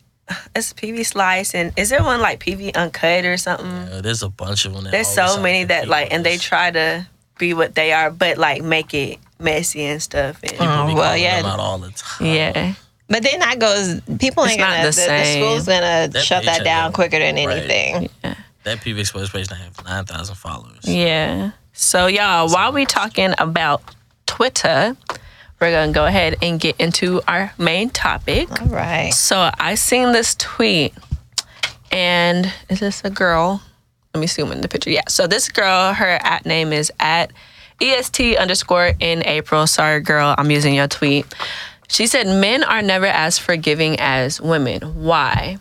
It's 0.57 0.73
PV 0.75 1.05
slice, 1.07 1.55
and 1.55 1.73
is 1.77 1.89
there 1.91 2.03
one 2.03 2.21
like 2.21 2.41
PV 2.41 2.75
uncut 2.75 3.25
or 3.25 3.37
something? 3.39 3.67
Yeah, 3.93 4.01
there's 4.03 4.23
a 4.23 4.29
bunch 4.31 4.65
of 4.67 4.75
them. 4.75 4.85
There's 4.85 5.09
so 5.09 5.41
many 5.41 5.65
that 5.65 5.83
they 5.83 5.87
like, 5.89 6.09
and 6.13 6.25
they 6.25 6.37
try 6.39 6.71
to 6.71 7.07
be 7.39 7.55
what 7.55 7.75
they 7.75 7.93
are, 7.93 8.11
but 8.11 8.39
like 8.39 8.63
make 8.63 8.93
it 8.95 9.19
messy 9.39 9.85
and 9.85 10.03
stuff. 10.03 10.41
And, 10.43 10.53
people 10.53 10.67
Oh, 10.67 10.87
be 10.89 10.95
well, 10.95 11.05
calling 11.05 11.23
yeah. 11.23 11.37
them 11.43 11.51
out 11.51 11.61
all 11.61 11.79
the 11.79 11.91
time. 11.91 12.27
yeah, 12.27 12.75
But 13.09 13.23
then 13.23 13.41
that 13.41 13.59
goes, 13.59 14.01
people 14.19 14.45
It's 14.45 14.53
ain't 14.53 14.61
not 14.61 14.71
gonna, 14.77 14.91
the 14.91 14.97
the, 15.01 15.07
the, 15.07 15.33
school's 15.35 15.67
gonna 15.67 16.09
That 16.13 16.23
shut 16.25 16.45
that 16.45 16.65
down 16.65 16.93
quicker 16.93 17.19
than 17.19 17.37
Right. 17.37 17.49
anything. 17.49 18.09
That 18.65 18.79
PV 18.79 18.99
Exposed 18.99 19.33
page 19.33 19.49
now 19.51 19.57
have 19.57 19.83
9,000 19.85 20.35
followers. 20.35 20.81
yeah. 20.85 21.53
So 21.73 22.07
y'all, 22.09 22.49
while 22.51 22.73
we 22.73 22.85
talking 22.87 23.33
about 23.39 23.83
Twitter, 24.27 24.97
we're 25.61 25.71
gonna 25.71 25.93
go 25.93 26.07
ahead 26.07 26.37
and 26.43 26.59
get 26.59 26.75
into 26.81 27.23
our 27.29 27.53
main 27.57 27.91
topic. 27.91 28.51
All 28.61 28.67
right. 28.69 29.15
So 29.15 29.51
I 29.59 29.77
seen 29.77 30.11
this 30.13 30.35
tweet, 30.35 30.93
and 31.91 32.53
is 32.69 32.81
this 32.81 33.03
a 33.05 33.11
girl? 33.11 33.63
Let 34.15 34.21
me 34.21 34.27
zoom 34.27 34.53
in 34.53 34.61
the 34.61 34.69
picture. 34.69 34.91
Yeah. 34.91 35.03
So 35.09 35.27
this 35.27 35.49
girl, 35.49 35.93
her 35.93 36.19
at 36.23 36.47
name 36.47 36.73
is 36.73 36.93
at 36.99 37.33
est 37.81 38.37
underscore 38.37 38.93
in 38.99 39.25
April. 39.27 39.67
Sorry, 39.67 40.01
girl, 40.01 40.35
I'm 40.37 40.51
using 40.51 40.75
your 40.75 40.89
tweet. 40.89 41.27
She 41.89 42.07
said 42.07 42.27
men 42.27 42.65
are 42.65 42.83
never 42.83 43.07
as 43.07 43.39
forgiving 43.39 43.99
as 43.99 44.41
women. 44.41 45.05
Why? 45.05 45.59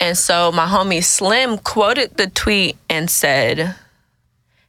And 0.00 0.16
so 0.16 0.52
my 0.52 0.66
homie 0.66 1.02
Slim 1.02 1.58
quoted 1.58 2.16
the 2.16 2.28
tweet 2.28 2.76
and 2.90 3.10
said, 3.10 3.74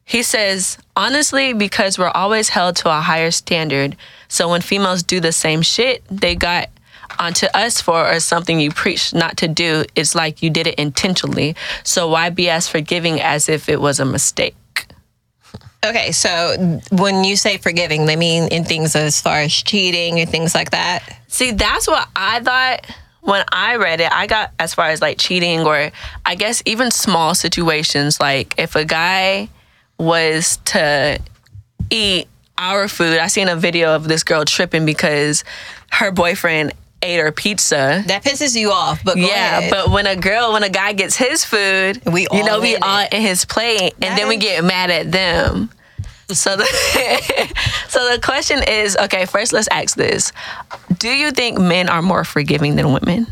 he 0.06 0.24
says, 0.24 0.78
honestly, 0.96 1.52
because 1.52 2.00
we're 2.00 2.08
always 2.10 2.50
held 2.50 2.78
to 2.78 2.90
a 2.90 3.02
higher 3.02 3.32
standard. 3.32 3.98
So 4.30 4.48
when 4.50 4.62
females 4.62 5.04
do 5.04 5.20
the 5.20 5.34
same 5.34 5.62
shit 5.62 6.04
they 6.10 6.36
got 6.36 6.70
onto 7.20 7.48
us 7.54 7.82
for 7.82 8.10
or 8.12 8.20
something 8.20 8.60
you 8.60 8.72
preach 8.72 9.14
not 9.14 9.38
to 9.38 9.48
do, 9.48 9.86
it's 9.96 10.16
like 10.16 10.42
you 10.44 10.50
did 10.50 10.68
it 10.68 10.76
intentionally. 10.76 11.56
So 11.84 12.08
why 12.08 12.30
be 12.30 12.50
as 12.50 12.68
forgiving 12.68 13.22
as 13.22 13.50
if 13.50 13.70
it 13.70 13.82
was 13.82 14.00
a 14.00 14.06
mistake? 14.06 14.56
Okay, 15.86 16.12
so 16.12 16.82
when 16.92 17.24
you 17.24 17.36
say 17.36 17.58
forgiving, 17.58 18.06
they 18.06 18.16
mean 18.16 18.48
in 18.50 18.64
things 18.64 18.96
as 18.96 19.22
far 19.22 19.40
as 19.40 19.54
cheating 19.54 20.20
and 20.20 20.30
things 20.30 20.56
like 20.56 20.72
that. 20.72 21.20
See, 21.28 21.52
that's 21.52 21.88
what 21.88 22.10
I 22.16 22.40
thought 22.40 22.88
when 23.22 23.46
I 23.52 23.76
read 23.76 24.02
it. 24.02 24.12
I 24.12 24.28
got 24.28 24.52
as 24.60 24.74
far 24.74 24.90
as 24.90 25.02
like 25.02 25.18
cheating 25.18 25.62
or 25.62 25.92
I 26.26 26.36
guess 26.36 26.64
even 26.66 26.92
small 26.92 27.36
situations 27.36 28.20
like 28.20 28.56
if 28.58 28.76
a 28.76 28.86
guy 28.86 29.50
was 30.00 30.58
to 30.66 31.20
eat 31.90 32.28
our 32.58 32.88
food. 32.88 33.20
I 33.20 33.28
seen 33.28 33.48
a 33.48 33.56
video 33.56 33.96
of 33.96 34.08
this 34.08 34.24
girl 34.24 34.46
tripping 34.46 34.86
because 34.86 35.44
her 35.92 36.12
boyfriend 36.12 36.74
ate 37.08 37.20
her 37.20 37.32
pizza. 37.32 38.04
That 38.08 38.24
pisses 38.24 38.56
you 38.56 38.72
off, 38.72 39.04
but 39.04 39.16
go 39.16 39.22
yeah, 39.22 39.60
ahead. 39.60 39.72
but 39.72 39.90
when 39.90 40.06
a 40.08 40.16
girl, 40.16 40.54
when 40.54 40.64
a 40.64 40.70
guy 40.70 40.94
gets 40.94 41.16
his 41.16 41.44
food, 41.44 42.02
We 42.06 42.28
you 42.32 42.44
know, 42.44 42.60
we 42.60 42.76
all 42.78 43.08
in 43.12 43.22
his 43.22 43.46
plate, 43.46 43.94
and 43.94 44.02
That 44.02 44.18
then 44.18 44.28
we 44.28 44.38
get 44.38 44.64
mad 44.64 44.90
at 44.92 45.12
them. 45.12 45.70
So 46.30 46.56
the 46.58 46.66
so 47.88 48.12
the 48.12 48.20
question 48.22 48.62
is, 48.68 48.98
okay, 48.98 49.26
first 49.26 49.54
let's 49.54 49.70
ask 49.72 49.96
this: 49.96 50.32
Do 50.98 51.10
you 51.10 51.32
think 51.32 51.58
men 51.58 51.90
are 51.90 52.02
more 52.02 52.24
forgiving 52.24 52.76
than 52.76 52.92
women? 52.94 53.28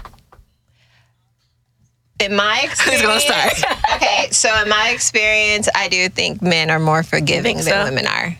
in 2.19 2.35
my 2.35 2.61
experience, 2.63 3.01
who's 3.01 3.25
gonna 3.25 3.53
start? 3.59 3.77
okay, 3.95 4.29
so 4.31 4.49
in 4.61 4.69
my 4.69 4.91
experience, 4.93 5.67
I 5.75 5.89
do 5.89 6.07
think 6.09 6.41
men 6.41 6.69
are 6.69 6.79
more 6.79 7.03
forgiving 7.03 7.57
than 7.57 7.65
so? 7.65 7.83
women 7.83 8.07
are. 8.07 8.37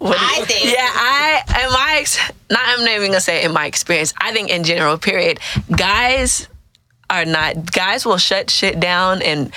What 0.00 0.18
do 0.18 0.24
I 0.24 0.36
you- 0.38 0.44
think- 0.46 0.64
Yeah, 0.64 0.88
I 0.92 1.42
in 1.64 1.72
my 1.72 1.96
ex, 2.00 2.18
not 2.50 2.60
I'm 2.64 2.80
not 2.84 2.90
even 2.94 3.08
gonna 3.08 3.20
say 3.20 3.44
in 3.44 3.52
my 3.52 3.66
experience. 3.66 4.12
I 4.20 4.32
think 4.32 4.50
in 4.50 4.64
general, 4.64 4.98
period, 4.98 5.38
guys 5.70 6.48
are 7.08 7.24
not. 7.24 7.70
Guys 7.70 8.04
will 8.06 8.18
shut 8.18 8.50
shit 8.50 8.80
down, 8.80 9.20
and 9.22 9.52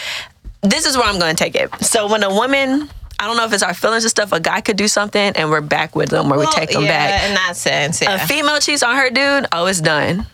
this 0.62 0.86
is 0.86 0.96
where 0.98 1.06
I'm 1.08 1.18
gonna 1.20 1.34
take 1.34 1.56
it. 1.56 1.70
So 1.84 2.08
when 2.08 2.24
a 2.24 2.30
woman. 2.34 2.90
I 3.20 3.28
don't 3.28 3.38
know 3.38 3.46
if 3.46 3.54
it's 3.54 3.64
our 3.64 3.74
feelings 3.76 4.04
and 4.04 4.12
stuff. 4.12 4.34
A 4.34 4.40
guy 4.40 4.60
could 4.60 4.76
do 4.76 4.88
something 4.90 5.32
and 5.38 5.50
we're 5.50 5.62
back 5.62 5.96
with 5.96 6.10
them, 6.10 6.30
or 6.34 6.38
we 6.40 6.46
take 6.48 6.72
them 6.72 6.84
yeah, 6.84 6.90
back. 7.22 7.30
in 7.30 7.36
that 7.36 7.56
sense. 7.56 8.02
Yeah. 8.02 8.16
A 8.16 8.28
female 8.28 8.60
cheats 8.60 8.84
on 8.84 8.98
her 8.98 9.10
dude, 9.10 9.46
oh, 9.54 9.66
it's 9.68 9.80
done, 9.80 10.26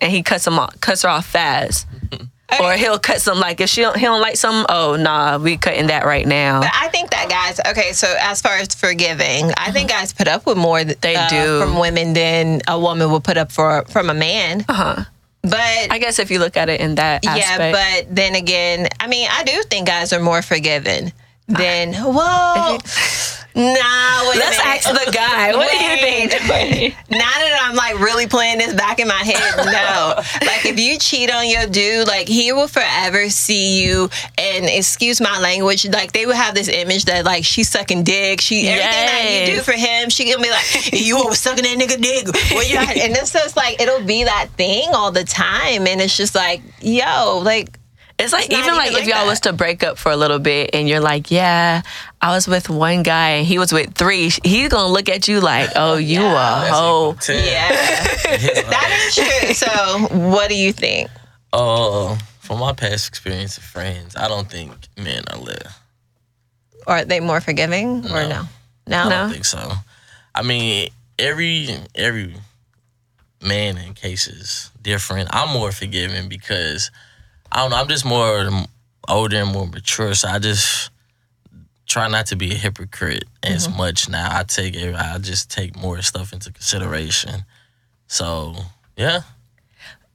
and 0.00 0.10
he 0.10 0.22
cuts 0.24 0.44
him 0.44 0.58
off, 0.58 0.80
cuts 0.80 1.02
her 1.02 1.08
off 1.10 1.26
fast. 1.26 1.86
Mm-hmm. 2.08 2.24
Or 2.64 2.72
he'll 2.74 2.98
cut 2.98 3.20
some 3.20 3.38
like 3.38 3.60
if 3.60 3.68
she 3.68 3.82
don't, 3.82 3.96
he 3.96 4.04
don't 4.04 4.20
like 4.20 4.36
something. 4.36 4.66
Oh 4.68 4.96
nah, 4.96 5.38
we 5.38 5.56
cutting 5.56 5.88
that 5.88 6.04
right 6.04 6.26
now. 6.26 6.60
But 6.60 6.70
I 6.72 6.88
think 6.88 7.10
that 7.10 7.28
guys, 7.28 7.60
okay, 7.70 7.92
so 7.92 8.14
as 8.20 8.40
far 8.40 8.56
as 8.56 8.74
forgiving, 8.74 9.50
I 9.56 9.70
think 9.70 9.90
guys 9.90 10.12
put 10.12 10.28
up 10.28 10.46
with 10.46 10.56
more 10.56 10.82
th- 10.82 11.00
They 11.00 11.16
uh, 11.16 11.28
do. 11.28 11.60
from 11.60 11.78
women 11.78 12.12
than 12.12 12.60
a 12.68 12.78
woman 12.78 13.10
would 13.10 13.24
put 13.24 13.36
up 13.36 13.52
for 13.52 13.84
from 13.88 14.10
a 14.10 14.14
man. 14.14 14.64
Uh-huh. 14.68 15.04
But 15.42 15.90
I 15.90 15.98
guess 15.98 16.18
if 16.18 16.30
you 16.30 16.38
look 16.38 16.56
at 16.56 16.70
it 16.70 16.80
in 16.80 16.94
that 16.94 17.22
yeah, 17.24 17.70
but 17.70 18.14
then 18.14 18.34
again, 18.34 18.88
I 18.98 19.08
mean, 19.08 19.28
I 19.30 19.44
do 19.44 19.62
think 19.64 19.86
guys 19.86 20.12
are 20.14 20.20
more 20.20 20.40
forgiving 20.40 21.12
than 21.48 21.92
well. 21.92 22.78
Nah, 23.56 24.28
wait 24.28 24.38
Let's 24.38 24.58
ask 24.58 24.88
the 24.90 25.12
guy. 25.12 25.54
What 25.54 25.70
do 25.70 25.76
you 25.76 25.90
Wait. 26.02 26.32
think? 26.32 26.96
Now 27.08 27.18
that 27.18 27.60
I'm 27.62 27.76
like 27.76 28.00
really 28.00 28.26
playing 28.26 28.58
this 28.58 28.74
back 28.74 28.98
in 28.98 29.06
my 29.06 29.14
head, 29.14 29.56
no. 29.56 30.14
like 30.44 30.66
if 30.66 30.80
you 30.80 30.98
cheat 30.98 31.32
on 31.32 31.48
your 31.48 31.66
dude, 31.66 32.08
like 32.08 32.26
he 32.26 32.52
will 32.52 32.66
forever 32.66 33.30
see 33.30 33.84
you 33.84 34.10
and 34.36 34.64
excuse 34.64 35.20
my 35.20 35.38
language, 35.38 35.86
like 35.86 36.10
they 36.10 36.26
will 36.26 36.34
have 36.34 36.56
this 36.56 36.66
image 36.66 37.04
that 37.04 37.24
like 37.24 37.44
she's 37.44 37.68
sucking 37.68 38.02
dick. 38.02 38.40
She 38.40 38.66
everything 38.66 38.90
that 38.90 39.46
you 39.48 39.56
do 39.56 39.62
for 39.62 39.72
him, 39.72 40.10
she 40.10 40.24
gonna 40.30 40.42
be 40.42 40.50
like, 40.50 40.92
You 40.92 41.18
always 41.18 41.38
sucking 41.40 41.62
that 41.62 41.78
nigga 41.78 42.02
dick. 42.02 42.26
When 42.56 42.68
you 42.68 42.78
and 43.02 43.16
it's 43.16 43.56
like 43.56 43.80
it'll 43.80 44.04
be 44.04 44.24
that 44.24 44.48
thing 44.56 44.88
all 44.92 45.12
the 45.12 45.24
time. 45.24 45.86
And 45.86 46.00
it's 46.00 46.16
just 46.16 46.34
like, 46.34 46.60
yo, 46.80 47.40
like 47.44 47.78
It's 48.18 48.32
like 48.32 48.48
not 48.50 48.58
even 48.60 48.74
like 48.76 48.90
even 48.92 49.02
if 49.02 49.08
y'all 49.08 49.24
that. 49.24 49.26
was 49.26 49.40
to 49.40 49.52
break 49.52 49.82
up 49.82 49.98
for 49.98 50.12
a 50.12 50.16
little 50.16 50.38
bit 50.38 50.70
and 50.72 50.88
you're 50.88 51.00
like, 51.00 51.30
yeah, 51.32 51.82
I 52.20 52.30
was 52.34 52.46
with 52.46 52.70
one 52.70 53.02
guy 53.02 53.30
and 53.30 53.46
he 53.46 53.58
was 53.58 53.72
with 53.72 53.94
three. 53.94 54.30
He's 54.44 54.68
gonna 54.68 54.92
look 54.92 55.08
at 55.08 55.26
you 55.26 55.40
like, 55.40 55.70
oh, 55.74 55.96
you 56.12 56.20
a 56.20 56.30
That's 56.32 56.70
hoe. 56.70 57.16
equal 57.20 57.34
yeah. 57.44 57.68
that 58.70 59.04
is 59.08 59.14
true. 59.16 59.54
So 59.54 60.06
what 60.30 60.48
do 60.48 60.54
you 60.56 60.72
think? 60.72 61.10
Uh, 61.52 62.16
from 62.40 62.60
my 62.60 62.72
past 62.72 63.08
experience 63.08 63.58
of 63.58 63.64
friends, 63.64 64.14
I 64.16 64.28
don't 64.28 64.48
think 64.50 64.72
men 64.96 65.24
are 65.32 65.38
lit. 65.38 65.66
Are 66.86 67.04
they 67.04 67.18
more 67.20 67.40
forgiving 67.40 68.04
or 68.06 68.28
No. 68.28 68.42
no? 68.86 69.02
I 69.04 69.08
don't 69.08 69.30
think 69.32 69.44
so. 69.44 69.72
I 70.34 70.42
mean, 70.42 70.88
every 71.18 71.68
every 71.94 72.34
man 73.42 73.76
in 73.78 73.94
case 73.94 74.28
is 74.28 74.70
different. 74.82 75.30
I'm 75.32 75.52
more 75.52 75.72
forgiving 75.72 76.28
because 76.28 76.90
I 77.54 77.60
don't 77.60 77.70
know. 77.70 77.76
I'm 77.76 77.88
just 77.88 78.04
more 78.04 78.50
older 79.08 79.36
and 79.36 79.52
more 79.52 79.66
mature, 79.66 80.14
so 80.14 80.28
I 80.28 80.38
just 80.38 80.90
try 81.86 82.08
not 82.08 82.26
to 82.26 82.36
be 82.36 82.50
a 82.50 82.54
hypocrite 82.54 83.24
as 83.42 83.68
Mm-hmm. 83.68 83.76
much 83.78 84.08
now. 84.08 84.28
I 84.36 84.42
take 84.42 84.74
it. 84.74 84.94
I 84.94 85.18
just 85.18 85.50
take 85.50 85.76
more 85.76 86.02
stuff 86.02 86.32
into 86.32 86.50
consideration. 86.52 87.44
So 88.08 88.56
yeah, 88.96 89.20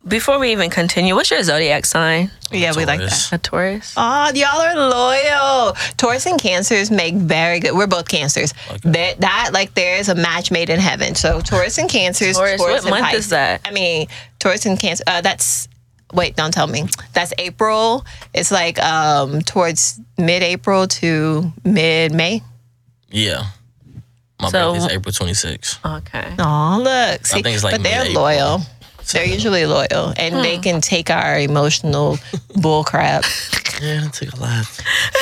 Before 0.08 0.40
we 0.40 0.52
even 0.52 0.70
continue, 0.70 1.16
what's 1.16 1.30
your 1.32 1.42
zodiac 1.44 1.86
sign? 1.86 2.32
Yeah, 2.52 2.74
we 2.76 2.86
like 2.86 3.00
that. 3.00 3.10
Taurus. 3.10 3.32
A 3.32 3.38
Taurus. 3.38 3.94
Oh, 3.96 4.32
y'all 4.34 4.62
are 4.62 4.76
loyal. 4.90 5.74
Taurus 5.98 6.26
and 6.26 6.40
Cancers 6.42 6.90
make 6.92 7.14
very 7.16 7.60
good. 7.60 7.74
We're 7.74 7.88
both 7.88 8.08
Cancers. 8.10 8.54
That, 8.84 9.22
that 9.22 9.52
like 9.54 9.74
there 9.76 9.98
is 9.98 10.10
a 10.10 10.16
match 10.16 10.52
made 10.52 10.70
in 10.70 10.80
heaven. 10.80 11.16
So 11.16 11.40
Taurus 11.42 11.78
and 11.78 11.90
Cancers. 11.90 12.36
Taurus, 12.38 12.60
what 12.60 12.82
and 12.82 12.90
month 12.90 13.04
Pisces. 13.06 13.26
is 13.26 13.30
that? 13.32 13.62
I 13.66 13.72
mean, 13.72 14.08
Taurus 14.40 14.66
and 14.66 14.78
Cancer. 14.80 15.04
Uh, 15.08 15.22
that's 15.22 15.68
wait, 16.14 16.36
don't 16.36 16.54
tell 16.54 16.68
me. 16.68 16.86
That's 17.14 17.34
April. 17.38 18.06
It's 18.34 18.52
like 18.52 18.80
um 18.84 19.42
towards 19.42 20.00
mid-April 20.18 20.88
to 20.88 21.52
mid-May. 21.64 22.42
yeah. 23.10 23.44
My 24.42 24.50
So- 24.50 24.72
birthday's 24.74 24.92
April 24.94 25.12
26th. 25.14 25.80
Okay. 25.98 26.34
Oh, 26.40 26.80
look. 26.82 27.26
See, 27.28 27.42
think 27.42 27.56
it's 27.56 27.64
like 27.64 27.74
but 27.76 27.84
they're 27.84 28.00
mid-April. 28.04 28.24
loyal. 28.24 28.62
They're 29.12 29.26
usually 29.26 29.66
loyal, 29.66 30.14
and 30.18 30.36
they 30.46 30.60
can 30.60 30.82
take 30.82 31.10
our 31.10 31.40
emotional 31.40 32.20
bull 32.56 32.84
crap. 32.84 33.24
Yeah, 33.82 34.06
it 34.06 34.14
took 34.14 34.32
a 34.34 34.40
lot. 34.40 34.66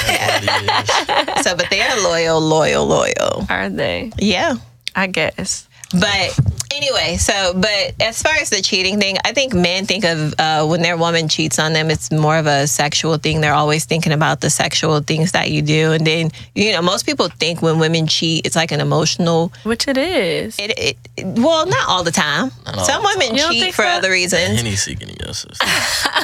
It 0.10 0.42
really 0.44 1.34
is. 1.38 1.44
So, 1.46 1.56
but 1.56 1.70
they 1.70 1.80
are 1.82 1.98
loyal, 2.02 2.42
loyal, 2.42 2.86
loyal. 2.86 3.46
Are 3.50 3.70
they? 3.70 4.12
Yeah. 4.20 4.56
I 4.94 5.08
guess. 5.08 5.70
But 5.94 6.38
anyway, 6.74 7.18
so 7.18 7.54
but 7.56 7.94
as 8.02 8.22
far 8.22 8.34
as 8.36 8.50
the 8.50 8.62
cheating 8.62 9.00
thing, 9.00 9.18
I 9.26 9.34
think 9.34 9.54
men 9.54 9.86
think 9.86 10.04
of 10.06 10.34
uh, 10.40 10.66
when 10.66 10.82
their 10.82 10.98
woman 10.98 11.28
cheats 11.28 11.60
on 11.60 11.74
them, 11.74 11.90
it's 11.90 12.12
more 12.12 12.38
of 12.38 12.46
a 12.48 12.68
sexual 12.68 13.18
thing. 13.18 13.42
They're 13.42 13.54
always 13.54 13.86
thinking 13.86 14.12
about 14.14 14.42
the 14.42 14.50
sexual 14.50 15.00
things 15.02 15.32
that 15.34 15.50
you 15.52 15.62
do, 15.62 15.92
and 15.94 16.06
then 16.06 16.32
you 16.56 16.72
know 16.74 16.82
most 16.82 17.06
people 17.06 17.28
think 17.30 17.62
when 17.62 17.80
women 17.80 18.08
cheat, 18.08 18.46
it's 18.46 18.56
like 18.56 18.72
an 18.72 18.82
emotional. 18.82 19.52
Which 19.64 19.88
it 19.88 19.98
is. 19.98 20.58
It, 20.60 20.78
it, 20.78 20.98
it 21.18 21.26
well, 21.26 21.66
not 21.66 21.88
all 21.88 22.04
the 22.04 22.12
time. 22.12 22.52
all 22.66 22.84
Some 22.86 23.02
the 23.04 23.10
women 23.16 23.36
You 23.36 23.42
don't 23.42 23.52
cheat 23.54 23.74
for 23.74 23.84
so? 23.84 23.88
other 23.90 24.12
reasons. 24.12 24.58
Henny 24.58 24.76
seeking 24.76 25.10
in 25.10 25.16
your 25.24 25.34
system. 25.34 25.68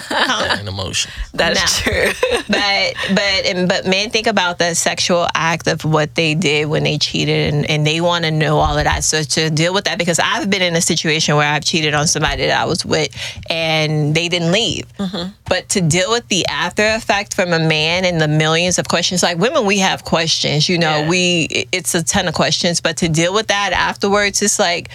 that 0.10 0.58
ain't 0.60 0.68
emotion. 0.68 1.12
That's 1.34 1.60
No. 1.86 1.92
true. 1.92 2.12
but 2.48 2.94
but 3.10 3.46
and, 3.46 3.68
but 3.70 3.86
men 3.86 4.10
think 4.10 4.28
about 4.28 4.60
the 4.60 4.76
sexual 4.76 5.28
act 5.36 5.68
of 5.68 5.84
what 5.86 6.16
they 6.16 6.36
did 6.36 6.68
when 6.68 6.84
they 6.84 6.98
cheated 6.98 7.54
and, 7.54 7.70
and 7.70 7.86
they 7.88 8.02
want 8.02 8.26
to 8.26 8.32
know 8.32 8.58
all 8.58 8.78
of 8.78 8.84
that 8.84 9.04
so 9.04 9.24
to 9.24 9.50
deal 9.50 9.74
with 9.74 9.86
that 9.86 9.98
because 9.98 10.20
i've 10.34 10.50
been 10.50 10.62
in 10.62 10.76
a 10.76 10.82
situation 10.82 11.36
where 11.36 11.48
i've 11.54 11.64
cheated 11.64 11.94
on 11.94 12.08
somebody 12.08 12.46
that 12.48 12.62
i 12.62 12.66
was 12.66 12.86
with 12.86 13.10
and 13.50 14.16
they 14.16 14.28
didn't 14.30 14.52
leave. 14.52 14.86
Mm-hmm. 14.98 15.32
But 15.46 15.70
to 15.70 15.82
deal 15.82 16.10
with 16.12 16.28
the 16.28 16.46
after 16.48 16.86
effect 16.96 17.34
from 17.34 17.54
a 17.54 17.60
man 17.60 18.06
and 18.06 18.20
the 18.20 18.28
millions 18.28 18.80
of 18.80 18.88
questions 18.88 19.22
like 19.24 19.38
women 19.38 19.66
we 19.66 19.80
have 19.80 20.04
questions 20.04 20.68
you 20.70 20.78
know 20.78 20.98
Yeah. 21.02 21.10
we 21.10 21.68
it's 21.72 21.94
a 21.96 22.04
ton 22.04 22.28
of 22.28 22.34
questions. 22.34 22.82
But 22.82 22.98
to 22.98 23.10
deal 23.10 23.34
with 23.34 23.48
that 23.48 23.72
afterwards 23.74 24.42
it's 24.42 24.60
like, 24.60 24.90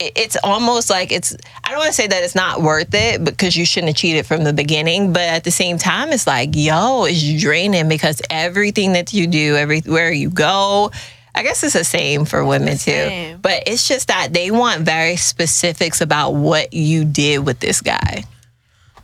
it's 0.00 0.36
almost 0.44 0.90
like 0.90 1.10
it's 1.10 1.36
i 1.64 1.70
don't 1.70 1.78
want 1.78 1.88
to 1.88 1.92
say 2.02 2.06
that 2.06 2.22
it's 2.22 2.36
not 2.36 2.62
worth 2.62 2.94
it 2.94 3.24
because 3.24 3.56
you 3.56 3.64
shouldn't 3.66 3.88
have 3.88 3.96
cheated 3.96 4.26
from 4.26 4.44
the 4.44 4.52
beginning. 4.52 5.12
But 5.12 5.22
at 5.22 5.44
the 5.44 5.50
same 5.50 5.76
time 5.76 6.10
it's 6.12 6.26
like 6.26 6.50
yo 6.54 7.04
it's 7.04 7.42
draining 7.42 7.88
because 7.88 8.22
everything 8.30 8.92
that 8.92 9.12
you 9.12 9.26
do 9.26 9.56
everywhere 9.56 10.12
you 10.12 10.30
go 10.30 10.90
i 11.38 11.42
guess 11.42 11.62
it's 11.62 11.74
the 11.74 11.84
same 11.84 12.24
for 12.24 12.44
women 12.44 12.74
too 12.74 12.90
same. 12.90 13.38
but 13.38 13.62
it's 13.66 13.86
just 13.86 14.08
that 14.08 14.32
they 14.32 14.50
want 14.50 14.82
very 14.82 15.16
specifics 15.16 16.00
about 16.00 16.32
what 16.32 16.72
you 16.72 17.04
did 17.04 17.38
with 17.46 17.58
this 17.60 17.80
guy 17.80 18.24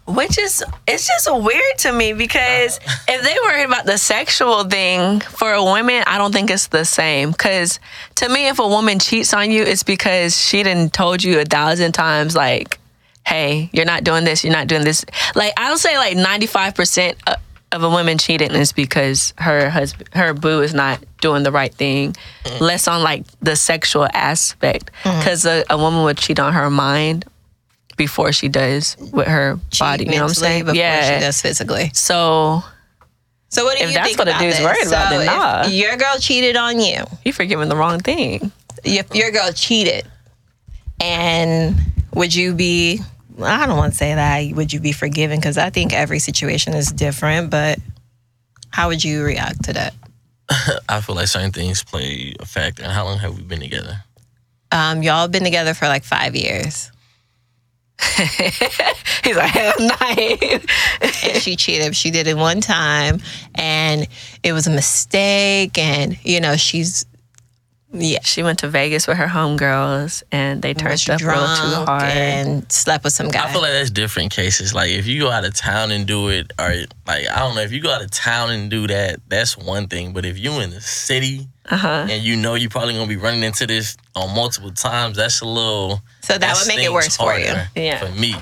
Which 0.06 0.36
is 0.38 0.62
it's 0.86 1.06
just 1.06 1.26
weird 1.32 1.78
to 1.78 1.92
me 1.92 2.12
because 2.12 2.78
if 3.08 3.22
they 3.22 3.36
worry 3.46 3.64
about 3.64 3.86
the 3.86 3.96
sexual 3.96 4.64
thing 4.64 5.20
for 5.20 5.50
a 5.54 5.64
woman, 5.64 6.04
I 6.06 6.18
don't 6.18 6.30
think 6.30 6.50
it's 6.50 6.66
the 6.66 6.84
same. 6.84 7.30
Because 7.30 7.80
to 8.16 8.28
me, 8.28 8.48
if 8.48 8.58
a 8.58 8.68
woman 8.68 8.98
cheats 8.98 9.32
on 9.32 9.50
you, 9.50 9.62
it's 9.62 9.82
because 9.82 10.38
she 10.38 10.62
didn't 10.62 10.92
told 10.92 11.24
you 11.24 11.40
a 11.40 11.46
thousand 11.46 11.92
times 11.92 12.36
like, 12.36 12.78
"Hey, 13.26 13.70
you're 13.72 13.86
not 13.86 14.04
doing 14.04 14.24
this. 14.24 14.44
You're 14.44 14.52
not 14.52 14.66
doing 14.66 14.84
this." 14.84 15.06
Like 15.34 15.54
I'll 15.56 15.78
say 15.78 15.96
like 15.96 16.18
ninety 16.18 16.46
five 16.46 16.74
percent 16.74 17.16
uh, 17.26 17.36
of 17.74 17.82
a 17.82 17.90
woman 17.90 18.16
cheating 18.18 18.52
is 18.52 18.72
because 18.72 19.34
her 19.38 19.68
husband, 19.68 20.08
her 20.14 20.32
boo, 20.32 20.62
is 20.62 20.72
not 20.72 21.02
doing 21.20 21.42
the 21.42 21.52
right 21.52 21.74
thing. 21.74 22.14
Mm. 22.44 22.60
Less 22.60 22.88
on 22.88 23.02
like 23.02 23.24
the 23.40 23.56
sexual 23.56 24.06
aspect, 24.14 24.90
mm. 25.02 25.18
because 25.18 25.44
a, 25.44 25.64
a 25.68 25.76
woman 25.76 26.04
would 26.04 26.16
cheat 26.18 26.38
on 26.38 26.52
her 26.54 26.70
mind 26.70 27.24
before 27.96 28.32
she 28.32 28.48
does 28.48 28.96
with 29.12 29.26
her 29.28 29.58
body. 29.78 30.04
You 30.04 30.12
know 30.12 30.22
what 30.22 30.28
I'm 30.30 30.34
saying? 30.34 30.64
before 30.64 30.74
Yeah. 30.76 31.18
she 31.18 31.24
does 31.24 31.40
physically 31.40 31.90
So 31.94 32.62
so 33.50 33.64
what 33.64 33.78
do 33.78 33.84
If 33.84 33.90
you 33.90 33.94
that's 33.94 34.06
think 34.08 34.18
what 34.18 34.26
a 34.28 34.36
dude's 34.38 34.56
this? 34.56 34.64
worried 34.64 34.86
about, 34.88 35.10
then 35.10 35.26
nah. 35.26 35.66
your 35.68 35.96
girl 35.96 36.16
cheated 36.18 36.56
on 36.56 36.80
you 36.80 37.04
You're 37.24 37.34
forgiving 37.34 37.68
the 37.68 37.76
wrong 37.76 38.00
thing. 38.00 38.50
if 38.82 39.14
your 39.14 39.30
girl 39.30 39.52
cheated 39.52 40.06
and 41.00 41.76
would 42.14 42.34
you 42.34 42.52
be 42.54 43.00
i 43.42 43.66
don't 43.66 43.76
want 43.76 43.92
to 43.92 43.96
say 43.98 44.14
that 44.14 44.54
would 44.54 44.72
you 44.72 44.80
be 44.80 44.92
forgiven 44.92 45.38
because 45.38 45.58
i 45.58 45.70
think 45.70 45.92
every 45.92 46.18
situation 46.18 46.74
is 46.74 46.92
different 46.92 47.50
but 47.50 47.78
how 48.70 48.88
would 48.88 49.02
you 49.04 49.22
react 49.24 49.64
to 49.64 49.72
that 49.72 49.94
I 50.90 51.00
feel 51.00 51.16
like 51.16 51.28
certain 51.28 51.52
things 51.52 51.82
play 51.82 52.34
a 52.38 52.44
factor. 52.44 52.82
And 52.82 52.92
how 52.92 53.04
long 53.04 53.16
have 53.18 53.34
we 53.34 53.42
been 53.42 53.60
together? 53.60 54.02
um, 54.72 55.02
y'all 55.02 55.26
been 55.28 55.42
together 55.44 55.72
for 55.72 55.86
like 55.88 56.04
five 56.04 56.34
years 56.36 56.90
He's 58.16 59.36
like, 59.36 59.50
hell 59.50 59.72
nine. 59.78 60.60
and 61.00 61.40
she 61.42 61.54
cheated 61.56 61.94
she 61.96 62.10
did 62.10 62.26
it 62.26 62.36
one 62.36 62.60
time 62.60 63.20
and 63.54 64.06
it 64.42 64.52
was 64.52 64.66
a 64.66 64.70
mistake 64.70 65.78
and 65.78 66.18
you 66.24 66.40
know 66.40 66.56
she's 66.56 67.06
yeah 67.94 68.20
she 68.22 68.42
went 68.42 68.58
to 68.58 68.68
Vegas 68.68 69.06
with 69.06 69.16
her 69.16 69.26
homegirls 69.26 70.22
and 70.32 70.60
they 70.60 70.74
turned 70.74 70.92
was 70.92 71.08
up 71.08 71.20
a 71.20 71.24
little 71.24 71.56
too 71.56 71.84
hard. 71.86 72.02
and 72.02 72.70
slept 72.70 73.04
with 73.04 73.12
some 73.12 73.28
guy 73.28 73.48
I 73.48 73.52
feel 73.52 73.62
like 73.62 73.72
that's 73.72 73.90
different 73.90 74.32
cases. 74.32 74.74
Like 74.74 74.90
if 74.90 75.06
you 75.06 75.20
go 75.20 75.30
out 75.30 75.44
of 75.44 75.54
town 75.54 75.90
and 75.90 76.06
do 76.06 76.28
it, 76.28 76.52
or 76.58 76.74
like 77.06 77.28
I 77.30 77.38
don't 77.38 77.54
know, 77.54 77.62
if 77.62 77.72
you 77.72 77.80
go 77.80 77.90
out 77.90 78.02
of 78.02 78.10
town 78.10 78.50
and 78.50 78.70
do 78.70 78.86
that, 78.88 79.20
that's 79.28 79.56
one 79.56 79.88
thing. 79.88 80.12
But 80.12 80.24
if 80.24 80.38
you 80.38 80.60
in 80.60 80.70
the 80.70 80.80
city 80.80 81.48
uh-huh. 81.66 82.08
and 82.10 82.22
you 82.22 82.36
know 82.36 82.54
you're 82.54 82.70
probably 82.70 82.94
gonna 82.94 83.06
be 83.06 83.16
running 83.16 83.42
into 83.42 83.66
this 83.66 83.96
on 84.14 84.34
multiple 84.34 84.72
times, 84.72 85.16
that's 85.16 85.40
a 85.40 85.46
little. 85.46 86.00
so 86.22 86.36
that 86.36 86.56
would 86.56 86.68
make 86.68 86.84
it 86.84 86.92
worse 86.92 87.16
for 87.16 87.34
you 87.38 87.54
Yeah. 87.76 87.98
For 87.98 88.20
me, 88.20 88.34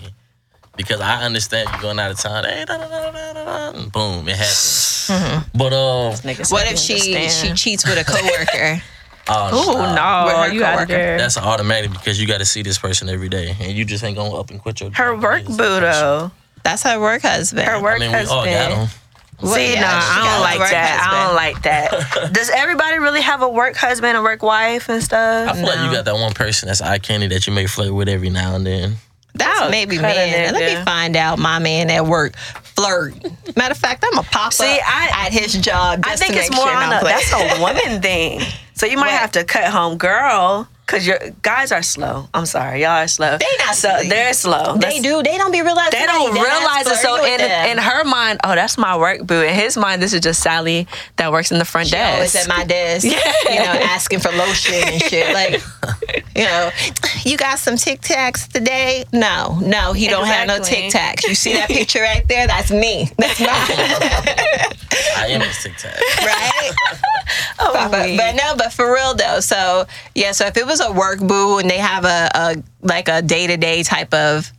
because 0.77 1.01
I 1.01 1.23
understand 1.25 1.69
you 1.75 1.83
going 1.83 1.99
out 1.99 2.11
of 2.11 2.19
town, 2.19 2.45
hey, 2.45 2.65
da, 2.65 2.79
da, 2.79 2.89
da, 2.89 3.73
and 3.75 3.93
boom, 3.93 4.29
it 4.29 4.37
happens. 4.37 5.11
But 5.55 5.73
uh, 5.73 6.11
what 6.49 6.65
don't 6.65 6.73
if 6.73 6.79
she 6.79 7.29
she 7.29 7.53
cheats 7.55 7.85
with 7.85 7.99
a 7.99 8.05
coworker 8.05 8.83
oh, 9.29 9.75
Oh 9.79 9.95
no, 9.95 10.45
you 10.53 10.65
out 10.65 10.89
there. 10.89 11.19
That's 11.19 11.37
automatic 11.39 11.93
because 11.93 12.21
you 12.21 12.27
got 12.27 12.39
to 12.39 12.45
see 12.45 12.63
this 12.63 12.79
person 12.79 13.09
every 13.09 13.29
day, 13.29 13.55
and 13.61 13.73
you 13.73 13.85
just 13.85 14.03
ain't 14.05 14.17
gonna 14.17 14.35
up 14.35 14.51
and 14.51 14.61
quit 14.61 14.81
your. 14.81 14.91
her 14.93 15.17
work 15.17 15.43
because 15.43 15.57
boo 15.57 15.65
of 15.65 15.81
that 15.81 15.93
person. 15.93 16.01
though. 16.03 16.31
that's 16.65 16.83
her 16.83 17.01
work 17.01 17.23
husband 17.23 17.67
Her 17.69 17.81
work 17.83 17.97
I 17.97 17.99
mean, 18.01 18.11
we 18.13 18.17
all 18.19 18.45
got 18.45 18.49
husband. 18.49 18.91
them. 18.91 18.99
See, 19.45 19.75
yeah, 19.75 19.81
nah, 19.81 20.01
she 20.01 20.21
I 20.21 20.23
got 20.23 20.33
don't 20.35 20.41
like 20.43 20.59
work 20.61 20.71
that. 20.71 21.01
I 21.01 21.05
husband. 21.05 21.27
don't 21.27 21.35
like 21.35 21.63
that. 22.21 22.33
Does 22.33 22.51
everybody 22.51 22.99
really 22.99 23.23
have 23.23 23.43
a 23.43 23.49
work 23.49 23.75
husband, 23.75 24.17
a 24.17 24.23
work 24.23 24.41
wife, 24.43 24.89
and 24.89 25.03
stuff? 25.03 25.49
I 25.49 25.53
stuff? 25.53 25.57
feel 25.57 25.67
like 25.77 25.85
you 25.91 25.97
got 25.97 26.05
that 26.05 26.15
one 26.15 26.33
person 26.33 26.69
that's 26.69 26.81
eye 26.81 26.99
candy 26.99 27.27
that 27.29 27.47
you 27.49 27.53
may 27.53 27.67
flirt 27.67 27.93
with 27.93 28.09
every 28.09 28.31
now 28.31 28.55
and 28.55 28.65
then. 28.65 28.95
That's 29.35 29.61
I'll 29.63 29.71
maybe 29.71 29.97
cut 29.97 30.03
man. 30.15 30.53
Let 30.55 30.79
me 30.79 30.85
find 30.85 31.17
out 31.17 31.39
my 31.41 31.59
man 31.59 31.91
at 31.91 32.07
work 32.07 32.35
flirt. 32.83 33.57
Matter 33.57 33.73
of 33.73 33.79
fact, 33.79 34.05
I'm 34.11 34.19
a 34.19 34.23
pop 34.23 34.53
See, 34.53 34.65
up 34.65 34.81
I- 34.85 35.27
at 35.27 35.33
his 35.33 35.53
job. 35.55 36.03
I 36.05 36.17
think 36.17 36.35
it's 36.37 36.51
more 36.55 36.67
sure 36.67 36.77
on 36.77 36.93
a 36.93 37.01
that's 37.05 37.33
a 37.33 37.61
woman 37.61 38.01
thing. 38.03 38.41
So 38.75 38.87
you 38.87 38.97
might 38.97 39.13
What? 39.13 39.21
have 39.21 39.33
to 39.33 39.45
cut 39.45 39.65
home 39.71 39.97
girl 39.99 40.67
because 40.87 41.07
your 41.07 41.19
guys 41.43 41.71
are 41.73 41.83
slow. 41.83 42.27
I'm 42.35 42.47
sorry, 42.47 42.83
y'all 42.83 43.03
are 43.05 43.07
slow. 43.09 43.37
They 43.39 43.47
not 43.59 43.75
so 43.77 43.89
slow. 44.01 44.09
they're 44.09 44.33
slow. 44.33 44.77
They 44.79 45.01
do. 45.01 45.23
They 45.23 45.37
don't 45.39 45.53
be 45.53 45.61
realizing. 45.63 46.01
They 46.01 46.07
don't 46.07 46.33
realize 46.33 46.87
it. 46.87 46.97
So 46.97 47.23
in 47.25 47.41
in 47.71 47.79
her, 47.79 48.05
mind, 48.05 48.41
oh, 48.45 48.55
that's 48.55 48.77
my 48.79 48.97
work 48.97 49.25
boo. 49.27 49.43
In 49.43 49.55
his 49.55 49.77
mind, 49.77 50.03
this 50.03 50.13
is 50.15 50.21
just 50.21 50.43
Sally 50.43 50.89
that 51.17 51.31
works 51.31 51.53
in 51.53 51.59
the 51.59 51.65
front 51.65 51.89
she 51.89 51.97
always 51.97 52.33
desk. 52.33 52.49
at 52.49 52.57
my 52.59 52.65
desk. 52.65 53.07
yeah. 53.09 53.33
You 53.53 53.59
know, 53.61 53.85
asking 53.85 54.21
for 54.21 54.33
lotion 54.33 54.75
and 54.75 55.03
shit. 55.03 55.33
Like, 55.33 55.63
you 56.35 56.45
know, 56.45 56.71
you 57.25 57.37
got 57.37 57.59
some 57.59 57.77
Tic 57.77 58.01
Tacs 58.01 58.49
today? 58.49 59.05
No, 59.13 59.59
no, 59.61 59.93
he 59.93 60.09
don't 60.09 60.27
have 60.27 60.49
no 60.49 60.59
Tic 60.59 60.93
Tacs. 60.93 61.27
You 61.27 61.35
see 61.35 61.55
that 61.55 61.69
picture 61.69 62.01
right 62.01 62.27
there? 62.29 62.47
That's 62.47 62.71
me. 62.71 63.11
That's 63.19 63.41
mine. 63.41 64.79
I 65.17 65.27
am 65.29 65.41
his 65.41 65.63
tic 65.63 65.77
tac. 65.77 65.95
right? 66.21 66.71
Oh, 67.59 67.73
but, 67.73 67.91
but, 67.91 68.17
but 68.17 68.35
no, 68.35 68.57
but 68.57 68.73
for 68.73 68.93
real 68.93 69.15
though. 69.15 69.41
So 69.41 69.87
yeah, 70.15 70.33
so 70.33 70.47
if 70.47 70.57
it 70.57 70.67
was 70.67 70.81
a 70.81 70.93
work 70.93 71.21
boo 71.21 71.59
and 71.59 71.69
they 71.69 71.79
have 71.79 72.05
a, 72.05 72.31
a 72.35 72.63
like 72.83 73.09
a 73.09 73.23
day 73.23 73.47
to 73.47 73.57
day 73.57 73.83
type 73.83 74.13
of, 74.13 74.53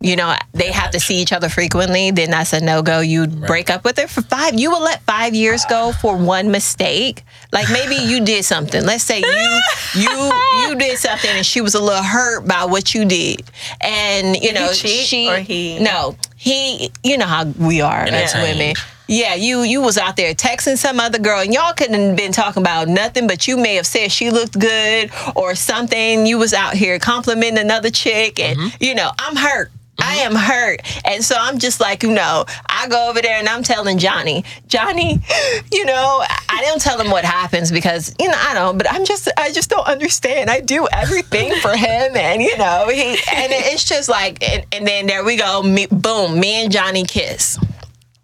you 0.00 0.16
know, 0.16 0.34
they 0.54 0.72
have 0.72 0.90
to 0.92 1.00
see 1.00 1.16
each 1.20 1.32
other 1.32 1.48
frequently, 1.50 2.10
then 2.10 2.30
that's 2.30 2.52
a 2.54 2.60
no 2.60 2.80
go. 2.82 3.00
You 3.00 3.26
break 3.26 3.68
up 3.68 3.84
with 3.84 3.98
her 3.98 4.06
for 4.08 4.22
five. 4.22 4.58
You 4.58 4.70
would 4.70 4.82
let 4.82 5.02
five 5.02 5.34
years 5.34 5.64
go 5.66 5.92
for 5.92 6.16
one 6.16 6.50
mistake. 6.50 7.22
Like 7.52 7.66
maybe 7.70 7.96
you 7.96 8.24
did 8.24 8.44
something. 8.46 8.82
Let's 8.84 9.04
say 9.04 9.18
you 9.18 9.60
you 9.94 10.32
you 10.62 10.74
did 10.78 10.98
something 10.98 11.30
and 11.30 11.44
she 11.44 11.60
was 11.60 11.74
a 11.74 11.80
little 11.82 12.02
hurt 12.02 12.46
by 12.46 12.64
what 12.64 12.94
you 12.94 13.04
did, 13.04 13.42
and 13.80 14.36
you 14.42 14.52
know 14.52 14.72
cheat 14.72 15.04
she 15.06 15.28
or 15.28 15.38
he- 15.38 15.78
no 15.80 16.16
he. 16.36 16.90
You 17.04 17.18
know 17.18 17.26
how 17.26 17.44
we 17.44 17.80
are 17.82 18.02
as 18.04 18.34
women. 18.34 18.74
Yeah, 19.06 19.34
you 19.34 19.62
you 19.64 19.82
was 19.82 19.98
out 19.98 20.16
there 20.16 20.32
texting 20.34 20.78
some 20.78 21.00
other 21.00 21.18
girl, 21.18 21.40
and 21.40 21.52
y'all 21.52 21.72
couldn't 21.74 22.00
have 22.00 22.16
been 22.16 22.30
talking 22.32 22.62
about 22.62 22.86
nothing, 22.88 23.26
but 23.26 23.48
you 23.48 23.56
may 23.56 23.74
have 23.74 23.86
said 23.86 24.12
she 24.12 24.30
looked 24.30 24.56
good 24.58 25.10
or 25.34 25.54
something. 25.56 26.26
You 26.26 26.38
was 26.38 26.54
out 26.54 26.74
here 26.74 26.98
complimenting 27.00 27.58
another 27.58 27.90
chick, 27.90 28.38
and 28.38 28.56
Mm-hmm. 28.56 28.82
you 28.84 28.94
know 28.94 29.10
I'm 29.18 29.34
hurt. 29.36 29.70
I 30.02 30.16
am 30.22 30.34
hurt, 30.34 30.80
and 31.04 31.24
so 31.24 31.36
I'm 31.38 31.58
just 31.58 31.80
like 31.80 32.02
you 32.02 32.12
know. 32.12 32.44
I 32.68 32.88
go 32.88 33.10
over 33.10 33.20
there 33.20 33.38
and 33.38 33.48
I'm 33.48 33.62
telling 33.62 33.98
Johnny, 33.98 34.44
Johnny, 34.66 35.18
you 35.72 35.84
know, 35.84 36.24
I 36.48 36.62
don't 36.62 36.80
tell 36.80 36.98
him 37.00 37.10
what 37.10 37.24
happens 37.24 37.70
because 37.70 38.14
you 38.18 38.28
know 38.28 38.38
I 38.38 38.54
don't, 38.54 38.78
but 38.78 38.90
I'm 38.90 39.04
just 39.04 39.28
I 39.36 39.52
just 39.52 39.70
don't 39.70 39.86
understand. 39.86 40.48
I 40.50 40.60
do 40.60 40.88
everything 40.92 41.52
for 41.60 41.76
him, 41.76 42.16
and 42.16 42.42
you 42.42 42.56
know 42.56 42.88
he, 42.88 43.10
and 43.10 43.52
it's 43.52 43.84
just 43.84 44.08
like, 44.08 44.42
and, 44.42 44.66
and 44.72 44.86
then 44.86 45.06
there 45.06 45.24
we 45.24 45.36
go, 45.36 45.62
me, 45.62 45.86
boom, 45.90 46.38
me 46.40 46.62
and 46.62 46.72
Johnny 46.72 47.04
kiss. 47.04 47.58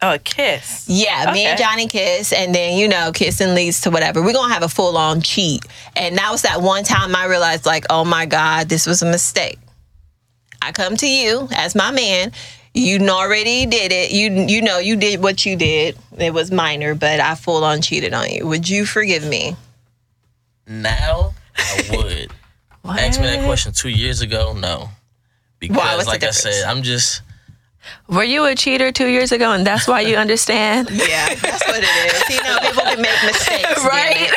oh, 0.03 0.14
a 0.14 0.18
kiss. 0.18 0.85
Yeah, 0.89 1.33
me 1.33 1.45
and 1.45 1.59
Johnny 1.59 1.87
kiss, 1.89 2.33
and 2.33 2.55
then 2.55 2.79
you 2.79 2.89
know, 2.89 3.11
kissing 3.12 3.55
leads 3.55 3.83
to 3.83 3.91
whatever. 3.91 4.22
We're 4.22 4.33
gonna 4.33 4.53
have 4.53 4.62
a 4.62 4.68
full 4.68 4.97
on 4.97 5.20
cheat, 5.20 5.64
and 5.97 6.16
that 6.16 6.31
was 6.31 6.43
that 6.43 6.62
one 6.62 6.85
time 6.85 7.14
I 7.14 7.27
realized, 7.27 7.66
like, 7.66 7.85
oh 7.91 8.05
my 8.05 8.27
god, 8.27 8.68
this 8.68 8.87
was 8.87 9.03
a 9.03 9.07
mistake. 9.07 9.59
I 10.63 10.73
come 10.73 10.97
to 10.97 11.07
you 11.09 11.49
as 11.53 11.75
my 11.75 11.91
man. 11.91 12.33
You 12.75 12.99
already 13.09 13.65
did 13.67 13.91
it. 13.93 14.11
You 14.11 14.31
you 14.47 14.61
know 14.61 14.79
you 14.79 14.97
did 14.97 15.23
what 15.23 15.47
you 15.47 15.57
did. 15.57 15.97
It 16.19 16.35
was 16.35 16.51
minor, 16.51 16.95
but 16.95 17.21
I 17.21 17.35
full 17.35 17.65
on 17.65 17.81
cheated 17.81 18.13
on 18.13 18.29
you. 18.31 18.47
Would 18.47 18.69
you 18.69 18.85
forgive 18.85 19.25
me? 19.25 19.57
Now 20.67 21.33
I 21.57 21.83
would. 21.97 22.33
Ask 22.85 23.19
me 23.21 23.27
that 23.27 23.45
question 23.47 23.73
two 23.73 23.89
years 23.89 24.21
ago. 24.21 24.53
No, 24.53 24.91
because 25.59 25.77
Why? 25.77 25.95
What's 25.95 26.05
the 26.05 26.11
like 26.11 26.23
I 26.23 26.27
difference? 26.27 26.57
said, 26.57 26.65
I'm 26.65 26.83
just 26.83 27.23
Were 28.09 28.23
you 28.25 28.45
a 28.45 28.55
cheater 28.55 28.93
two 28.93 29.07
years 29.09 29.33
ago, 29.33 29.53
and 29.53 29.67
that's 29.67 29.89
why 29.89 30.03
you 30.03 30.17
understand? 30.17 30.89
Yeah, 30.93 31.35
that's 31.35 31.67
what 31.67 31.79
it 31.83 31.85
is. 31.85 32.37
You 32.37 32.43
know, 32.43 32.46
people 32.67 32.83
can 32.83 33.01
make 33.01 33.19
mistakes, 33.25 33.85
Right? 33.85 34.31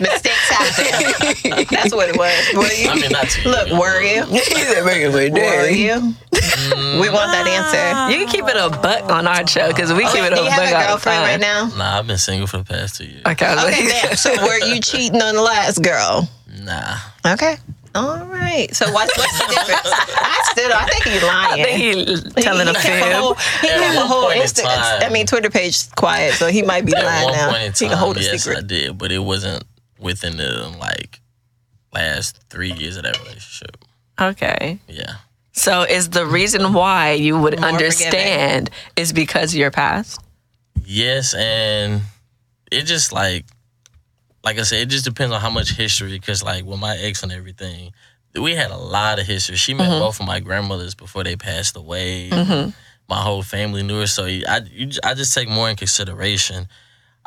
Mistakes 0.00 0.48
happen. 0.50 1.66
that's 1.70 1.94
what 1.94 2.08
it 2.08 2.16
was. 2.16 2.34
Were 2.54 2.72
you? 2.72 2.88
I 2.90 2.94
mean 2.96 3.10
not 3.12 3.28
two 3.28 3.48
Look, 3.48 3.68
years 3.68 3.72
ago. 3.72 3.80
were 3.80 4.00
you? 4.02 4.24
Were 5.32 5.68
you? 5.70 6.14
Mm. 6.32 7.00
we 7.00 7.08
want 7.10 7.32
that 7.32 7.46
answer. 7.46 7.78
Ah. 7.94 8.08
You 8.08 8.18
can 8.18 8.28
keep 8.28 8.44
it 8.46 8.56
a 8.56 8.68
buck 8.70 9.10
on 9.10 9.26
our 9.26 9.46
show 9.46 9.68
because 9.68 9.92
we 9.92 10.04
oh, 10.04 10.12
keep 10.12 10.22
it 10.24 10.30
Do 10.34 10.40
a 10.40 10.44
you 10.44 10.50
buck 10.50 10.58
have 10.60 10.72
a 10.72 10.76
all 10.76 10.88
girlfriend 10.88 11.22
right 11.22 11.40
now? 11.40 11.70
Nah, 11.76 11.98
I've 11.98 12.06
been 12.06 12.18
single 12.18 12.46
for 12.46 12.58
the 12.58 12.64
past 12.64 12.96
two 12.96 13.04
years. 13.06 13.22
Okay, 13.26 13.46
I 13.46 13.54
was 13.54 13.64
Okay, 13.64 13.84
like- 13.84 14.02
damn. 14.02 14.16
So 14.16 14.30
were 14.44 14.58
you 14.64 14.80
cheating 14.80 15.20
on 15.22 15.34
the 15.34 15.42
last 15.42 15.82
girl? 15.82 16.28
Nah, 16.62 16.96
Okay. 17.26 17.56
All 17.96 18.24
right. 18.26 18.68
So 18.74 18.90
what's, 18.92 19.16
what's 19.16 19.38
the 19.38 19.46
difference? 19.46 19.80
I 19.84 20.40
still, 20.52 20.72
I 20.72 20.86
think 20.86 21.04
he's 21.04 21.22
lying. 21.22 21.60
I 21.60 21.64
think 21.64 22.08
he 22.34 22.42
telling 22.42 22.68
a 22.68 22.70
He 22.78 22.88
kept 22.88 23.04
fib. 23.04 23.12
whole- 23.16 23.34
He 23.34 23.68
At 23.68 23.78
kept 23.80 23.94
a 23.94 23.98
one 23.98 24.06
whole 24.06 24.22
point 24.30 24.40
Insta. 24.42 25.02
I 25.04 25.08
mean, 25.10 25.26
Twitter 25.26 25.50
page 25.50 25.90
quiet, 25.92 26.34
so 26.34 26.48
he 26.48 26.62
might 26.62 26.84
be 26.86 26.94
at 26.94 27.04
lying 27.04 27.24
one 27.24 27.32
now. 27.34 27.50
point 27.50 27.62
in 27.64 27.72
he 27.72 27.88
can 27.88 27.98
hold 27.98 28.16
a 28.16 28.22
yes, 28.22 28.42
secret. 28.42 28.58
I 28.58 28.66
did, 28.66 28.98
but 28.98 29.10
it 29.12 29.18
wasn't 29.20 29.64
within 29.98 30.36
the 30.36 30.74
like 30.78 31.20
last 31.92 32.38
three 32.50 32.72
years 32.72 32.96
of 32.96 33.04
that 33.04 33.18
relationship. 33.20 33.76
Okay. 34.20 34.78
Yeah, 34.88 35.16
So 35.52 35.82
is 35.82 36.10
the 36.10 36.24
reason 36.26 36.72
why 36.72 37.12
you 37.12 37.38
would 37.38 37.60
More 37.60 37.68
understand 37.70 38.70
is 38.96 39.12
because 39.12 39.52
of 39.52 39.58
your 39.58 39.70
past? 39.70 40.20
yes, 40.84 41.34
and 41.34 42.02
it 42.72 42.82
just 42.82 43.12
like, 43.12 43.44
like 44.46 44.60
I 44.60 44.62
said, 44.62 44.82
it 44.82 44.86
just 44.86 45.04
depends 45.04 45.34
on 45.34 45.40
how 45.40 45.50
much 45.50 45.72
history. 45.72 46.12
Because 46.12 46.42
like 46.42 46.64
with 46.64 46.78
my 46.78 46.96
ex 46.96 47.24
and 47.24 47.32
everything, 47.32 47.92
we 48.40 48.54
had 48.54 48.70
a 48.70 48.76
lot 48.76 49.18
of 49.18 49.26
history. 49.26 49.56
She 49.56 49.74
met 49.74 49.88
both 49.88 50.20
of 50.20 50.26
my 50.26 50.38
grandmothers 50.40 50.94
before 50.94 51.24
they 51.24 51.34
passed 51.36 51.76
away. 51.76 52.30
My 53.08 53.20
whole 53.20 53.42
family 53.42 53.82
knew 53.82 54.00
her, 54.00 54.06
so 54.06 54.24
I 54.24 54.60
you, 54.70 54.90
I 55.04 55.14
just 55.14 55.34
take 55.34 55.48
more 55.48 55.68
in 55.68 55.76
consideration. 55.76 56.66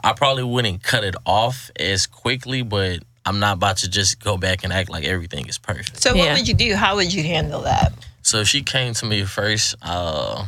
I 0.03 0.13
probably 0.13 0.43
wouldn't 0.43 0.81
cut 0.81 1.03
it 1.03 1.15
off 1.25 1.71
as 1.77 2.07
quickly, 2.07 2.63
but 2.63 2.99
I'm 3.25 3.39
not 3.39 3.57
about 3.57 3.77
to 3.77 3.89
just 3.89 4.23
go 4.23 4.37
back 4.37 4.63
and 4.63 4.71
act 4.71 4.89
like 4.89 5.03
everything 5.03 5.47
is 5.47 5.57
perfect. 5.57 6.01
So 6.01 6.15
what 6.15 6.37
would 6.37 6.47
you 6.47 6.53
do? 6.53 6.73
How 6.75 6.95
would 6.95 7.13
you 7.13 7.23
handle 7.23 7.61
that? 7.61 7.93
So 8.21 8.39
if 8.39 8.47
she 8.47 8.61
came 8.61 8.93
to 8.93 9.05
me 9.05 9.23
first, 9.25 9.75
uh, 9.81 10.45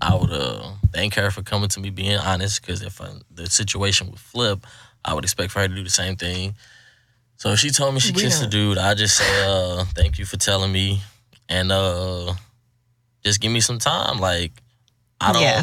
I 0.00 0.14
would 0.14 0.30
uh, 0.30 0.72
thank 0.92 1.14
her 1.14 1.30
for 1.30 1.42
coming 1.42 1.68
to 1.70 1.80
me, 1.80 1.90
being 1.90 2.18
honest, 2.18 2.60
because 2.60 2.82
if 2.82 3.00
I, 3.00 3.08
the 3.30 3.48
situation 3.48 4.10
would 4.10 4.20
flip, 4.20 4.66
I 5.06 5.14
would 5.14 5.24
expect 5.24 5.52
for 5.52 5.60
her 5.60 5.68
to 5.68 5.74
do 5.74 5.82
the 5.84 5.88
same 5.90 6.16
thing. 6.16 6.54
So 7.36 7.50
if 7.52 7.58
she 7.60 7.70
told 7.70 7.94
me 7.94 8.00
she 8.00 8.12
We 8.12 8.22
kissed 8.22 8.40
a 8.40 8.42
don't- 8.42 8.50
dude, 8.50 8.78
I 8.78 8.94
just 8.94 9.16
say, 9.16 9.44
uh, 9.46 9.84
thank 9.94 10.18
you 10.18 10.24
for 10.24 10.36
telling 10.36 10.72
me, 10.72 11.00
and 11.48 11.70
uh, 11.72 12.34
just 13.24 13.40
give 13.40 13.52
me 13.52 13.60
some 13.60 13.78
time. 13.78 14.18
Like 14.18 14.52
I 15.20 15.32
don't. 15.32 15.42
Yeah. 15.42 15.62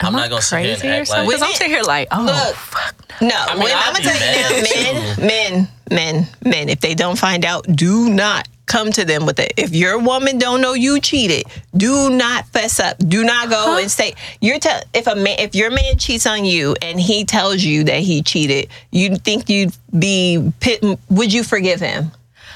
I'm 0.00 0.08
Am 0.08 0.12
not 0.14 0.30
gonna 0.30 0.42
sit 0.42 0.58
here 0.64 0.72
and 0.72 0.80
crazy 0.80 0.88
or 0.88 1.00
act 1.02 1.10
like. 1.10 1.26
Because 1.28 1.42
I'm 1.42 1.52
sitting 1.52 1.72
here 1.72 1.82
like, 1.84 2.08
oh, 2.10 2.24
Look. 2.24 2.56
fuck. 2.56 2.94
No, 3.20 3.28
mean, 3.50 3.58
when, 3.62 3.72
I'd 3.72 3.82
I'm 3.86 3.92
gonna 3.92 4.04
tell 4.04 4.14
you 4.14 4.20
mad, 4.20 5.16
now, 5.16 5.22
men, 5.22 5.26
men, 5.26 5.68
men, 5.92 6.26
men. 6.44 6.68
If 6.68 6.80
they 6.80 6.94
don't 6.94 7.16
find 7.16 7.44
out, 7.44 7.66
do 7.72 8.10
not 8.10 8.48
come 8.66 8.90
to 8.92 9.04
them 9.04 9.26
with 9.26 9.38
it. 9.38 9.52
If 9.56 9.74
your 9.74 9.98
woman 9.98 10.38
don't 10.38 10.60
know 10.60 10.72
you 10.74 11.00
cheated, 11.00 11.44
do 11.76 12.10
not 12.10 12.46
fess 12.48 12.80
up. 12.80 12.96
Do 12.98 13.24
not 13.24 13.50
go 13.50 13.76
and 13.78 13.90
say 13.90 14.14
you're. 14.40 14.58
Te- 14.58 14.68
if 14.94 15.06
a 15.06 15.14
man, 15.16 15.36
if 15.38 15.54
your 15.54 15.70
man 15.70 15.98
cheats 15.98 16.26
on 16.26 16.44
you 16.44 16.74
and 16.82 16.98
he 17.00 17.24
tells 17.24 17.62
you 17.62 17.84
that 17.84 18.00
he 18.00 18.22
cheated, 18.22 18.68
you 18.90 19.16
think 19.16 19.48
you'd 19.48 19.74
be 19.98 20.52
pit? 20.60 20.82
Would 21.10 21.32
you 21.32 21.44
forgive 21.44 21.80
him? 21.80 22.12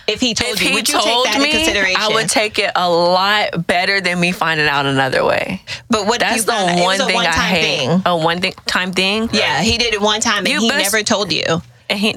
If 0.09 0.21
he 0.21 0.35
told 0.35 0.55
If 0.55 0.63
you, 0.63 0.69
he 0.69 0.75
would 0.77 0.89
you 0.89 0.95
told 1.01 1.27
take 1.27 1.35
that 1.35 1.83
me? 1.83 1.95
I 1.99 2.09
would 2.15 2.29
take 2.29 2.61
it 2.61 2.71
a 2.77 2.89
lot 2.89 3.67
better 3.67 4.01
than 4.01 4.21
me 4.21 4.31
finding 4.31 4.69
out 4.69 4.87
another 4.87 5.25
way. 5.25 5.61
But 5.91 6.07
what 6.07 6.21
That's 6.21 6.43
if 6.43 6.47
the 6.47 6.53
one 6.81 6.99
thing 6.99 7.17
I 7.19 7.33
hate. 7.33 7.63
Thing. 7.89 8.03
A 8.07 8.17
one 8.17 8.41
thing 8.41 8.53
time 8.67 8.93
thing. 8.93 9.29
Yeah, 9.33 9.63
he 9.63 9.77
did 9.79 9.95
it 9.95 10.01
one 10.01 10.21
time 10.21 10.39
and 10.45 10.49
You 10.49 10.61
he 10.61 10.69
best- 10.69 10.93
never 10.93 11.03
told 11.03 11.33
you. 11.33 11.61
And 11.89 11.99
he, 11.99 12.13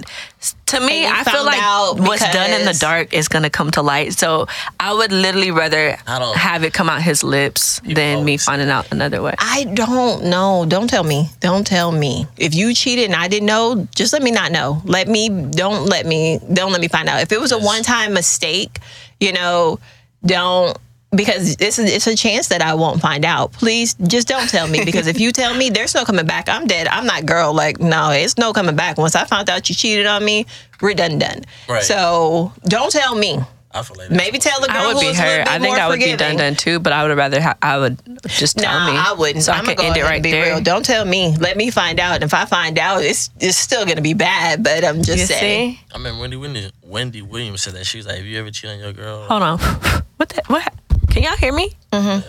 to 0.67 0.79
me, 0.79 1.05
And 1.05 1.13
I 1.13 1.23
feel 1.23 1.45
like 1.45 2.07
what's 2.07 2.27
done 2.31 2.51
in 2.51 2.65
the 2.65 2.77
dark 2.79 3.13
is 3.13 3.27
gonna 3.27 3.49
come 3.49 3.71
to 3.71 3.81
light. 3.81 4.13
So 4.13 4.47
I 4.79 4.93
would 4.93 5.11
literally 5.11 5.51
rather 5.51 5.91
have 6.05 6.63
it 6.63 6.73
come 6.73 6.89
out 6.89 7.01
his 7.01 7.23
lips 7.23 7.79
than 7.85 8.25
me 8.25 8.37
finding 8.37 8.69
out 8.69 8.91
another 8.91 9.21
way. 9.21 9.35
I 9.37 9.65
don't 9.65 10.25
know. 10.25 10.65
Don't 10.67 10.89
tell 10.89 11.03
me. 11.03 11.29
Don't 11.39 11.65
tell 11.65 11.91
me. 11.91 12.27
If 12.37 12.55
you 12.55 12.73
cheated 12.73 13.05
and 13.05 13.15
I 13.15 13.27
didn't 13.27 13.47
know, 13.47 13.87
just 13.95 14.13
let 14.13 14.23
me 14.23 14.31
not 14.31 14.51
know. 14.51 14.81
Let 14.85 15.07
me 15.07 15.29
don't 15.29 15.85
let 15.85 16.05
me 16.05 16.39
don't 16.51 16.71
let 16.71 16.81
me 16.81 16.87
find 16.87 17.07
out. 17.09 17.21
If 17.21 17.31
it 17.31 17.39
was 17.39 17.51
a 17.51 17.59
one 17.59 17.83
time 17.83 18.13
mistake, 18.13 18.79
you 19.19 19.33
know, 19.33 19.79
don't 20.25 20.77
because 21.11 21.55
it's 21.59 21.79
a, 21.79 21.83
it's 21.83 22.07
a 22.07 22.15
chance 22.15 22.47
that 22.49 22.61
I 22.61 22.73
won't 22.75 23.01
find 23.01 23.25
out. 23.25 23.51
Please 23.53 23.95
just 24.07 24.27
don't 24.27 24.47
tell 24.49 24.67
me 24.67 24.85
because 24.85 25.07
if 25.07 25.19
you 25.19 25.31
tell 25.31 25.55
me 25.55 25.69
there's 25.71 25.95
no 25.95 26.05
coming 26.05 26.25
back, 26.25 26.47
I'm 26.49 26.67
dead. 26.67 26.87
I'm 26.87 27.05
not 27.05 27.25
girl. 27.25 27.53
Like 27.53 27.79
no, 27.79 28.11
it's 28.11 28.37
no 28.37 28.53
coming 28.53 28.75
back. 28.75 28.97
Once 28.97 29.15
I 29.15 29.25
found 29.25 29.49
out 29.49 29.69
you 29.69 29.75
cheated 29.75 30.05
on 30.05 30.23
me, 30.23 30.45
we're 30.81 30.93
done 30.93 31.17
done. 31.19 31.41
Right. 31.67 31.83
So 31.83 32.53
don't 32.65 32.91
tell 32.91 33.15
me. 33.15 33.39
I 33.71 33.83
feel 33.83 33.97
like 33.97 34.09
Maybe 34.09 34.39
tell 34.39 34.59
the 34.61 34.67
girl 34.67 34.77
I 34.77 34.87
would 34.87 34.93
who 34.95 34.99
be 35.01 35.07
was 35.09 35.19
a 35.19 35.21
her. 35.21 35.43
I 35.47 35.59
think 35.59 35.77
I 35.77 35.87
would 35.89 35.99
be 35.99 36.15
done 36.15 36.37
done 36.37 36.55
too, 36.55 36.79
but 36.79 36.91
I 36.91 37.07
would 37.07 37.15
rather 37.15 37.39
ha- 37.39 37.57
I 37.61 37.77
would 37.77 37.99
just 38.27 38.57
tell 38.57 38.71
Nah, 38.79 38.91
me. 38.91 38.97
I 38.97 39.13
wouldn't. 39.13 39.43
So 39.43 39.51
I 39.51 39.57
I'm 39.59 39.65
can 39.65 39.75
gonna 39.75 39.89
end 39.89 39.97
it 39.97 40.03
right 40.03 40.23
be 40.23 40.31
there. 40.31 40.53
real. 40.55 40.61
Don't 40.61 40.83
tell 40.83 41.05
me. 41.05 41.35
Let 41.37 41.55
me 41.55 41.69
find 41.69 41.99
out. 41.99 42.15
And 42.15 42.23
if 42.23 42.33
I 42.33 42.45
find 42.45 42.79
out, 42.79 43.03
it's 43.03 43.29
it's 43.39 43.57
still 43.57 43.85
gonna 43.85 44.01
be 44.01 44.15
bad. 44.15 44.63
But 44.63 44.83
I'm 44.83 45.03
just 45.03 45.19
You 45.19 45.25
saying. 45.27 45.73
see? 45.73 45.81
I 45.93 45.99
mean, 45.99 46.17
Wendy, 46.17 46.35
Wendy 46.35 46.71
Wendy 46.81 47.21
Williams 47.21 47.61
said 47.61 47.73
that 47.75 47.85
she 47.85 47.97
was 47.97 48.07
like, 48.07 48.17
"Have 48.17 48.25
you 48.25 48.39
ever 48.39 48.49
cheated 48.49 48.77
on 48.77 48.79
your 48.79 48.93
girl?" 48.93 49.23
Hold 49.25 49.43
on. 49.43 49.59
What? 50.19 50.29
The, 50.29 50.41
what? 50.47 50.73
Can 51.19 51.27
y'all 51.27 51.37
hear 51.37 51.51
me? 51.51 51.69
Yeah. 51.91 52.21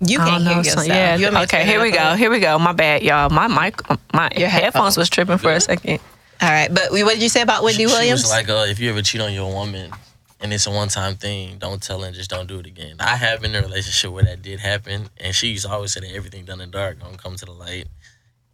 You 0.00 0.18
can't 0.18 0.28
don't 0.30 0.40
hear 0.42 0.50
know, 0.50 0.56
yourself. 0.58 0.86
so- 0.86 0.92
yeah. 0.92 1.16
You 1.16 1.30
me 1.30 1.38
okay, 1.42 1.64
here 1.64 1.80
we 1.80 1.92
go. 1.92 2.14
Here 2.14 2.30
we 2.30 2.40
go. 2.40 2.58
My 2.58 2.72
bad, 2.72 3.02
y'all. 3.04 3.30
My 3.30 3.46
mic, 3.46 3.80
my 4.12 4.28
Your 4.36 4.48
headphones 4.48 4.64
headphones. 4.74 4.96
was 4.96 5.08
tripping 5.08 5.38
for 5.38 5.52
a 5.52 5.60
second. 5.60 6.00
All 6.42 6.48
right, 6.48 6.68
but 6.72 6.90
what 6.90 7.14
did 7.14 7.22
you 7.22 7.28
say 7.28 7.42
about 7.42 7.62
Wendy 7.62 7.84
she, 7.84 7.88
she 7.88 7.94
Williams? 7.94 8.22
was 8.22 8.30
like, 8.30 8.48
uh, 8.48 8.66
if 8.68 8.80
you 8.80 8.90
ever 8.90 9.02
cheat 9.02 9.20
on 9.20 9.32
your 9.32 9.52
woman 9.52 9.92
and 10.40 10.52
it's 10.52 10.66
a 10.66 10.70
one 10.72 10.88
time 10.88 11.14
thing, 11.14 11.58
don't 11.58 11.80
tell 11.80 12.00
her 12.00 12.06
and 12.06 12.14
just 12.14 12.28
don't 12.30 12.48
do 12.48 12.58
it 12.58 12.66
again. 12.66 12.96
I 12.98 13.14
have 13.16 13.40
been 13.40 13.54
in 13.54 13.62
a 13.62 13.66
relationship 13.66 14.10
where 14.10 14.24
that 14.24 14.42
did 14.42 14.58
happen, 14.58 15.10
and 15.18 15.32
she 15.34 15.48
used 15.48 15.64
to 15.66 15.70
always 15.72 15.92
say 15.92 16.00
that 16.00 16.12
everything 16.12 16.44
done 16.44 16.60
in 16.60 16.70
the 16.72 16.76
dark 16.76 16.98
gonna 17.00 17.16
come 17.16 17.36
to 17.36 17.44
the 17.44 17.52
light, 17.52 17.86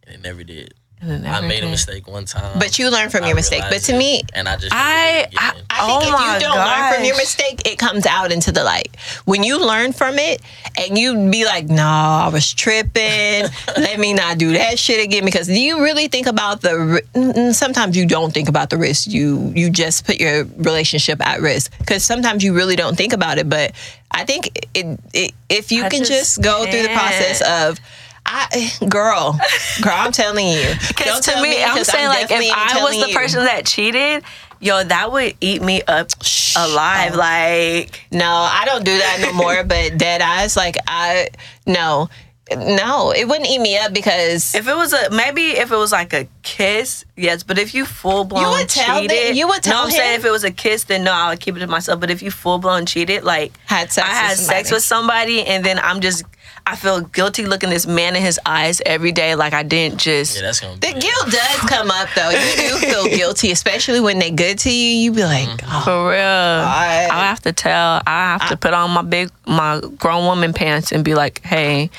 and 0.05 0.15
it 0.15 0.21
never 0.21 0.43
did. 0.43 0.75
And 1.01 1.23
then 1.23 1.25
I 1.25 1.41
made 1.41 1.63
a 1.63 1.69
mistake 1.69 2.07
one 2.07 2.25
time. 2.25 2.57
but 2.57 2.79
you 2.79 2.89
learn 2.89 3.09
from 3.09 3.23
I 3.23 3.27
your 3.27 3.35
mistake. 3.35 3.63
But 3.69 3.81
to 3.83 3.93
it, 3.93 3.97
me, 3.97 4.23
and 4.33 4.47
I 4.47 4.55
just 4.55 4.73
I- 4.73 4.77
never 4.79 5.29
did 5.29 5.33
it 5.33 5.37
again. 5.37 5.61
I 5.69 5.87
think 5.87 6.03
Oh 6.03 6.25
if 6.25 6.33
you 6.33 6.47
don't 6.47 6.57
learn 6.57 6.93
from 6.93 7.03
your 7.03 7.17
mistake, 7.17 7.61
it 7.67 7.77
comes 7.77 8.05
out 8.05 8.31
into 8.31 8.51
the 8.51 8.63
light. 8.63 8.95
When 9.25 9.43
you 9.43 9.59
learn 9.63 9.91
from 9.91 10.17
it 10.17 10.41
and 10.77 10.97
you 10.97 11.29
be 11.29 11.45
like, 11.45 11.65
no, 11.65 11.83
I 11.83 12.29
was 12.31 12.53
tripping. 12.53 13.45
Let 13.77 13.99
me 13.99 14.13
not 14.13 14.37
do 14.37 14.53
that 14.53 14.79
shit 14.79 15.03
again. 15.03 15.25
Because 15.25 15.47
do 15.47 15.59
you 15.59 15.83
really 15.83 16.07
think 16.07 16.27
about 16.27 16.61
the 16.61 16.79
ri- 16.79 17.01
mm, 17.13 17.33
mm, 17.33 17.53
sometimes 17.53 17.97
you 17.97 18.07
don't 18.07 18.33
think 18.33 18.47
about 18.47 18.69
the 18.69 18.77
risk. 18.77 19.07
You 19.07 19.51
you 19.53 19.69
just 19.69 20.05
put 20.05 20.19
your 20.19 20.45
relationship 20.45 21.25
at 21.25 21.41
risk. 21.41 21.77
Because 21.77 22.05
sometimes 22.05 22.43
you 22.43 22.53
really 22.53 22.77
don't 22.77 22.95
think 22.95 23.11
about 23.13 23.37
it. 23.37 23.49
But 23.49 23.73
I 24.11 24.23
think 24.23 24.67
it, 24.73 24.99
it 25.13 25.33
if 25.49 25.71
you 25.71 25.83
I 25.83 25.89
can 25.89 25.99
just 25.99 26.11
just, 26.11 26.41
go 26.41 26.63
through 26.63 26.83
the 26.83 26.93
process 26.93 27.41
of 27.41 27.79
I, 28.25 28.71
girl, 28.89 29.39
girl, 29.81 29.93
I'm 29.95 30.11
telling 30.11 30.47
you. 30.47 30.73
Because 30.87 31.05
Don't 31.05 31.23
to 31.23 31.31
tell 31.31 31.41
me, 31.43 31.63
I'm 31.63 31.83
saying 31.83 32.07
like 32.07 32.27
if 32.31 32.51
I 32.53 32.83
was 32.83 32.99
the 33.03 33.09
you. 33.09 33.15
person 33.15 33.43
that 33.45 33.65
cheated, 33.65 34.23
yo, 34.59 34.83
that 34.83 35.11
would 35.11 35.35
eat 35.41 35.61
me 35.61 35.81
up 35.83 36.09
alive. 36.57 37.11
Oh. 37.13 37.17
Like 37.17 38.01
No, 38.11 38.25
I 38.27 38.63
don't 38.65 38.83
do 38.83 38.97
that 38.97 39.19
no 39.21 39.33
more. 39.33 39.63
but 39.65 39.97
dead 39.97 40.21
eyes, 40.21 40.55
like 40.57 40.75
I 40.87 41.29
no, 41.67 42.09
no, 42.55 43.11
it 43.11 43.27
wouldn't 43.27 43.47
eat 43.49 43.59
me 43.59 43.77
up 43.77 43.93
because 43.93 44.53
if 44.55 44.67
it 44.67 44.75
was 44.75 44.93
a 44.93 45.09
maybe 45.11 45.41
if 45.51 45.71
it 45.71 45.75
was 45.77 45.91
like 45.91 46.13
a 46.13 46.27
kiss, 46.43 47.05
yes. 47.15 47.43
But 47.43 47.57
if 47.59 47.73
you 47.73 47.85
full 47.85 48.23
blown 48.25 48.43
cheated, 48.43 48.51
You 48.51 48.57
would 48.61 48.69
tell 48.69 49.01
cheated, 49.01 49.27
them- 49.29 49.35
you 49.35 49.47
would 49.47 49.65
No, 49.65 49.71
tell 49.71 49.83
I'm 49.83 49.91
saying 49.91 50.19
if 50.19 50.25
it 50.25 50.31
was 50.31 50.43
a 50.43 50.51
kiss, 50.51 50.83
then 50.85 51.03
no, 51.03 51.11
I 51.13 51.29
would 51.29 51.39
keep 51.39 51.55
it 51.57 51.59
to 51.59 51.67
myself. 51.67 51.99
But 51.99 52.09
if 52.11 52.21
you 52.23 52.31
full 52.31 52.57
blown 52.59 52.85
cheated, 52.85 53.23
like 53.23 53.51
Had 53.65 53.91
sex 53.91 54.07
I 54.07 54.11
had 54.13 54.37
somebody. 54.37 54.57
sex 54.63 54.71
with 54.71 54.83
somebody, 54.83 55.45
and 55.45 55.63
then 55.65 55.79
I'm 55.79 56.01
just 56.01 56.23
I 56.67 56.75
feel 56.75 57.01
guilty 57.01 57.45
looking 57.45 57.69
this 57.69 57.85
man 57.85 58.15
in 58.15 58.23
his 58.23 58.39
eyes 58.45 58.81
every 58.85 59.11
day, 59.11 59.35
like 59.35 59.53
I 59.53 59.61
didn't 59.63 59.99
just. 59.99 60.35
yeah, 60.35 60.41
that's 60.41 60.59
gonna 60.59 60.77
the 60.79 60.87
it. 60.87 60.99
guilt 61.01 61.25
does 61.31 61.59
come 61.69 61.91
up 61.91 62.09
though. 62.15 62.29
You 62.31 62.55
do 62.57 62.77
feel 62.87 63.05
guilty, 63.05 63.51
especially 63.51 63.99
when 63.99 64.17
they 64.17 64.31
good 64.31 64.57
to 64.59 64.71
you. 64.71 64.89
You 64.97 65.11
be 65.11 65.23
like, 65.23 65.47
Mm-hmm. 65.47 65.69
oh, 65.71 65.81
For 65.83 66.09
real, 66.09 66.17
I- 66.19 67.07
I 67.11 67.25
have 67.27 67.41
to 67.41 67.53
tell. 67.53 68.01
I 68.07 68.37
have 68.37 68.49
to 68.49 68.57
put 68.57 68.73
on 68.73 68.89
my 68.91 69.03
big, 69.03 69.29
my 69.45 69.79
grown 69.97 70.25
woman 70.25 70.53
pants 70.53 70.91
and 70.91 71.03
be 71.05 71.13
like, 71.13 71.41
"Hey, 71.43 71.91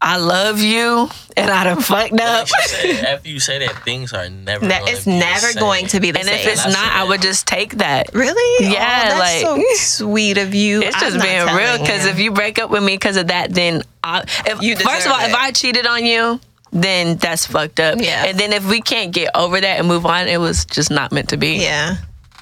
I 0.00 0.16
love 0.18 0.60
you, 0.60 1.08
and 1.36 1.50
I 1.50 1.64
done 1.64 1.80
fucked 1.80 2.12
up." 2.12 2.48
Like 2.50 2.62
said, 2.68 3.04
after 3.04 3.28
you 3.28 3.40
say 3.40 3.58
that, 3.66 3.84
things 3.84 4.12
are 4.12 4.28
never. 4.30 4.64
ne- 4.66 4.80
it's 4.84 5.04
be 5.04 5.12
the 5.12 5.18
never 5.18 5.38
same. 5.48 5.60
going 5.60 5.86
to 5.88 6.00
be 6.00 6.10
the 6.12 6.20
And 6.20 6.28
same. 6.28 6.38
if 6.38 6.46
it's 6.46 6.66
I 6.66 6.70
not, 6.70 6.78
I 6.78 6.98
that. 7.00 7.08
would 7.08 7.22
just 7.22 7.46
take 7.48 7.74
that. 7.78 8.14
really, 8.14 8.64
Yeah, 8.72 8.78
oh, 9.14 9.18
that's 9.18 9.44
like- 9.44 9.66
so 9.66 9.74
sweet 10.06 10.38
of 10.38 10.54
you. 10.54 10.82
It's 10.82 10.94
I'm 10.96 11.00
just 11.12 11.22
being 11.22 11.44
real. 11.46 11.78
Because 11.78 12.06
if 12.06 12.18
you 12.20 12.30
break 12.30 12.58
up 12.58 12.70
with 12.70 12.82
me 12.82 12.94
because 12.94 13.16
of 13.16 13.26
that, 13.28 13.52
then 13.52 13.82
I, 14.04 14.20
if, 14.46 14.62
You 14.62 14.76
first 14.76 15.06
of 15.06 15.12
all, 15.12 15.18
deserve 15.18 15.30
if. 15.30 15.36
I 15.36 15.50
cheated 15.50 15.86
on 15.86 16.04
you, 16.04 16.40
then 16.70 17.16
that's 17.16 17.46
fucked 17.46 17.80
up. 17.80 17.98
Yeah. 18.00 18.26
And 18.26 18.38
then 18.38 18.52
if 18.52 18.68
we 18.68 18.80
can't 18.80 19.12
get 19.12 19.30
over 19.34 19.60
that 19.60 19.78
and 19.80 19.88
move 19.88 20.06
on, 20.06 20.28
it 20.28 20.38
was 20.38 20.64
just 20.64 20.90
not 20.90 21.10
meant 21.12 21.30
to 21.30 21.36
be. 21.36 21.56
Yeah. 21.62 21.96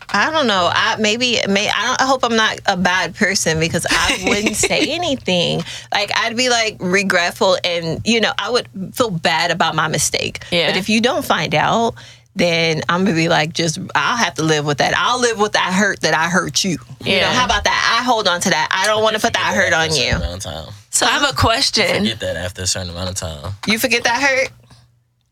I 0.09 0.31
don't 0.31 0.47
know. 0.47 0.71
I 0.73 0.97
maybe 0.97 1.39
may 1.49 1.69
I 1.69 1.87
don't 1.87 2.01
I 2.01 2.07
hope 2.07 2.25
I'm 2.25 2.37
not 2.37 2.61
a 2.67 2.77
bad 2.77 3.15
person 3.15 3.59
because 3.61 3.87
I 3.89 4.25
wouldn't 4.27 4.57
say 4.71 4.81
anything. 4.95 5.63
Like 5.93 6.11
I'd 6.15 6.37
be 6.37 6.49
like 6.49 6.77
regretful 6.81 7.59
and 7.65 8.01
you 8.05 8.21
know, 8.21 8.33
I 8.39 8.51
would 8.51 8.69
feel 8.95 9.11
bad 9.11 9.51
about 9.51 9.75
my 9.75 9.89
mistake. 9.89 10.43
Yeah. 10.51 10.69
But 10.69 10.77
if 10.77 10.89
you 10.89 11.01
don't 11.01 11.25
find 11.25 11.55
out, 11.55 11.95
then 12.37 12.83
I'm 12.89 13.05
gonna 13.05 13.17
be 13.17 13.29
like 13.29 13.53
just 13.53 13.79
I'll 13.95 14.17
have 14.17 14.35
to 14.35 14.43
live 14.43 14.65
with 14.67 14.79
that. 14.79 14.95
I'll 14.97 15.21
live 15.21 15.39
with 15.41 15.53
that 15.53 15.73
hurt 15.73 16.01
that 16.01 16.15
I 16.15 16.29
hurt 16.29 16.63
you. 16.65 16.73
You 17.01 17.13
know, 17.13 17.13
Yeah. 17.19 17.33
how 17.33 17.45
about 17.47 17.65
that? 17.65 17.99
I 18.01 18.05
hold 18.05 18.29
on 18.29 18.41
to 18.43 18.51
that. 18.51 18.69
I 18.71 18.87
don't 18.87 19.03
want 19.03 19.17
to 19.17 19.23
put 19.23 19.33
that 19.33 19.55
hurt 19.55 19.73
on 19.73 19.95
you. 19.95 20.11
amount 20.17 20.35
of 20.47 20.53
time. 20.53 20.73
So 20.91 21.05
I 21.07 21.11
have 21.11 21.31
a 21.31 21.35
question. 21.37 21.87
Forget 21.99 22.21
that 22.21 22.37
after 22.37 22.63
a 22.63 22.67
certain 22.67 22.91
amount 22.91 23.09
of 23.11 23.15
time. 23.17 23.53
You 23.67 23.79
forget 23.79 24.05
that 24.05 24.21
hurt? 24.23 24.51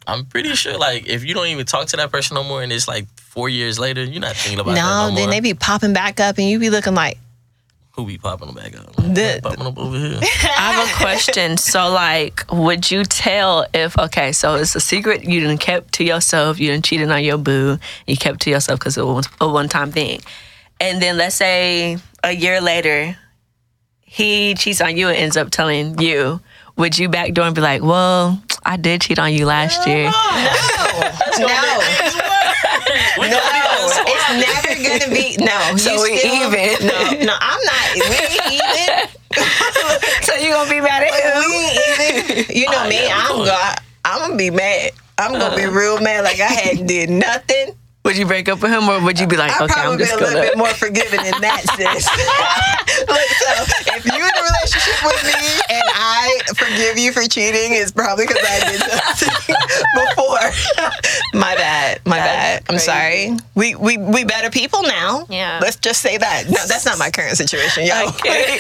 I'm 0.06 0.26
pretty 0.26 0.54
sure, 0.54 0.76
like, 0.76 1.06
if 1.08 1.24
you 1.24 1.34
don't 1.34 1.46
even 1.46 1.64
talk 1.66 1.86
to 1.88 1.96
that 1.96 2.10
person 2.12 2.34
no 2.34 2.44
more, 2.44 2.62
and 2.62 2.72
it's 2.72 2.86
like 2.88 3.06
four 3.20 3.48
years 3.48 3.78
later, 3.78 4.02
you're 4.04 4.20
not 4.20 4.36
thinking 4.36 4.60
about 4.60 4.74
that 4.74 4.80
No, 4.80 5.08
no 5.08 5.14
then 5.14 5.24
more. 5.24 5.30
they 5.32 5.40
be 5.40 5.54
popping 5.54 5.92
back 5.92 6.20
up 6.20 6.38
and 6.38 6.48
you 6.48 6.58
be 6.58 6.70
looking 6.70 6.94
like 6.94 7.18
Who 7.92 8.04
be 8.06 8.18
popping 8.18 8.48
them 8.48 8.56
back 8.56 8.76
up? 8.78 8.94
The- 8.96 9.40
popping 9.42 9.66
up 9.66 9.78
over 9.78 9.96
here. 9.96 10.18
I 10.20 10.72
have 10.72 10.88
a 10.88 10.92
question. 11.02 11.56
So, 11.56 11.90
like, 11.92 12.44
would 12.52 12.90
you 12.90 13.04
tell 13.04 13.66
if 13.72 13.96
okay? 13.98 14.32
So 14.32 14.56
it's 14.56 14.74
a 14.74 14.80
secret 14.80 15.24
you 15.24 15.40
didn't 15.40 15.58
kept 15.58 15.94
to 15.94 16.04
yourself. 16.04 16.58
You 16.60 16.70
didn't 16.72 16.84
cheated 16.84 17.10
on 17.10 17.22
your 17.24 17.38
boo. 17.38 17.78
You 18.06 18.16
kept 18.16 18.40
to 18.42 18.50
yourself 18.50 18.78
because 18.80 18.98
it 18.98 19.04
was 19.06 19.28
a 19.40 19.48
one 19.48 19.68
time 19.68 19.90
thing. 19.92 20.20
And 20.80 21.00
then 21.00 21.16
let's 21.16 21.36
say 21.36 21.98
a 22.24 22.32
year 22.32 22.60
later, 22.60 23.16
he 24.00 24.54
cheats 24.54 24.80
on 24.80 24.96
you 24.96 25.08
and 25.08 25.16
ends 25.16 25.36
up 25.36 25.50
telling 25.50 25.98
you. 26.00 26.40
Would 26.76 26.98
you 26.98 27.08
backdoor 27.08 27.44
and 27.46 27.54
be 27.54 27.60
like, 27.60 27.82
"Well, 27.82 28.42
I 28.66 28.76
did 28.76 29.00
cheat 29.02 29.18
on 29.18 29.32
you 29.32 29.46
last 29.46 29.86
year." 29.86 30.10
No. 31.36 31.46
No, 31.46 31.48
no. 31.48 33.38
it's 34.06 34.28
never 34.30 34.74
gonna 34.82 35.14
be 35.14 35.36
no. 35.38 35.76
So 35.76 35.90
you 35.92 36.02
we 36.02 36.16
still- 36.18 36.34
even. 36.54 36.86
No, 36.86 37.24
no, 37.26 37.34
I'm 37.40 37.60
not. 37.64 37.94
We 37.94 38.02
ain't 38.02 38.52
even. 38.52 39.08
so 40.22 40.34
you 40.36 40.50
gonna 40.52 40.70
be 40.70 40.80
mad 40.80 41.02
at 41.02 41.12
him? 41.12 41.50
We 41.50 41.56
ain't 41.56 42.30
even. 42.46 42.56
You 42.56 42.70
know 42.70 42.88
me. 42.88 43.08
I'm 43.10 43.38
gonna. 43.38 43.74
I'm 44.04 44.18
gonna 44.20 44.36
be 44.36 44.50
mad. 44.50 44.90
I'm 45.18 45.32
gonna 45.32 45.56
be 45.56 45.66
real 45.66 46.00
mad. 46.00 46.22
Like 46.24 46.38
I 46.40 46.44
hadn't 46.46 46.86
did 46.86 47.10
nothing. 47.10 47.74
Would 48.04 48.18
you 48.18 48.26
break 48.26 48.50
up 48.50 48.60
with 48.60 48.70
him, 48.70 48.86
or 48.86 49.00
would 49.02 49.18
you 49.18 49.26
be 49.26 49.38
like, 49.38 49.50
I'll 49.52 49.64
"Okay, 49.64 49.80
I'm 49.80 49.96
just 49.98 50.12
a 50.12 50.16
little 50.18 50.42
bit 50.42 50.58
more 50.58 50.68
forgiving 50.68 51.20
in 51.24 51.40
that 51.40 51.62
sense. 51.72 52.04
Look, 53.08 53.28
so 53.40 53.96
if 53.96 54.04
you're 54.04 54.14
in 54.14 54.20
a 54.20 54.42
relationship 54.44 55.02
with 55.02 55.24
me 55.24 55.40
and 55.70 55.88
I 55.94 56.38
forgive 56.54 56.98
you 56.98 57.12
for 57.12 57.22
cheating, 57.22 57.72
it's 57.72 57.92
probably 57.92 58.26
because 58.26 58.44
I 58.46 58.70
did 58.72 58.80
something 59.16 59.56
before. 59.94 61.40
my 61.40 61.54
bad. 61.56 62.00
My 62.04 62.18
bad. 62.18 62.62
I'm 62.68 62.78
sorry. 62.78 63.36
We 63.54 63.74
we 63.74 63.96
we 63.96 64.24
better 64.24 64.50
people 64.50 64.82
now. 64.82 65.24
Yeah. 65.30 65.58
Let's 65.62 65.76
just 65.76 66.02
say 66.02 66.18
that. 66.18 66.44
No, 66.46 66.60
that's 66.68 66.84
not 66.84 66.98
my 66.98 67.10
current 67.10 67.38
situation, 67.38 67.86
yo. 67.86 68.08
Okay. 68.08 68.58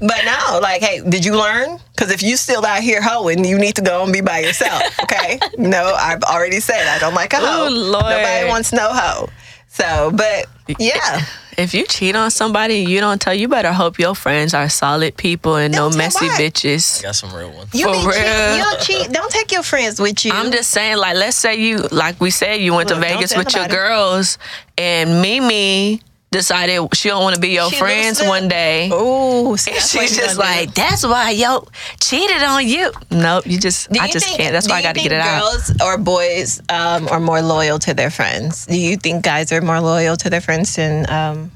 but 0.00 0.24
no, 0.24 0.58
like, 0.60 0.80
hey, 0.80 1.02
did 1.06 1.22
you 1.22 1.36
learn? 1.36 1.78
Because 1.94 2.10
if 2.10 2.22
you 2.22 2.36
still 2.36 2.64
out 2.64 2.80
here 2.80 3.00
hoeing, 3.02 3.44
you 3.44 3.58
need 3.58 3.76
to 3.76 3.82
go 3.82 4.04
and 4.04 4.12
be 4.12 4.20
by 4.20 4.38
yourself. 4.40 4.82
Okay. 5.02 5.38
no, 5.58 5.94
I've 5.98 6.22
already 6.24 6.60
said 6.60 6.86
I 6.88 6.98
don't 6.98 7.14
like 7.14 7.32
a 7.34 7.36
hoe. 7.36 7.66
Ooh, 7.66 7.70
Lord. 7.70 8.04
Nobody 8.04 8.48
wants 8.48 8.72
no 8.72 8.85
hoe. 8.92 9.28
So, 9.68 10.10
but 10.14 10.46
yeah. 10.78 11.20
If 11.58 11.72
you 11.72 11.86
cheat 11.86 12.14
on 12.16 12.30
somebody, 12.30 12.76
you 12.80 13.00
don't 13.00 13.20
tell. 13.20 13.32
You 13.34 13.48
better 13.48 13.72
hope 13.72 13.98
your 13.98 14.14
friends 14.14 14.52
are 14.52 14.68
solid 14.68 15.16
people 15.16 15.56
and 15.56 15.72
Don't 15.72 15.92
no 15.92 15.96
messy 15.96 16.26
what? 16.26 16.38
bitches. 16.40 17.02
Got 17.02 17.14
some 17.14 17.34
real 17.34 17.50
ones. 17.50 17.74
You 17.74 17.86
For 17.86 17.92
be 17.92 17.98
cheat, 18.00 18.56
you 18.56 18.62
don't 18.62 18.80
cheat. 18.80 19.10
Don't 19.10 19.30
take 19.30 19.52
your 19.52 19.62
friends 19.62 19.98
with 20.00 20.24
you. 20.24 20.32
I'm 20.34 20.50
just 20.52 20.70
saying, 20.70 20.98
like, 20.98 21.16
let's 21.16 21.36
say 21.36 21.56
you, 21.58 21.78
like 21.90 22.20
we 22.20 22.30
said, 22.30 22.56
you 22.56 22.74
went 22.74 22.90
Look, 22.90 22.98
to 23.00 23.06
Vegas 23.06 23.30
tell 23.30 23.40
with 23.42 23.54
your 23.54 23.62
nobody. 23.62 23.74
girls, 23.74 24.38
and 24.76 25.22
Mimi 25.22 26.02
decided 26.30 26.80
she 26.94 27.08
don't 27.08 27.22
want 27.22 27.34
to 27.34 27.40
be 27.40 27.48
your 27.50 27.70
She 27.70 27.76
friends 27.76 28.20
one 28.22 28.48
day. 28.48 28.90
Ooh, 28.92 29.56
see, 29.56 29.70
And 29.72 29.80
she's 29.80 30.16
just 30.16 30.36
gonna 30.36 30.50
do. 30.52 30.60
like, 30.66 30.74
that's 30.74 31.06
why 31.06 31.30
yo 31.30 31.66
cheated 32.00 32.42
on 32.42 32.66
you. 32.66 32.90
Nope, 33.10 33.46
you 33.46 33.58
just, 33.58 33.90
Do 33.90 34.00
I 34.00 34.06
you 34.06 34.12
just 34.12 34.26
think- 34.26 34.38
can't. 34.38 34.52
That's 34.52 34.68
why 34.68 34.76
I 34.78 34.82
got 34.82 34.94
to 34.96 35.00
get 35.02 35.12
it 35.12 35.20
out. 35.20 35.40
Girls 35.40 35.72
or 35.82 35.98
boys 35.98 36.60
um, 36.68 37.08
are 37.08 37.20
more 37.20 37.40
loyal 37.42 37.78
to 37.80 37.94
their 37.94 38.10
friends. 38.10 38.66
Do 38.66 38.76
you 38.76 38.96
think 38.96 39.24
guys 39.24 39.52
are 39.52 39.60
more 39.62 39.80
loyal 39.80 40.16
to 40.16 40.30
their 40.30 40.40
friends 40.40 40.74
than 40.76 41.08
um, 41.10 41.50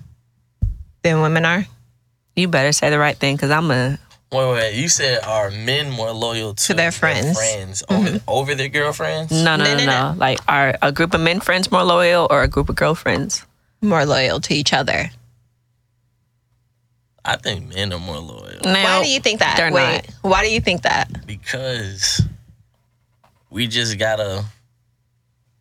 than 1.03 1.21
women 1.21 1.45
are? 1.45 1.67
You 2.37 2.49
better 2.49 2.73
say 2.73 2.91
the 2.91 2.99
right 2.99 3.17
thing, 3.17 3.37
cause 3.37 3.51
I'm 3.51 3.71
a. 3.71 3.99
Wait, 4.33 4.53
wait. 4.53 4.75
You 4.77 4.89
said 4.89 5.25
are 5.25 5.51
men 5.51 5.91
more 5.91 6.13
loyal 6.13 6.55
to, 6.55 6.67
To 6.69 6.75
their 6.75 6.93
friends. 6.93 7.37
friends 7.37 7.83
over, 7.91 8.21
over 8.29 8.55
their 8.55 8.69
girlfriends? 8.69 9.33
No, 9.33 9.57
no, 9.57 9.65
No, 9.65 9.77
no, 9.77 9.85
no, 9.85 10.13
no. 10.13 10.15
Like, 10.17 10.39
are 10.47 10.79
a 10.81 10.93
group 10.93 11.13
of 11.15 11.21
men 11.21 11.41
friends 11.41 11.71
more 11.73 11.83
loyal 11.83 12.29
or 12.31 12.43
a 12.43 12.49
group 12.49 12.69
of 12.69 12.77
girlfriends? 12.77 13.45
More 13.81 14.05
loyal 14.05 14.41
to 14.41 14.55
each 14.55 14.73
other. 14.73 15.11
I 17.25 17.37
think 17.37 17.75
men 17.75 17.93
are 17.93 17.99
more 17.99 18.19
loyal 18.19 18.59
Now, 18.65 18.99
Why 18.99 19.05
do 19.05 19.11
you 19.11 19.21
think 19.21 19.41
that? 19.41 19.57
they're 19.57 19.73
Wait, 19.73 20.03
why 20.23 20.43
do 20.43 20.51
you 20.51 20.61
think 20.61 20.83
that? 20.83 21.27
because 21.27 22.23
we 23.51 23.67
just 23.67 23.99
gotta 23.99 24.45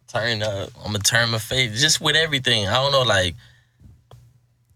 turn 0.08 0.42
up. 0.42 0.70
I'm 0.80 0.92
gonna 0.94 1.00
turn 1.00 1.30
my 1.32 1.38
face 1.38 1.82
just 1.82 2.00
with 2.02 2.16
everything. 2.16 2.68
I 2.68 2.74
don't 2.76 2.92
know, 2.94 3.02
like 3.02 3.36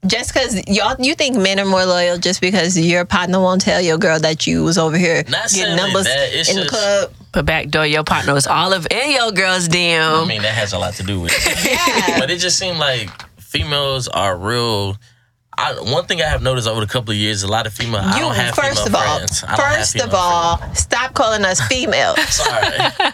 Just 0.05 0.33
because 0.33 0.61
y'all, 0.67 0.95
you 0.99 1.15
think 1.15 1.37
men 1.37 1.59
are 1.59 1.65
more 1.65 1.85
loyal 1.85 2.17
just 2.17 2.41
because 2.41 2.77
your 2.77 3.05
partner 3.05 3.39
won't 3.39 3.61
tell 3.61 3.79
your 3.81 3.97
girl 3.97 4.19
that 4.19 4.45
you 4.45 4.63
was 4.63 4.77
over 4.77 4.97
here 4.97 5.23
Not 5.29 5.43
getting 5.43 5.47
saying 5.49 5.71
like 5.77 5.81
numbers 5.81 6.03
that, 6.05 6.29
it's 6.33 6.49
in 6.49 6.55
the 6.57 6.61
just- 6.63 6.73
club. 6.73 7.11
But 7.31 7.45
back 7.47 7.69
door, 7.69 7.83
your 7.87 8.03
partner 8.03 8.33
was 8.35 8.45
all 8.45 8.73
of 8.73 8.85
in 8.91 9.11
your 9.11 9.31
girl's 9.31 9.67
DM. 9.67 10.23
I 10.23 10.27
mean 10.27 10.41
that 10.43 10.53
has 10.53 10.73
a 10.73 10.77
lot 10.77 10.93
to 10.95 11.03
do 11.03 11.19
with 11.21 11.31
it. 11.33 11.65
Yeah. 12.09 12.19
but 12.19 12.29
it 12.29 12.37
just 12.39 12.59
seemed 12.59 12.77
like 12.77 13.09
females 13.53 14.07
are 14.07 14.35
real 14.35 14.97
I, 15.55 15.73
one 15.81 16.05
thing 16.05 16.19
I 16.19 16.25
have 16.29 16.41
noticed 16.41 16.67
over 16.67 16.81
the 16.81 16.87
couple 16.87 17.11
of 17.11 17.17
years, 17.17 17.43
a 17.43 17.47
lot 17.47 17.67
of 17.67 17.73
female. 17.73 18.01
I 18.03 18.15
You 18.15 18.21
don't 18.21 18.35
have 18.35 18.55
first 18.55 18.85
female 18.85 18.87
of 18.87 19.07
all, 19.07 19.17
friends. 19.17 19.43
I 19.43 19.47
don't 19.55 19.59
have 19.59 19.77
first 19.77 19.95
of 19.97 20.01
female 20.01 20.15
all, 20.15 20.73
stop 20.73 21.13
calling 21.13 21.45
us 21.45 21.61
females. 21.67 22.17
sorry, 22.33 22.73
I, 22.79 23.13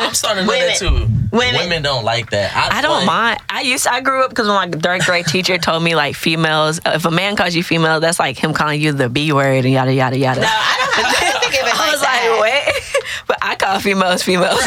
am 0.00 0.12
starting 0.12 0.44
to 0.44 0.52
know 0.52 0.58
that 0.58 0.76
too. 0.76 1.06
Women. 1.32 1.54
Women 1.60 1.82
don't 1.82 2.04
like 2.04 2.30
that. 2.30 2.54
I 2.54 2.82
don't 2.82 2.98
like- 2.98 3.06
mind. 3.06 3.40
I 3.48 3.62
used 3.62 3.86
I 3.86 4.02
grew 4.02 4.22
up 4.24 4.28
because 4.28 4.46
my 4.46 4.68
third 4.68 5.02
grade 5.02 5.24
teacher 5.26 5.56
told 5.56 5.82
me 5.82 5.94
like 5.94 6.16
females. 6.16 6.80
If 6.84 7.06
a 7.06 7.10
man 7.10 7.34
calls 7.34 7.54
you 7.54 7.62
female, 7.62 7.98
that's 7.98 8.18
like 8.18 8.36
him 8.36 8.52
calling 8.52 8.78
you 8.78 8.92
the 8.92 9.08
B 9.08 9.32
word 9.32 9.64
and 9.64 9.72
yada 9.72 9.94
yada 9.94 10.18
yada. 10.18 10.42
No, 10.42 10.48
I 10.50 10.76
don't 10.76 10.94
have. 11.06 11.34
I 11.36 11.40
think 11.40 11.54
of 11.62 11.66
it 11.66 11.74
I 11.74 11.78
like 11.78 11.92
was 11.92 12.00
that. 12.02 12.38
like, 12.38 12.42
wait, 12.42 13.02
but 13.26 13.38
I 13.40 13.54
call 13.56 13.78
females 13.80 14.22
females. 14.22 14.60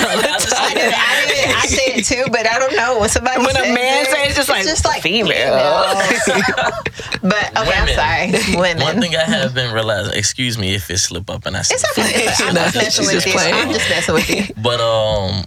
All 0.52 0.70
the 0.70 0.74
I 0.74 0.74
just- 0.74 0.74
I, 0.74 0.74
did, 0.74 0.94
I, 0.94 1.26
did, 1.28 1.56
I 1.56 1.66
say 1.68 1.86
it 1.96 2.06
too, 2.06 2.26
but 2.32 2.46
I 2.48 2.60
don't 2.60 2.76
know 2.76 3.00
when 3.00 3.10
somebody 3.10 3.38
When 3.40 3.56
a 3.56 3.64
says 3.64 3.76
man 3.76 4.02
it, 4.02 4.08
says 4.08 4.38
it's 4.50 4.66
just 4.68 4.86
like, 4.86 5.02
female. 5.02 5.54
but 7.22 7.58
okay, 7.58 7.78
I'm 7.78 7.88
sorry, 8.34 8.56
women. 8.60 8.84
One 8.84 9.02
thing 9.02 9.16
I 9.16 9.24
have 9.24 9.54
been 9.54 9.74
realizing. 9.74 10.14
Excuse 10.18 10.58
me 10.58 10.74
if 10.76 10.90
it 10.90 10.98
slip 10.98 11.30
up 11.30 11.46
and 11.46 11.56
I 11.56 11.62
say. 11.62 11.76
it's 11.76 11.86
okay. 11.98 12.28
I'm 12.48 12.54
No, 12.56 12.62
just 12.72 12.76
messing 12.76 13.06
with 13.06 13.14
just 13.14 13.28
you. 13.28 13.34
playing. 13.34 13.54
I'm 13.54 13.72
just 13.74 13.90
messing 13.90 14.14
with 14.16 14.30
you. 14.30 14.54
But 14.62 14.80
um, 14.82 15.46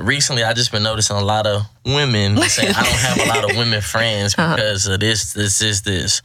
recently 0.00 0.44
I 0.44 0.52
just 0.54 0.70
been 0.72 0.82
noticing 0.82 1.16
a 1.16 1.24
lot 1.24 1.46
of 1.46 1.62
women 1.84 2.36
saying 2.42 2.74
I 2.76 2.82
don't 2.82 2.98
have 2.98 3.18
a 3.20 3.28
lot 3.28 3.50
of 3.50 3.56
women 3.56 3.80
friends 3.80 4.34
Uh-huh. 4.38 4.56
because 4.56 4.86
of 4.86 5.00
this, 5.00 5.32
this, 5.32 5.58
this, 5.58 5.80
this. 5.82 6.22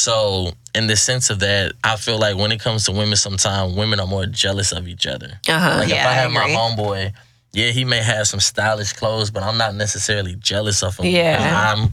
So 0.00 0.52
in 0.74 0.86
the 0.86 0.96
sense 0.96 1.30
of 1.30 1.40
that, 1.40 1.72
I 1.84 1.96
feel 1.96 2.18
like 2.18 2.36
when 2.36 2.52
it 2.52 2.60
comes 2.60 2.84
to 2.86 2.92
women, 2.92 3.16
sometimes 3.16 3.74
women 3.74 4.00
are 4.00 4.06
more 4.06 4.26
jealous 4.26 4.72
of 4.72 4.88
each 4.88 5.06
other. 5.06 5.38
Uh-huh. 5.48 5.78
Like 5.80 5.88
Yeah, 5.88 6.02
if 6.02 6.06
I 6.06 6.10
I 6.10 6.14
have 6.14 6.30
my 6.32 6.42
agree. 6.44 6.54
homeboy, 6.56 7.12
yeah, 7.52 7.70
he 7.70 7.84
may 7.84 7.98
have 8.02 8.26
some 8.26 8.40
stylish 8.40 8.92
clothes, 8.94 9.30
but 9.30 9.42
I'm 9.42 9.58
not 9.58 9.74
necessarily 9.74 10.36
jealous 10.36 10.82
of 10.82 10.96
him. 10.96 11.06
Yeah. 11.06 11.72
I'm. 11.74 11.92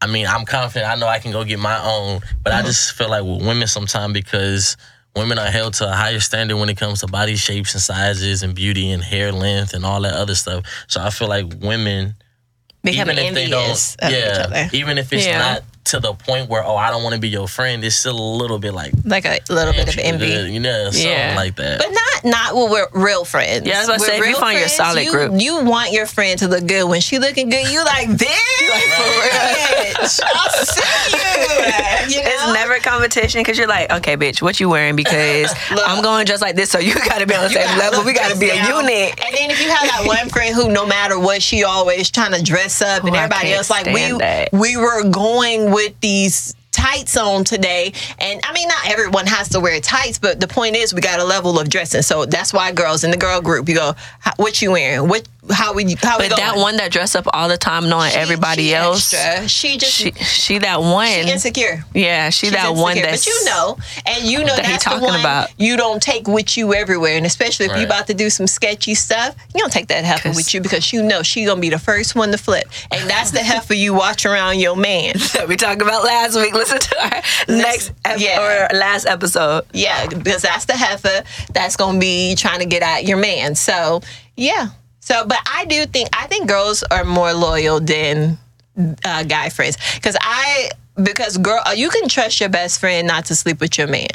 I 0.00 0.06
mean, 0.06 0.26
I'm 0.26 0.44
confident. 0.44 0.90
I 0.90 0.96
know 0.96 1.06
I 1.06 1.18
can 1.18 1.32
go 1.32 1.44
get 1.44 1.58
my 1.58 1.78
own, 1.82 2.20
but 2.42 2.52
Mm-hmm. 2.52 2.62
I 2.64 2.66
just 2.66 2.92
feel 2.92 3.08
like 3.08 3.22
with 3.24 3.46
women 3.46 3.66
sometimes 3.68 4.12
because 4.12 4.76
women 5.16 5.38
are 5.38 5.46
held 5.50 5.74
to 5.74 5.88
a 5.88 5.92
higher 5.92 6.20
standard 6.20 6.56
when 6.56 6.68
it 6.68 6.76
comes 6.76 7.00
to 7.00 7.06
body 7.06 7.36
shapes 7.36 7.72
and 7.74 7.80
sizes 7.82 8.42
and 8.42 8.54
beauty 8.54 8.90
and 8.90 9.02
hair 9.02 9.32
length 9.32 9.72
and 9.72 9.84
all 9.86 10.00
that 10.02 10.12
other 10.14 10.34
stuff. 10.34 10.64
So 10.88 11.00
I 11.00 11.10
feel 11.10 11.28
like 11.28 11.46
women, 11.60 12.16
Becoming 12.82 13.16
even 13.16 13.26
if 13.28 13.34
they 13.34 13.48
don't, 13.48 13.70
of 13.70 14.10
yeah, 14.10 14.18
each 14.32 14.38
other, 14.46 14.68
even 14.76 14.98
if 14.98 15.10
it's 15.12 15.24
Yeah. 15.24 15.38
not 15.38 15.62
to 15.84 16.00
the 16.00 16.14
point 16.14 16.48
where 16.48 16.64
oh 16.64 16.76
I 16.76 16.90
don't 16.90 17.02
want 17.02 17.14
to 17.14 17.20
be 17.20 17.28
your 17.28 17.48
friend, 17.48 17.84
it's 17.84 17.96
still 17.96 18.18
a 18.18 18.30
little 18.36 18.58
bit 18.58 18.72
like 18.74 18.92
like 19.04 19.24
a 19.26 19.38
little 19.50 19.72
bit 19.74 19.88
of 19.88 19.98
envy. 19.98 20.26
good," 20.26 20.50
you 20.50 20.60
know, 20.60 20.90
something 20.90 21.10
Yeah. 21.10 21.34
like 21.36 21.56
that. 21.56 21.78
But 21.78 21.90
not 21.90 22.24
not 22.24 22.54
with 22.56 22.70
we're 22.70 22.88
real 23.02 23.24
friends. 23.24 23.66
Yeah, 23.66 23.76
I 23.76 23.78
was 23.80 23.88
about 23.88 23.98
to 24.00 24.04
say, 24.06 24.12
if 24.14 24.18
you 24.20 24.24
real 24.32 24.40
find 24.40 24.58
your 24.58 24.68
solid 24.68 25.04
you, 25.04 25.10
group. 25.12 25.32
you 25.40 25.62
want 25.64 25.92
your 25.92 26.06
friend 26.06 26.38
to 26.38 26.48
look 26.48 26.66
good. 26.66 26.84
When 26.88 27.00
she 27.02 27.18
looking 27.18 27.50
good, 27.50 27.66
you 27.68 27.84
like, 27.84 28.08
bitch, 28.08 28.24
bitch, 28.94 30.20
I'll 30.24 30.64
see 30.64 30.80
you. 31.12 31.18
you 32.16 32.22
know? 32.24 32.30
It's 32.30 32.52
never 32.54 32.78
competition 32.80 33.40
because 33.40 33.58
you're 33.58 33.66
like, 33.68 33.90
okay, 33.92 34.16
bitch, 34.16 34.40
what 34.42 34.58
you 34.60 34.68
wearing? 34.68 34.96
Because 34.96 35.52
Look. 35.70 35.82
I'm 35.86 36.02
going 36.02 36.26
just 36.26 36.42
like 36.42 36.56
this, 36.56 36.70
so 36.70 36.78
you 36.78 36.94
got 36.94 37.18
to 37.18 37.26
be 37.26 37.34
on 37.34 37.42
the 37.44 37.50
same 37.50 37.64
gotta 37.66 37.78
level. 37.78 38.04
We 38.04 38.12
got 38.14 38.30
to 38.32 38.38
this 38.38 38.40
be 38.40 38.50
a 38.50 38.54
unit. 38.66 39.20
And 39.24 39.34
then 39.36 39.50
if 39.50 39.60
you 39.60 39.68
have 39.68 39.86
that 39.88 40.02
one 40.06 40.28
friend 40.30 40.54
who, 40.54 40.70
no 40.72 40.86
matter 40.86 41.18
what, 41.18 41.42
she 41.42 41.64
always 41.64 42.10
trying 42.10 42.32
to 42.32 42.42
dress 42.42 42.80
up, 42.82 43.04
oh, 43.04 43.06
and 43.08 43.16
Oh, 43.16 43.18
I 43.18 43.24
everybody 43.24 43.52
else 43.52 43.70
like 43.70 43.86
we 43.86 44.12
that. 44.18 44.48
we 44.52 44.76
were 44.76 45.04
going 45.08 45.70
with 45.74 45.98
these 46.00 46.54
tights 46.70 47.16
on 47.16 47.44
today. 47.44 47.92
And 48.18 48.40
i 48.44 48.52
mean 48.52 48.68
not 48.68 48.88
everyone 48.88 49.26
has 49.26 49.48
to 49.50 49.60
wear 49.60 49.80
tights 49.80 50.18
but 50.18 50.40
the 50.40 50.48
point 50.48 50.76
is 50.76 50.94
we 50.94 51.00
got 51.00 51.20
a 51.20 51.24
level 51.24 51.58
of 51.58 51.68
dressing. 51.68 52.02
So 52.02 52.24
that's 52.24 52.52
why 52.52 52.72
girls 52.72 53.04
in 53.04 53.10
the 53.10 53.16
girl 53.16 53.40
group 53.40 53.68
you 53.68 53.74
go 53.74 53.94
what 54.36 54.62
you 54.62 54.72
wearing? 54.72 55.08
What 55.08 55.28
how 55.52 55.74
we 55.74 55.84
how 56.02 56.18
But 56.18 56.30
going 56.30 56.40
that 56.40 56.56
one 56.56 56.76
that 56.78 56.90
dress 56.92 57.14
up 57.14 57.26
all 57.34 57.48
the 57.48 57.58
time, 57.58 57.88
knowing 57.88 58.10
She- 58.12 58.16
everybody 58.18 58.62
she 58.68 58.74
else, 58.74 59.12
extra. 59.12 59.48
she 59.48 59.76
just 59.76 59.92
she 59.92 60.12
she 60.12 60.58
that 60.58 60.80
one. 60.80 61.06
she 61.06 61.30
insecure 61.30 61.84
yeah, 61.94 62.30
she 62.30 62.46
She's 62.46 62.52
that 62.54 62.74
one 62.74 62.96
insecure. 62.96 63.10
that's 63.10 63.24
but 63.24 63.30
you 63.32 63.44
know, 63.44 63.78
and 64.06 64.24
you 64.24 64.38
know 64.40 64.56
that 64.56 64.64
he 64.66 64.72
that's 64.72 64.84
the 64.84 64.98
one 64.98 65.18
about. 65.20 65.50
you 65.58 65.76
don't 65.76 66.02
take 66.02 66.26
with 66.28 66.56
you 66.56 66.72
everywhere, 66.74 67.16
and 67.16 67.26
especially 67.26 67.66
if 67.66 67.72
you 67.72 67.76
Right. 67.78 67.86
about 67.86 68.06
to 68.06 68.14
do 68.14 68.30
some 68.30 68.46
sketchy 68.46 68.94
stuff, 68.94 69.34
you 69.54 69.60
don't 69.60 69.72
take 69.72 69.88
that 69.88 70.04
heifer 70.04 70.28
'Cause- 70.28 70.36
with 70.36 70.54
you 70.54 70.60
because 70.60 70.92
you 70.92 71.02
know 71.02 71.22
she 71.22 71.44
gonna 71.44 71.60
be 71.60 71.70
the 71.70 71.78
first 71.78 72.14
one 72.14 72.32
to 72.32 72.38
flip, 72.38 72.68
and 72.90 73.08
that's 73.10 73.30
the 73.30 73.40
heifer 73.42 73.74
you 73.74 73.92
watch 73.94 74.24
around 74.26 74.60
your 74.60 74.76
man. 74.76 75.14
that 75.34 75.46
we 75.48 75.56
talked 75.56 75.82
about 75.82 76.04
last 76.04 76.36
week. 76.36 76.54
Listen 76.54 76.78
to 76.78 77.02
our 77.02 77.22
next 77.48 77.92
ep- 78.04 78.18
yeah. 78.20 78.68
or 78.70 78.76
last 78.76 79.06
episode. 79.06 79.64
Yeah, 79.72 80.06
because 80.06 80.42
that's 80.42 80.64
the 80.64 80.76
heifer 80.76 81.22
that's 81.52 81.76
gonna 81.76 81.98
be 81.98 82.34
trying 82.34 82.60
to 82.60 82.66
get 82.66 82.82
at 82.82 83.04
your 83.04 83.16
man. 83.18 83.54
So 83.54 84.00
yeah. 84.36 84.68
So, 85.04 85.26
but 85.26 85.38
I 85.46 85.66
do 85.66 85.84
think 85.84 86.08
I 86.16 86.26
think 86.26 86.48
girls 86.48 86.82
are 86.90 87.04
more 87.04 87.34
loyal 87.34 87.78
than 87.78 88.38
uh, 89.04 89.22
guy 89.24 89.50
friends 89.50 89.76
because 89.96 90.16
I 90.20 90.70
because 91.02 91.36
girl 91.36 91.60
uh, 91.66 91.72
you 91.76 91.90
can 91.90 92.08
trust 92.08 92.40
your 92.40 92.48
best 92.48 92.80
friend 92.80 93.06
not 93.06 93.26
to 93.26 93.34
sleep 93.36 93.60
with 93.60 93.76
your 93.76 93.86
man. 93.86 94.08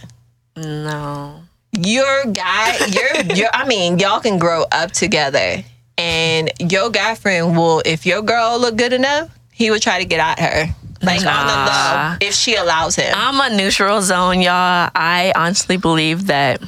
No. 0.58 1.42
your 1.78 2.26
guy, 2.34 2.76
your 2.88 3.36
your 3.36 3.50
I 3.54 3.68
mean, 3.68 4.00
y'all 4.00 4.20
can 4.20 4.40
grow 4.40 4.66
up 4.72 4.92
together 4.92 5.64
and 5.98 6.52
your 6.60 6.90
guy 6.90 7.14
friend 7.16 7.56
will 7.56 7.84
if 7.86 8.06
your 8.08 8.22
girl 8.24 8.60
look 8.60 8.76
good 8.76 8.92
enough, 8.94 9.30
he 9.54 9.70
would 9.70 9.82
try 9.84 10.00
to 10.00 10.06
get 10.06 10.20
at 10.20 10.40
her. 10.40 10.74
Like 11.02 11.20
on 11.20 11.48
the 11.48 11.56
Nah. 11.56 12.10
low, 12.12 12.18
if 12.28 12.34
she 12.34 12.56
allows 12.56 12.96
him. 12.98 13.14
I'm 13.16 13.40
a 13.40 13.56
neutral 13.56 14.02
zone, 14.02 14.42
y'all. 14.42 14.90
I 14.96 15.32
honestly 15.36 15.78
believe 15.78 16.28
that 16.28 16.62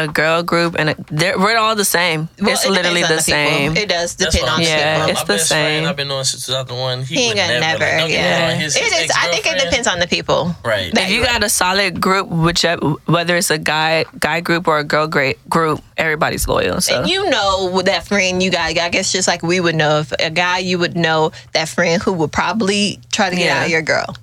a 0.00 0.08
girl 0.08 0.42
group 0.42 0.74
and 0.78 0.90
a, 0.90 0.96
they're, 1.10 1.38
we're 1.38 1.56
all 1.56 1.76
the 1.76 1.84
same. 1.84 2.28
Well, 2.40 2.50
it's 2.50 2.64
it 2.64 2.70
literally 2.70 3.02
depends 3.02 3.26
the 3.26 3.32
on 3.34 3.46
people. 3.48 3.58
same. 3.74 3.76
It 3.76 3.88
does 3.88 4.14
depend 4.16 4.44
on 4.44 4.50
I'm 4.50 4.56
the 4.62 4.68
Yeah, 4.68 4.76
saying. 4.76 4.94
people. 4.96 5.10
it's 5.10 5.20
my 5.20 5.24
the 5.24 5.32
best 5.38 5.48
friend. 5.48 5.86
I've 5.86 5.96
been 5.96 6.08
knowing 6.08 6.24
since 6.24 6.46
2001. 6.46 7.02
He, 7.04 7.14
He 7.14 7.20
ain't 7.26 7.36
gonna 7.36 7.60
never. 7.60 7.78
never. 7.78 7.84
like, 7.84 7.98
don't 8.00 8.08
get 8.08 8.16
me 8.16 8.22
yeah, 8.22 8.54
his- 8.54 8.76
it 8.76 8.82
his 8.82 8.92
is. 9.04 9.10
I 9.16 9.28
think 9.30 9.46
it 9.46 9.60
depends 9.62 9.86
on 9.86 9.98
the 10.00 10.06
people. 10.06 10.54
Right. 10.64 10.92
That 10.94 11.04
if 11.04 11.10
you 11.10 11.22
got 11.22 11.44
a 11.44 11.48
solid 11.48 12.00
group, 12.00 12.28
whichever 12.28 12.80
whether 13.06 13.36
it's 13.36 13.50
a 13.50 13.58
guy 13.58 14.04
guy 14.18 14.40
group 14.40 14.66
or 14.68 14.78
a 14.78 14.84
girl 14.84 15.06
great 15.06 15.38
group, 15.48 15.80
everybody's 15.96 16.48
loyal. 16.48 16.80
So 16.80 17.00
And 17.00 17.08
you 17.10 17.28
know 17.30 17.70
with 17.72 17.86
that 17.86 18.06
friend 18.06 18.42
you 18.42 18.50
got, 18.50 18.70
I 18.76 18.88
guess 18.88 19.12
just 19.12 19.28
like 19.28 19.42
we 19.42 19.60
would 19.60 19.74
know 19.76 20.00
if 20.00 20.12
a 20.18 20.30
guy 20.30 20.58
you 20.58 20.78
would 20.78 20.96
know 20.96 21.32
that 21.52 21.68
friend 21.68 22.02
who 22.02 22.12
would 22.14 22.32
probably 22.32 23.00
try 23.12 23.30
to 23.30 23.36
get 23.36 23.44
Yeah. 23.46 23.62
out 23.62 23.70
your 23.70 23.82
girl. 23.82 24.16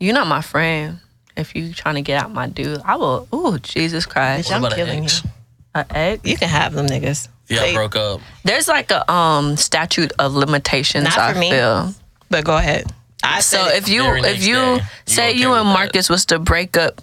you're 0.00 0.14
not 0.14 0.26
my 0.28 0.40
friend. 0.42 1.00
If 1.38 1.54
you 1.54 1.72
trying 1.72 1.94
to 1.94 2.02
get 2.02 2.22
out 2.22 2.32
my 2.32 2.46
dude, 2.48 2.80
I 2.84 2.96
will. 2.96 3.28
Ooh, 3.34 3.58
Jesus 3.58 4.04
Christ, 4.06 4.48
What 4.50 4.56
I'm 4.56 4.64
about 4.64 4.78
an 4.78 4.84
killing 4.86 5.04
ex? 5.04 5.22
you. 5.24 5.30
a 5.74 5.86
egg. 5.96 6.20
You 6.24 6.36
can 6.36 6.48
have 6.48 6.72
them 6.74 6.86
niggas. 6.86 7.28
Yeah, 7.48 7.60
They- 7.60 7.74
broke 7.74 7.96
up. 7.96 8.20
There's 8.44 8.68
like 8.68 8.90
a 8.90 9.10
um 9.10 9.56
statute 9.56 10.12
of 10.18 10.34
limitations. 10.34 11.04
Not 11.04 11.18
I 11.18 11.32
for 11.32 11.38
me. 11.38 11.50
feel. 11.50 11.94
But 12.28 12.44
go 12.44 12.56
ahead. 12.56 12.92
I 13.22 13.40
So 13.40 13.56
said 13.64 13.74
it. 13.74 13.82
if 13.82 13.88
you 13.88 14.02
Very 14.02 14.20
if 14.20 14.26
next 14.26 14.46
you 14.46 14.54
day, 14.54 14.74
you 14.74 14.80
say 15.06 15.28
okay 15.30 15.38
you 15.38 15.50
with 15.50 15.58
and 15.60 15.68
that. 15.68 15.72
Marcus 15.74 16.08
was 16.10 16.24
to 16.26 16.38
break 16.38 16.76
up 16.76 17.00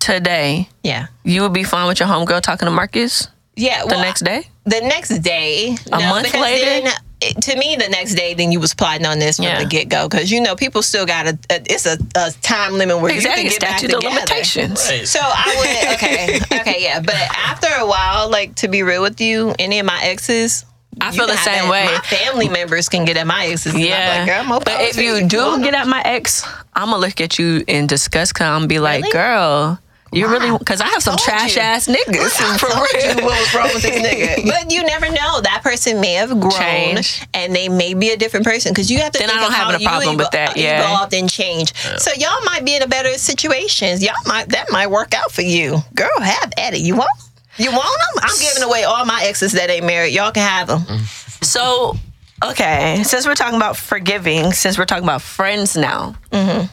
today, 0.00 0.68
yeah. 0.82 1.06
you 1.22 1.42
would 1.42 1.52
be 1.52 1.62
fine 1.64 1.86
with 1.86 2.00
your 2.00 2.08
homegirl 2.08 2.40
talking 2.40 2.66
to 2.66 2.72
Marcus 2.72 3.28
Yeah, 3.56 3.82
the 3.82 3.88
well, 3.94 4.00
next 4.00 4.24
day. 4.24 4.48
the 4.64 4.80
next 4.80 5.18
day, 5.22 5.76
A 5.92 5.98
month 6.00 6.24
because 6.26 6.40
later? 6.40 6.64
then, 6.88 6.92
it- 7.30 7.42
to 7.42 7.56
me, 7.56 7.76
the 7.76 7.88
next 7.88 8.14
day, 8.14 8.34
then 8.34 8.52
you 8.52 8.60
was 8.60 8.74
plotting 8.74 9.06
on 9.06 9.18
this 9.18 9.36
from 9.36 9.46
Yeah. 9.46 9.58
the 9.60 9.66
get 9.66 9.88
go 9.88 10.08
because 10.08 10.30
you 10.30 10.40
know 10.40 10.54
people 10.56 10.82
still 10.82 11.06
got 11.06 11.26
a, 11.26 11.38
a 11.50 11.54
uh, 11.56 11.58
it's 11.66 11.86
a, 11.86 11.96
a 12.16 12.30
time 12.42 12.74
limit 12.74 13.00
where 13.00 13.12
Exactly, 13.12 13.44
you 13.44 13.50
can 13.50 13.58
get 13.58 13.60
back 13.60 13.78
statute 13.78 13.94
of 13.94 14.00
together. 14.00 14.14
limitations. 14.16 14.86
Right. 14.88 15.06
So 15.08 15.20
I 15.22 15.54
would 15.58 15.94
okay, 15.94 16.40
okay, 16.60 16.82
yeah. 16.82 17.00
But 17.00 17.14
after 17.16 17.68
a 17.78 17.86
while, 17.86 18.30
like 18.30 18.54
to 18.56 18.68
be 18.68 18.82
real 18.82 19.02
with 19.02 19.20
you, 19.20 19.54
any 19.58 19.78
of 19.78 19.86
my 19.86 20.00
exes. 20.02 20.64
I 21.00 21.10
you 21.10 21.18
feel 21.18 21.26
the 21.26 21.36
same 21.38 21.68
way. 21.68 21.86
My 21.86 21.98
family 22.02 22.48
members 22.48 22.88
can 22.88 23.04
get 23.04 23.16
at 23.16 23.26
my 23.26 23.46
exes. 23.46 23.74
and 23.74 23.82
I'm 23.82 23.88
Yeah, 23.88 24.16
like, 24.18 24.28
Girl, 24.28 24.44
more 24.44 24.60
but 24.60 24.80
if 24.80 24.96
you 24.96 25.26
do 25.26 25.60
get 25.60 25.74
at 25.74 25.88
my 25.88 26.00
ex, 26.04 26.44
I'm 26.72 26.90
gonna 26.90 26.98
look 26.98 27.20
at 27.20 27.36
you 27.36 27.64
in 27.66 27.88
disgust. 27.88 28.34
Cause 28.36 28.46
I'm 28.46 28.58
gonna 28.58 28.66
be 28.68 28.78
like, 28.78 29.02
Really? 29.02 29.12
girl, 29.12 29.78
you 30.14 30.28
really? 30.28 30.58
Cause 30.64 30.80
I 30.80 30.86
have 30.88 31.02
some 31.02 31.16
trash 31.16 31.56
you. 31.56 31.62
ass 31.62 31.86
niggas 31.86 32.36
I 32.40 32.58
for 32.58 32.66
real. 32.66 33.16
you 33.16 33.24
what 33.24 33.38
was 33.40 33.54
wrong 33.54 33.70
with 33.74 33.82
this 33.82 33.94
nigga. 33.96 34.44
But 34.50 34.70
you 34.72 34.82
never 34.84 35.08
know. 35.10 35.40
That 35.42 35.60
person 35.62 36.00
may 36.00 36.14
have 36.14 36.30
grown 36.40 36.52
Changed. 36.52 37.26
and 37.34 37.54
they 37.54 37.68
may 37.68 37.94
be 37.94 38.10
a 38.10 38.16
different 38.16 38.46
person. 38.46 38.72
Because 38.72 38.90
you 38.90 38.98
have 39.00 39.12
to 39.12 39.18
Then 39.18 39.28
I 39.30 39.32
think 39.32 39.42
don't 39.42 39.50
of 39.52 39.56
have 39.72 39.80
a 39.80 39.84
problem 39.84 40.16
with 40.16 40.30
that, 40.30 40.56
yeah. 40.56 40.80
evolved 40.84 41.12
and 41.14 41.28
changed. 41.28 41.76
So 41.98 42.12
y'all 42.16 42.40
might 42.44 42.64
be 42.64 42.76
in 42.76 42.82
a 42.82 42.86
better 42.88 43.12
situations. 43.18 44.02
Y'all 44.02 44.14
might 44.26 44.48
that 44.50 44.70
might 44.70 44.88
work 44.90 45.14
out 45.14 45.32
for 45.32 45.42
you. 45.42 45.78
Girl, 45.94 46.08
have 46.20 46.52
at 46.58 46.74
it. 46.74 46.80
You 46.80 46.96
want? 46.96 47.10
You 47.56 47.70
want 47.70 47.84
them? 48.14 48.24
I'm 48.24 48.38
giving 48.40 48.62
away 48.62 48.84
all 48.84 49.04
my 49.04 49.22
exes 49.24 49.52
that 49.52 49.70
ain't 49.70 49.84
married. 49.86 50.12
Y'all 50.14 50.32
can 50.32 50.48
have 50.48 50.66
them. 50.68 50.82
So, 51.44 51.94
okay, 52.42 53.02
since 53.04 53.26
we're 53.26 53.34
talking 53.34 53.56
about 53.58 53.76
forgiving, 53.76 54.52
since 54.54 54.78
we're 54.78 54.86
talking 54.86 55.04
about 55.04 55.20
friends 55.20 55.76
now, 55.76 56.14
Mm-hmm. 56.30 56.66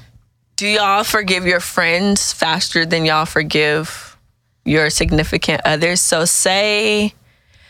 Do 0.62 0.68
y'all 0.68 1.04
forgive 1.04 1.48
your 1.48 1.60
friends 1.60 2.32
faster 2.32 2.86
than 2.86 3.04
y'all 3.04 3.26
forgive 3.26 4.16
your 4.64 4.92
significant 4.92 5.60
others? 5.66 6.00
So, 6.00 6.24
say, 6.24 7.16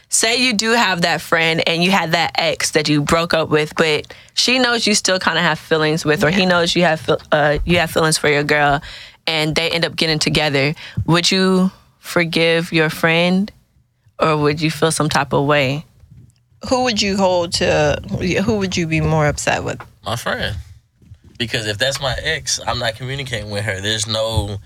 say 0.10 0.44
you 0.46 0.52
do 0.52 0.72
have 0.72 1.04
that 1.04 1.22
friend 1.22 1.64
and 1.66 1.82
you 1.82 1.90
had 1.90 2.12
that 2.12 2.32
ex 2.36 2.72
that 2.72 2.90
you 2.90 3.02
broke 3.02 3.34
up 3.34 3.48
with, 3.48 3.78
but 3.78 4.14
she 4.34 4.60
knows 4.60 4.86
you 4.86 4.94
still 4.94 5.20
kind 5.20 5.38
of 5.38 5.46
have 5.46 5.58
feelings 5.58 6.04
with, 6.04 6.22
or 6.22 6.32
he 6.32 6.46
knows 6.46 6.76
you 6.76 6.84
have 6.84 7.10
uh, 7.32 7.60
you 7.64 7.78
have 7.78 7.92
feelings 7.92 8.18
for 8.18 8.28
your 8.28 8.44
girl, 8.44 8.82
and 9.26 9.56
they 9.56 9.70
end 9.70 9.86
up 9.86 9.96
getting 9.96 10.20
together. 10.20 10.76
Would 11.06 11.32
you 11.32 11.72
forgive 12.00 12.74
your 12.74 12.90
friend, 12.90 13.50
or 14.20 14.36
would 14.36 14.60
you 14.60 14.70
feel 14.70 14.92
some 14.92 15.08
type 15.08 15.32
of 15.32 15.46
way? 15.46 15.86
Who 16.68 16.84
would 16.84 17.02
you 17.02 17.16
hold 17.16 17.54
to? 17.54 18.02
Who 18.44 18.58
would 18.58 18.76
you 18.76 18.86
be 18.86 19.00
more 19.00 19.28
upset 19.28 19.64
with? 19.64 19.82
My 20.04 20.18
friend. 20.18 20.58
Because 21.42 21.66
if 21.66 21.80
that's 21.80 22.00
my 22.00 22.16
ex, 22.22 22.60
I'm 22.68 22.78
not 22.78 22.94
communicating 22.94 23.50
with 23.50 23.66
her. 23.66 23.82
There's 23.82 24.06
no 24.06 24.58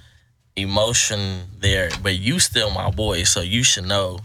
emotion 0.57 1.43
there, 1.57 1.89
but 2.03 2.19
you 2.19 2.37
still 2.37 2.69
my 2.69 2.91
boy, 2.91 3.23
so 3.23 3.39
you 3.39 3.63
should 3.63 3.85
know. 3.85 4.19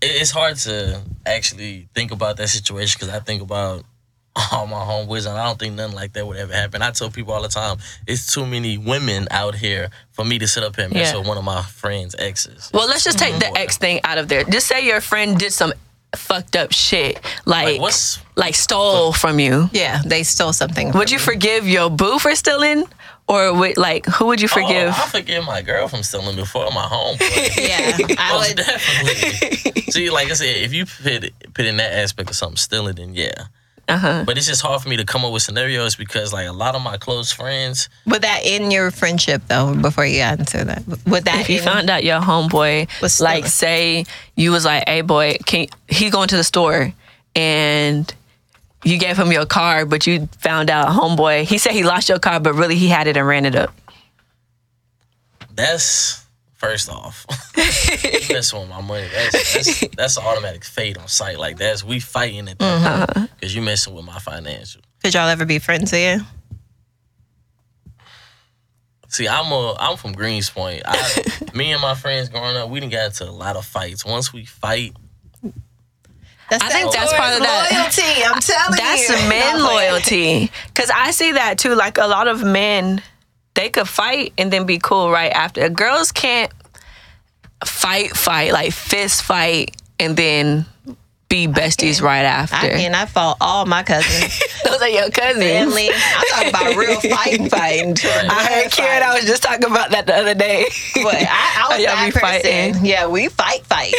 It's 0.00 0.30
hard 0.30 0.58
to 0.58 1.02
actually 1.26 1.88
think 1.92 2.12
about 2.12 2.36
that 2.36 2.50
situation 2.50 2.98
because 3.00 3.12
I 3.12 3.18
think 3.18 3.42
about 3.42 3.84
all 4.52 4.68
my 4.68 4.78
homeboys, 4.78 5.26
and 5.26 5.36
I 5.36 5.44
don't 5.44 5.58
think 5.58 5.74
nothing 5.74 5.96
like 5.96 6.12
that 6.12 6.24
would 6.24 6.36
ever 6.36 6.52
happen. 6.52 6.82
I 6.82 6.92
tell 6.92 7.10
people 7.10 7.34
all 7.34 7.42
the 7.42 7.48
time, 7.48 7.78
it's 8.06 8.32
too 8.32 8.46
many 8.46 8.78
women 8.78 9.26
out 9.32 9.56
here 9.56 9.90
for 10.12 10.24
me 10.24 10.38
to 10.38 10.46
sit 10.46 10.62
up 10.62 10.76
here 10.76 10.84
and 10.84 10.94
mess 10.94 11.10
Yeah. 11.10 11.18
with 11.18 11.26
one 11.26 11.36
of 11.36 11.42
my 11.42 11.62
friends' 11.62 12.14
exes. 12.16 12.70
Well, 12.72 12.86
let's 12.86 13.02
just 13.02 13.18
take 13.18 13.34
the 13.40 13.46
mm-hmm. 13.46 13.56
ex 13.56 13.76
thing 13.76 13.98
out 14.04 14.18
of 14.18 14.28
there. 14.28 14.44
Just 14.44 14.68
say 14.68 14.86
your 14.86 15.00
friend 15.00 15.36
did 15.36 15.52
some 15.52 15.72
fucked 16.18 16.56
up 16.56 16.72
shit, 16.72 17.20
like 17.44 17.66
Like, 17.66 17.80
what's 17.80 18.18
like 18.36 18.54
stole 18.54 19.12
from 19.12 19.38
you. 19.38 19.68
Yeah, 19.72 20.02
they 20.04 20.22
stole 20.22 20.52
something. 20.52 20.92
Would 20.92 21.10
you 21.10 21.18
forgive 21.18 21.68
your 21.68 21.90
boo 21.90 22.18
for 22.18 22.34
stealing, 22.34 22.84
or 23.28 23.54
would 23.54 23.76
like 23.76 24.06
who 24.06 24.26
would 24.26 24.40
you 24.40 24.48
oh, 24.50 24.54
forgive? 24.60 24.88
Oh, 24.88 25.02
I 25.04 25.08
forgive 25.08 25.44
my 25.44 25.62
girl 25.62 25.88
from 25.88 26.02
stealing 26.02 26.36
before 26.36 26.70
my 26.70 26.82
home. 26.82 27.16
Yeah, 27.56 27.96
I 28.18 28.46
would. 28.46 28.56
definitely. 28.56 29.82
See, 29.92 30.10
like 30.10 30.30
I 30.30 30.34
said, 30.34 30.56
if 30.56 30.72
you 30.72 30.86
put 30.86 31.24
it, 31.24 31.54
put 31.54 31.64
in 31.64 31.76
that 31.78 31.92
aspect 31.92 32.30
of 32.30 32.36
something 32.36 32.56
stealing, 32.56 32.96
then 32.96 33.14
yeah. 33.14 33.46
Uh-huh. 33.88 34.24
But 34.26 34.38
it's 34.38 34.46
just 34.46 34.62
hard 34.62 34.80
for 34.82 34.88
me 34.88 34.96
to 34.96 35.04
come 35.04 35.24
up 35.24 35.32
with 35.32 35.42
scenarios 35.42 35.94
because 35.94 36.32
like 36.32 36.48
a 36.48 36.52
lot 36.52 36.74
of 36.74 36.82
my 36.82 36.96
close 36.96 37.30
friends, 37.30 37.88
Would 38.06 38.22
that 38.22 38.40
end 38.44 38.72
your 38.72 38.90
friendship 38.90 39.42
though? 39.48 39.74
Before 39.74 40.06
you 40.06 40.20
answer 40.20 40.64
that, 40.64 40.82
would 41.06 41.24
that 41.26 41.40
if 41.42 41.50
you 41.50 41.56
end- 41.56 41.64
found 41.64 41.90
out 41.90 42.02
your 42.04 42.20
homeboy, 42.20 42.88
Was 43.02 43.20
like 43.20 43.46
say 43.46 44.06
you 44.36 44.50
was 44.52 44.64
like, 44.64 44.84
"Hey 44.88 45.02
boy, 45.02 45.36
can 45.44 45.66
he 45.88 46.08
going 46.10 46.28
to 46.28 46.36
the 46.36 46.44
store," 46.44 46.92
and 47.36 48.12
you 48.84 48.98
gave 48.98 49.18
him 49.18 49.32
your 49.32 49.46
car, 49.46 49.84
but 49.86 50.06
you 50.06 50.28
found 50.40 50.70
out 50.70 50.88
homeboy. 50.88 51.44
He 51.44 51.58
said 51.58 51.72
he 51.72 51.82
lost 51.82 52.08
your 52.08 52.18
car, 52.18 52.40
but 52.40 52.54
really 52.54 52.76
he 52.76 52.88
had 52.88 53.06
it 53.06 53.16
and 53.16 53.26
ran 53.26 53.44
it 53.44 53.54
up. 53.54 53.74
that's 55.54 56.23
first 56.64 56.88
off. 56.90 57.26
you 57.56 58.34
messing 58.34 58.60
with 58.60 58.68
my 58.68 58.80
money. 58.80 59.08
That's 59.12 59.54
that's 59.54 59.88
that's 59.96 60.16
an 60.16 60.24
automatic 60.24 60.64
fade 60.64 60.98
on 60.98 61.08
sight. 61.08 61.38
Like 61.38 61.56
that's 61.58 61.84
we 61.84 62.00
fighting 62.00 62.48
at 62.48 62.58
that 62.58 63.06
Uh-huh. 63.16 63.26
because 63.38 63.54
you 63.54 63.62
messing 63.62 63.94
with 63.94 64.04
my 64.04 64.18
financial. 64.18 64.80
Could 65.02 65.14
y'all 65.14 65.28
ever 65.28 65.44
be 65.44 65.58
friends 65.58 65.92
again? 65.92 66.26
See, 69.08 69.28
I'm 69.28 69.52
a 69.52 69.74
I'm 69.78 69.96
from 69.96 70.14
Greenspoint. 70.14 70.82
I, 70.84 71.54
me 71.56 71.72
and 71.72 71.80
my 71.80 71.94
friends 71.94 72.28
growing 72.28 72.56
up, 72.56 72.68
we 72.68 72.80
didn't 72.80 72.90
get 72.92 73.06
into 73.06 73.28
a 73.28 73.30
lot 73.30 73.56
of 73.56 73.64
fights. 73.64 74.04
Once 74.04 74.32
we 74.32 74.44
fight, 74.44 74.92
That's 76.50 76.64
I 76.64 76.68
think 76.68 76.92
that's 76.92 77.12
part 77.12 77.34
of 77.34 77.40
that- 77.40 77.70
loyalty. 77.70 78.24
I'm 78.24 78.40
telling 78.40 78.76
That's 78.76 79.08
you, 79.08 79.14
that's 79.14 79.28
men 79.28 79.62
loyalty. 79.62 80.50
Cause 80.74 80.90
I 80.92 81.12
see 81.12 81.32
that 81.32 81.58
too. 81.58 81.74
Like 81.76 81.96
a 81.98 82.06
lot 82.06 82.26
of 82.26 82.42
men, 82.42 83.02
they 83.54 83.70
could 83.70 83.88
fight 83.88 84.32
and 84.36 84.52
then 84.52 84.66
be 84.66 84.78
cool 84.78 85.10
right 85.10 85.32
after. 85.32 85.68
Girls 85.68 86.12
can't 86.12 86.52
fight, 87.64 88.16
fight 88.16 88.52
like 88.52 88.72
fist 88.72 89.22
fight 89.22 89.76
and 89.98 90.16
then 90.16 90.66
be 91.34 91.48
besties 91.48 92.00
right 92.00 92.22
after. 92.22 92.54
I 92.54 92.68
can. 92.68 92.94
I 92.94 93.06
fought 93.06 93.38
all 93.40 93.66
my 93.66 93.82
cousins, 93.82 94.40
Those 94.64 94.80
are 94.80 94.88
your 94.88 95.10
cousins. 95.10 95.42
family. 95.42 95.88
I'm 95.90 96.24
talking 96.30 96.48
about 96.50 96.76
real 96.76 97.00
fighting, 97.16 97.48
fighting. 97.48 97.96
I 98.04 98.46
heard 98.62 98.70
Karen. 98.70 99.02
I 99.02 99.14
was 99.16 99.24
just 99.24 99.42
talking 99.42 99.64
about 99.68 99.90
that 99.90 100.06
the 100.06 100.14
other 100.14 100.34
day. 100.34 100.66
But 100.94 101.14
I, 101.28 101.66
I 101.66 101.76
was 101.76 101.84
that 101.86 102.12
person. 102.14 102.20
fighting. 102.20 102.86
Yeah, 102.86 103.08
we 103.08 103.28
fight, 103.28 103.66
fight. 103.66 103.92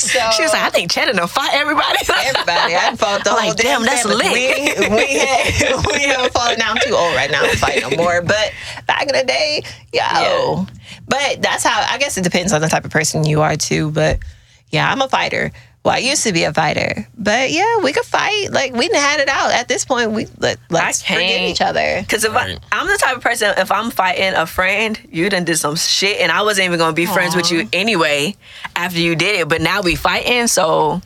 So 0.00 0.18
She 0.34 0.42
was 0.42 0.52
like, 0.52 0.62
I 0.62 0.70
think 0.70 0.90
Cheddar 0.90 1.12
done 1.12 1.28
fight 1.28 1.50
everybody. 1.52 1.98
everybody. 2.08 2.74
I 2.74 2.96
fought 2.96 3.22
the 3.24 3.30
I'm 3.30 3.36
whole 3.36 3.48
like, 3.50 3.56
damn, 3.58 3.82
that's 3.82 4.02
family. 4.04 4.16
lit. 4.16 4.78
We, 4.78 4.88
we 4.88 5.18
had 5.18 5.86
we 5.92 6.02
haven't 6.04 6.32
fought 6.32 6.56
now. 6.56 6.72
I'm 6.72 6.78
too 6.80 6.94
old 6.94 7.14
right 7.14 7.30
now 7.30 7.42
to 7.42 7.56
fight 7.58 7.82
no 7.82 7.90
more. 8.02 8.22
But 8.22 8.52
back 8.86 9.02
in 9.02 9.08
the 9.14 9.24
day, 9.24 9.62
yo. 9.92 10.00
Yeah. 10.00 10.64
But 11.06 11.42
that's 11.42 11.64
how 11.64 11.84
I 11.90 11.98
guess 11.98 12.16
it 12.16 12.24
depends 12.24 12.52
on 12.54 12.62
the 12.62 12.68
type 12.68 12.86
of 12.86 12.90
person 12.90 13.24
you 13.24 13.42
are 13.42 13.56
too. 13.56 13.90
But 13.90 14.20
yeah, 14.70 14.90
I'm 14.90 15.02
a 15.02 15.08
fighter. 15.08 15.52
Well, 15.88 15.96
I 15.96 16.00
used 16.00 16.22
to 16.24 16.32
be 16.34 16.44
a 16.44 16.52
fighter, 16.52 17.08
but 17.16 17.50
yeah, 17.50 17.78
we 17.82 17.94
could 17.94 18.04
fight. 18.04 18.52
Like 18.52 18.74
we 18.74 18.88
done 18.88 19.00
had 19.00 19.20
it 19.20 19.28
out. 19.30 19.52
At 19.52 19.68
this 19.68 19.86
point, 19.86 20.10
we 20.12 20.26
let, 20.38 20.58
let's 20.68 21.00
forgive 21.00 21.18
can't. 21.18 21.42
each 21.50 21.62
other. 21.62 22.02
Because 22.02 22.24
if 22.24 22.34
Right. 22.34 22.58
I, 22.70 22.78
I'm 22.80 22.86
the 22.86 22.98
type 22.98 23.16
of 23.16 23.22
person, 23.22 23.54
if 23.56 23.72
I'm 23.72 23.90
fighting 23.90 24.34
a 24.34 24.44
friend, 24.44 25.00
you 25.10 25.30
done 25.30 25.44
did 25.44 25.56
some 25.56 25.76
shit, 25.76 26.20
and 26.20 26.30
I 26.30 26.42
wasn't 26.42 26.66
even 26.66 26.78
gonna 26.78 26.92
be 26.92 27.06
friends 27.06 27.34
with 27.34 27.50
you 27.50 27.66
anyway 27.72 28.36
after 28.76 28.98
you 29.00 29.16
did 29.16 29.40
it. 29.40 29.48
But 29.48 29.62
now 29.62 29.80
we 29.80 29.94
fighting, 29.94 30.46
so 30.46 31.00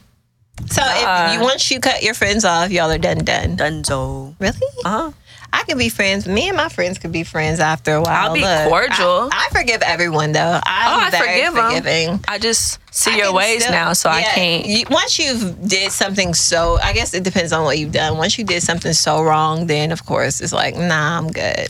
So 0.67 0.83
if 0.85 1.35
you 1.35 1.41
once 1.43 1.71
you 1.71 1.79
cut 1.79 2.03
your 2.03 2.15
friends 2.15 2.45
off, 2.45 2.71
y'all 2.73 2.91
are 2.91 2.99
done 2.99 3.19
done. 3.19 3.57
dunzo. 3.57 4.35
Really? 4.41 4.59
Uh 4.85 4.89
huh. 4.91 5.11
I 5.55 5.65
can 5.65 5.77
be 5.79 5.89
friends. 5.91 6.27
Me 6.27 6.49
and 6.49 6.57
my 6.57 6.69
friends 6.69 6.99
could 6.99 7.13
be 7.13 7.25
friends 7.25 7.61
after 7.61 7.95
a 7.97 8.01
while. 8.01 8.29
I'll 8.29 8.35
be 8.35 8.41
Look, 8.41 8.69
cordial. 8.69 9.29
I, 9.33 9.49
I 9.51 9.59
forgive 9.59 9.83
everyone 9.83 10.33
though. 10.33 10.61
I'm 10.65 11.01
Oh, 11.01 11.05
I 11.07 11.11
very 11.11 11.29
forgive 11.45 11.55
forgiving. 11.55 12.25
I 12.27 12.39
just 12.39 12.79
see 12.91 13.13
I 13.13 13.17
your 13.19 13.33
ways 13.35 13.61
still- 13.63 13.73
now, 13.73 13.93
so 13.93 14.09
I 14.11 14.23
can't. 14.23 14.65
You, 14.67 14.85
once 14.91 15.19
you've 15.19 15.69
did 15.69 15.93
something 15.93 16.33
so, 16.35 16.79
I 16.83 16.93
guess 16.95 17.13
it 17.15 17.23
depends 17.23 17.53
on 17.53 17.65
what 17.65 17.79
you've 17.79 17.93
done. 17.93 18.17
Once 18.17 18.39
you 18.39 18.45
did 18.45 18.63
something 18.63 18.93
so 18.95 19.23
wrong, 19.23 19.67
then 19.67 19.93
of 19.93 20.07
course 20.07 20.41
it's 20.41 20.53
like, 20.53 20.75
nah, 20.77 21.19
I'm 21.19 21.29
good. 21.29 21.69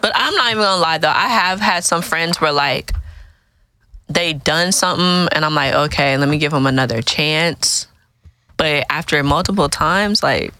But 0.00 0.12
I'm 0.14 0.34
not 0.34 0.50
even 0.52 0.62
gonna 0.62 0.80
lie 0.80 0.96
though. 0.98 1.08
I 1.10 1.28
have 1.28 1.60
had 1.60 1.84
some 1.84 2.00
friends 2.02 2.40
where 2.40 2.52
like 2.52 2.92
they 4.08 4.32
done 4.32 4.72
something, 4.72 5.28
and 5.32 5.44
I'm 5.44 5.54
like, 5.54 5.74
okay, 5.74 6.16
let 6.16 6.28
me 6.28 6.38
give 6.38 6.52
them 6.52 6.66
another 6.66 7.00
chance. 7.02 7.86
But 8.56 8.86
after 8.90 9.22
multiple 9.22 9.68
times, 9.68 10.22
like 10.22 10.52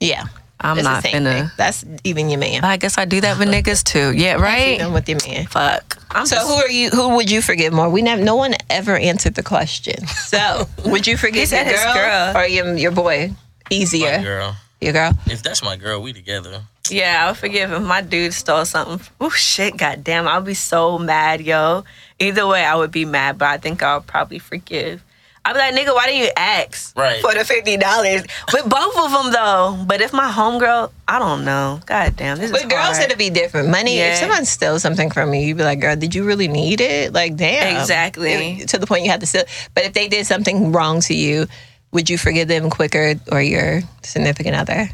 Yeah, 0.00 0.24
I'm 0.60 0.78
it's 0.78 0.86
the 0.86 0.92
not 0.92 1.02
same 1.02 1.12
gonna. 1.24 1.32
thing. 1.32 1.50
That's 1.56 1.84
even 2.04 2.30
your 2.30 2.40
man. 2.40 2.64
I 2.64 2.76
guess 2.78 2.96
I 2.98 3.04
do 3.04 3.20
that 3.20 3.38
with 3.38 3.48
niggas 3.48 3.84
too. 3.84 4.12
Yeah, 4.16 4.34
right. 4.34 4.80
Even 4.80 4.92
with 4.92 5.08
your 5.08 5.18
man. 5.26 5.46
Fuck. 5.46 5.98
I'm 6.10 6.24
So 6.26 6.36
just- 6.36 6.48
who 6.48 6.54
are 6.54 6.70
you? 6.70 6.90
Who 6.90 7.16
would 7.16 7.30
you 7.30 7.42
forgive 7.42 7.72
more? 7.72 7.90
We 7.90 8.00
never. 8.02 8.22
No 8.22 8.36
one 8.36 8.54
ever 8.70 8.96
answered 8.96 9.34
the 9.34 9.42
question. 9.42 10.06
So 10.06 10.66
would 10.86 11.06
you 11.06 11.16
forgive 11.16 11.48
said 11.48 11.64
your 11.66 11.74
his 11.76 11.84
girl, 11.84 11.94
girl. 11.94 12.36
or 12.36 12.46
your 12.46 12.74
your 12.76 12.90
boy? 12.92 13.32
Easier, 13.70 14.18
my 14.18 14.24
girl. 14.24 14.56
your 14.80 14.92
girl. 14.92 15.12
If 15.26 15.42
that's 15.42 15.62
my 15.62 15.76
girl, 15.76 16.00
we 16.00 16.12
together. 16.12 16.62
Yeah, 16.88 17.26
I'll 17.26 17.34
forgive 17.34 17.72
if 17.72 17.82
my 17.82 18.00
dude 18.00 18.32
stole 18.32 18.64
something. 18.64 19.00
Oh 19.20 19.28
shit, 19.30 19.76
goddamn, 19.76 20.28
I'll 20.28 20.40
be 20.40 20.54
so 20.54 20.98
mad, 20.98 21.40
yo. 21.40 21.82
Either 22.20 22.46
way, 22.46 22.64
I 22.64 22.76
would 22.76 22.92
be 22.92 23.04
mad, 23.04 23.38
but 23.38 23.48
I 23.48 23.56
think 23.58 23.82
I'll 23.82 24.00
probably 24.00 24.38
forgive. 24.38 25.02
I'll 25.46 25.54
be 25.54 25.60
like, 25.60 25.74
nigga, 25.74 25.94
why 25.94 26.06
didn't 26.06 26.22
you 26.22 26.30
ask 26.36 26.96
Right. 26.98 27.20
for 27.20 27.32
the 27.32 27.44
fifty 27.44 27.76
dollars? 27.76 28.22
With 28.52 28.68
both 28.68 28.96
of 28.98 29.12
them 29.12 29.32
though. 29.32 29.78
But 29.86 30.00
if 30.00 30.12
my 30.12 30.28
homegirl, 30.30 30.90
I 31.06 31.20
don't 31.20 31.44
know. 31.44 31.80
God 31.86 32.16
damn, 32.16 32.36
this 32.38 32.46
is 32.50 32.52
But 32.52 32.68
girls, 32.68 32.96
hard. 32.98 33.04
it'll 33.04 33.16
be 33.16 33.30
different. 33.30 33.68
Money. 33.68 33.98
If 34.00 34.16
someone 34.18 34.44
steals 34.44 34.82
something 34.82 35.08
from 35.10 35.32
you, 35.34 35.40
you'd 35.42 35.56
be 35.56 35.62
like, 35.62 35.78
"Girl, 35.80 35.94
did 35.94 36.14
you 36.16 36.24
really 36.24 36.48
need 36.48 36.80
it?" 36.80 37.12
Like, 37.12 37.36
damn. 37.36 37.80
Exactly. 37.80 38.58
It- 38.60 38.68
to 38.70 38.78
the 38.78 38.86
point 38.88 39.04
you 39.04 39.10
had 39.10 39.20
to 39.20 39.26
steal. 39.26 39.44
But 39.72 39.84
if 39.84 39.92
they 39.92 40.08
did 40.08 40.26
something 40.26 40.72
wrong 40.72 41.00
to 41.02 41.14
you, 41.14 41.46
would 41.92 42.10
you 42.10 42.18
forgive 42.18 42.48
them 42.48 42.68
quicker 42.68 43.14
or 43.30 43.40
your 43.40 43.82
significant 44.02 44.56
other? 44.56 44.90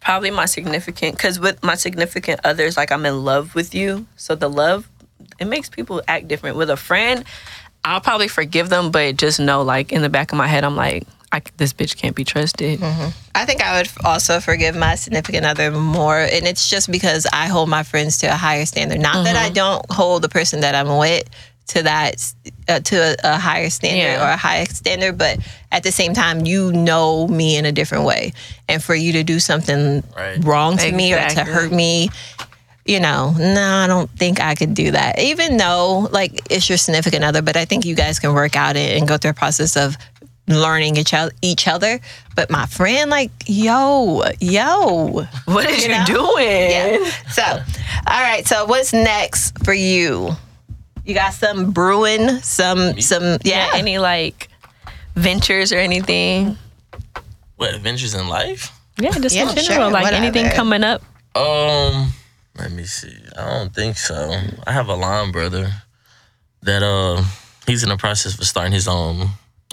probably 0.00 0.30
my 0.30 0.46
significant 0.46 1.16
because 1.16 1.40
with 1.40 1.60
my 1.64 1.74
significant 1.74 2.38
others, 2.44 2.76
like 2.76 2.92
I'm 2.92 3.04
in 3.06 3.24
love 3.24 3.56
with 3.56 3.74
you, 3.74 4.06
so 4.14 4.36
the 4.36 4.48
love 4.48 4.88
it 5.40 5.46
makes 5.48 5.68
people 5.68 6.00
act 6.06 6.28
different. 6.28 6.56
With 6.56 6.70
a 6.70 6.76
friend, 6.76 7.24
I'll 7.86 8.00
probably 8.00 8.28
forgive 8.28 8.68
them, 8.68 8.90
but 8.90 9.16
just 9.16 9.38
know, 9.40 9.62
like 9.62 9.92
in 9.92 10.02
the 10.02 10.08
back 10.08 10.32
of 10.32 10.38
my 10.38 10.48
head, 10.48 10.64
I'm 10.64 10.74
like, 10.76 11.06
I, 11.32 11.42
this 11.56 11.72
bitch 11.72 11.96
can't 11.96 12.16
be 12.16 12.24
trusted. 12.24 12.82
I 13.34 13.44
think 13.44 13.62
I 13.62 13.78
would 13.78 13.88
also 14.04 14.40
forgive 14.40 14.74
my 14.76 14.94
significant 14.96 15.44
other 15.46 15.70
more, 15.70 16.18
and 16.18 16.46
it's 16.46 16.68
just 16.68 16.90
because 16.90 17.26
I 17.32 17.46
hold 17.46 17.68
my 17.68 17.82
friends 17.82 18.18
to 18.18 18.26
a 18.26 18.34
higher 18.36 18.64
standard. 18.66 19.00
Not 19.00 19.24
that 19.24 19.36
I 19.36 19.50
don't 19.50 19.84
hold 19.90 20.22
the 20.22 20.28
person 20.28 20.60
that 20.60 20.74
I'm 20.74 20.98
with 20.98 21.28
to 21.68 21.82
that 21.82 22.32
uh, 22.68 22.78
to 22.78 22.96
a, 22.96 23.16
a 23.24 23.36
higher 23.38 23.70
standard 23.70 23.98
Yeah. 23.98 24.24
or 24.24 24.30
a 24.32 24.36
higher 24.36 24.66
standard, 24.66 25.18
but 25.18 25.38
at 25.72 25.82
the 25.82 25.90
same 25.90 26.14
time, 26.14 26.46
you 26.46 26.72
know 26.72 27.26
me 27.26 27.56
in 27.56 27.64
a 27.66 27.72
different 27.72 28.04
way, 28.04 28.32
and 28.68 28.82
for 28.82 28.94
you 28.94 29.12
to 29.14 29.22
do 29.24 29.38
something 29.40 30.02
Right. 30.16 30.42
wrong 30.44 30.76
to 30.78 30.92
me 30.92 31.12
or 31.12 31.18
to 31.28 31.44
hurt 31.44 31.72
me. 31.72 32.08
You 32.86 33.00
know, 33.00 33.32
no, 33.36 33.60
I 33.62 33.86
don't 33.88 34.08
think 34.10 34.40
I 34.40 34.54
could 34.54 34.72
do 34.74 34.92
that. 34.92 35.18
Even 35.18 35.56
though, 35.56 36.08
like, 36.12 36.40
it's 36.50 36.68
your 36.68 36.78
significant 36.78 37.24
other, 37.24 37.42
but 37.42 37.56
I 37.56 37.64
think 37.64 37.84
you 37.84 37.96
guys 37.96 38.18
can 38.20 38.32
work 38.32 38.54
out 38.54 38.76
it 38.76 38.96
and 38.96 39.08
go 39.08 39.16
through 39.16 39.32
a 39.32 39.34
process 39.34 39.76
of 39.76 39.96
learning 40.46 40.96
each 40.96 41.12
other, 41.12 41.32
each 41.42 41.66
other. 41.66 41.98
But 42.36 42.48
my 42.48 42.66
friend, 42.66 43.10
like, 43.10 43.32
yo, 43.46 44.22
yo, 44.40 45.26
What 45.46 45.68
is 45.68 45.82
you, 45.84 45.88
know? 45.88 46.04
doing? 46.06 46.70
yeah. 46.70 47.10
So, 47.30 47.42
all 47.42 48.22
right. 48.22 48.46
So, 48.46 48.66
what's 48.66 48.92
next 48.92 49.64
for 49.64 49.74
you? 49.74 50.36
You 51.04 51.14
got 51.14 51.34
some 51.34 51.72
brewing, 51.72 52.28
some, 52.42 53.00
some, 53.00 53.22
yeah. 53.42 53.66
Yeah, 53.66 53.70
any 53.74 53.98
like 53.98 54.48
ventures 55.16 55.72
or 55.72 55.78
anything? 55.78 56.56
What 57.56 57.74
adventures 57.74 58.14
in 58.14 58.28
life? 58.28 58.70
Yeah, 58.98 59.10
just 59.10 59.34
Yeah, 59.34 59.48
in 59.50 59.56
general, 59.56 59.88
sure, 59.88 59.90
like 59.90 60.12
anything 60.12 60.50
coming 60.50 60.84
up. 60.84 61.02
Um, 61.36 62.12
let 62.58 62.72
me 62.72 62.84
see. 62.84 63.16
I 63.36 63.50
don't 63.58 63.74
think 63.74 63.96
so. 63.96 64.40
I 64.66 64.72
have 64.72 64.88
a 64.88 64.94
line 64.94 65.32
brother 65.32 65.70
that 66.62 66.82
uh 66.82 67.22
he's 67.66 67.82
in 67.82 67.88
the 67.88 67.96
process 67.96 68.38
of 68.38 68.44
starting 68.46 68.72
his 68.72 68.88
own 68.88 69.28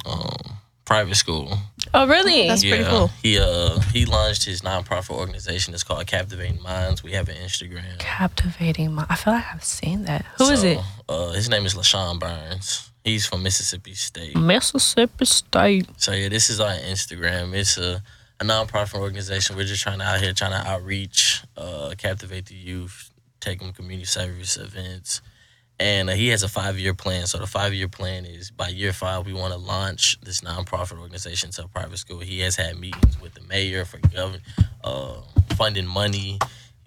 um 0.06 0.58
private 0.86 1.16
school. 1.16 1.58
Oh, 1.94 2.08
really? 2.08 2.48
That's 2.48 2.64
pretty 2.64 2.84
cool. 2.84 3.08
He 3.22 3.40
uh 3.40 3.80
he 3.94 4.06
launched 4.06 4.46
his 4.46 4.62
nonprofit 4.62 5.12
organization. 5.16 5.74
It's 5.74 5.84
called 5.84 6.06
Kaptivating 6.06 6.62
Minds. 6.62 7.04
We 7.04 7.14
have 7.14 7.30
an 7.30 7.36
Instagram. 7.36 8.00
captivating. 8.00 8.96
mi- 8.96 9.04
I 9.10 9.16
feel 9.16 9.34
like 9.34 9.46
I've 9.54 9.64
seen 9.64 10.04
that. 10.06 10.26
Who 10.38 10.50
is 10.50 10.62
So, 10.62 10.68
it? 10.68 10.80
Uh, 11.10 11.32
his 11.32 11.50
name 11.50 11.66
is 11.66 11.76
LaShawn 11.76 12.20
Burns. 12.20 12.90
He's 13.04 13.26
from 13.26 13.44
Mississippi 13.44 13.94
State. 13.96 14.36
Mississippi 14.38 15.26
State. 15.26 15.88
So 15.98 16.12
yeah, 16.14 16.30
this 16.30 16.50
is 16.50 16.60
our 16.60 16.72
Instagram. 16.74 17.54
It's 17.54 17.78
a, 17.78 18.02
nonprofit 18.44 19.00
organization. 19.00 19.56
We're 19.56 19.66
just 19.66 19.84
trying 19.84 20.00
to 20.00 20.06
out 20.06 20.22
here 20.22 20.34
trying 20.34 20.52
to 20.52 20.70
outreach, 20.70 21.44
uh, 21.58 21.94
captivate 21.98 22.48
the 22.48 22.56
youth, 22.56 23.12
take 23.40 23.60
them 23.60 23.74
community 23.74 24.06
service 24.06 24.58
events. 24.58 25.22
And 25.80 26.10
uh, 26.10 26.14
he 26.14 26.30
has 26.30 26.44
a 26.44 26.48
five 26.48 26.78
year 26.78 26.94
plan. 26.94 27.28
So 27.28 27.40
the 27.40 27.48
five 27.48 27.74
year 27.74 27.88
plan 27.88 28.26
is 28.26 28.52
by 28.52 28.70
year 28.70 28.94
five 28.94 29.26
we 29.26 29.34
want 29.34 29.54
to 29.54 29.60
launch 29.60 30.20
this 30.22 30.42
nonprofit 30.42 31.00
organization 31.00 31.52
to 31.52 31.66
a 31.66 31.68
private 31.68 31.98
school. 31.98 32.20
He 32.20 32.40
has 32.42 32.56
had 32.56 32.78
meetings 32.78 33.20
with 33.20 33.34
the 33.34 33.42
mayor 33.42 33.86
for 33.86 33.98
gov- 33.98 34.40
uh, 34.84 35.22
funding 35.56 35.88
money. 35.88 36.40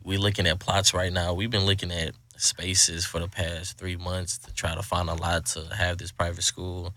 We're 0.04 0.18
looking 0.18 0.46
at 0.46 0.60
plots 0.60 0.94
right 0.94 1.12
now. 1.12 1.34
We've 1.34 1.50
been 1.50 1.66
looking 1.66 1.90
at 1.90 2.14
spaces 2.36 3.04
for 3.04 3.18
the 3.18 3.28
past 3.28 3.78
three 3.78 3.96
months 3.96 4.38
to 4.38 4.54
try 4.54 4.74
to 4.74 4.82
find 4.82 5.08
a 5.08 5.14
lot 5.14 5.46
to 5.46 5.62
have 5.74 5.98
this 5.98 6.12
private 6.12 6.42
school 6.42 6.94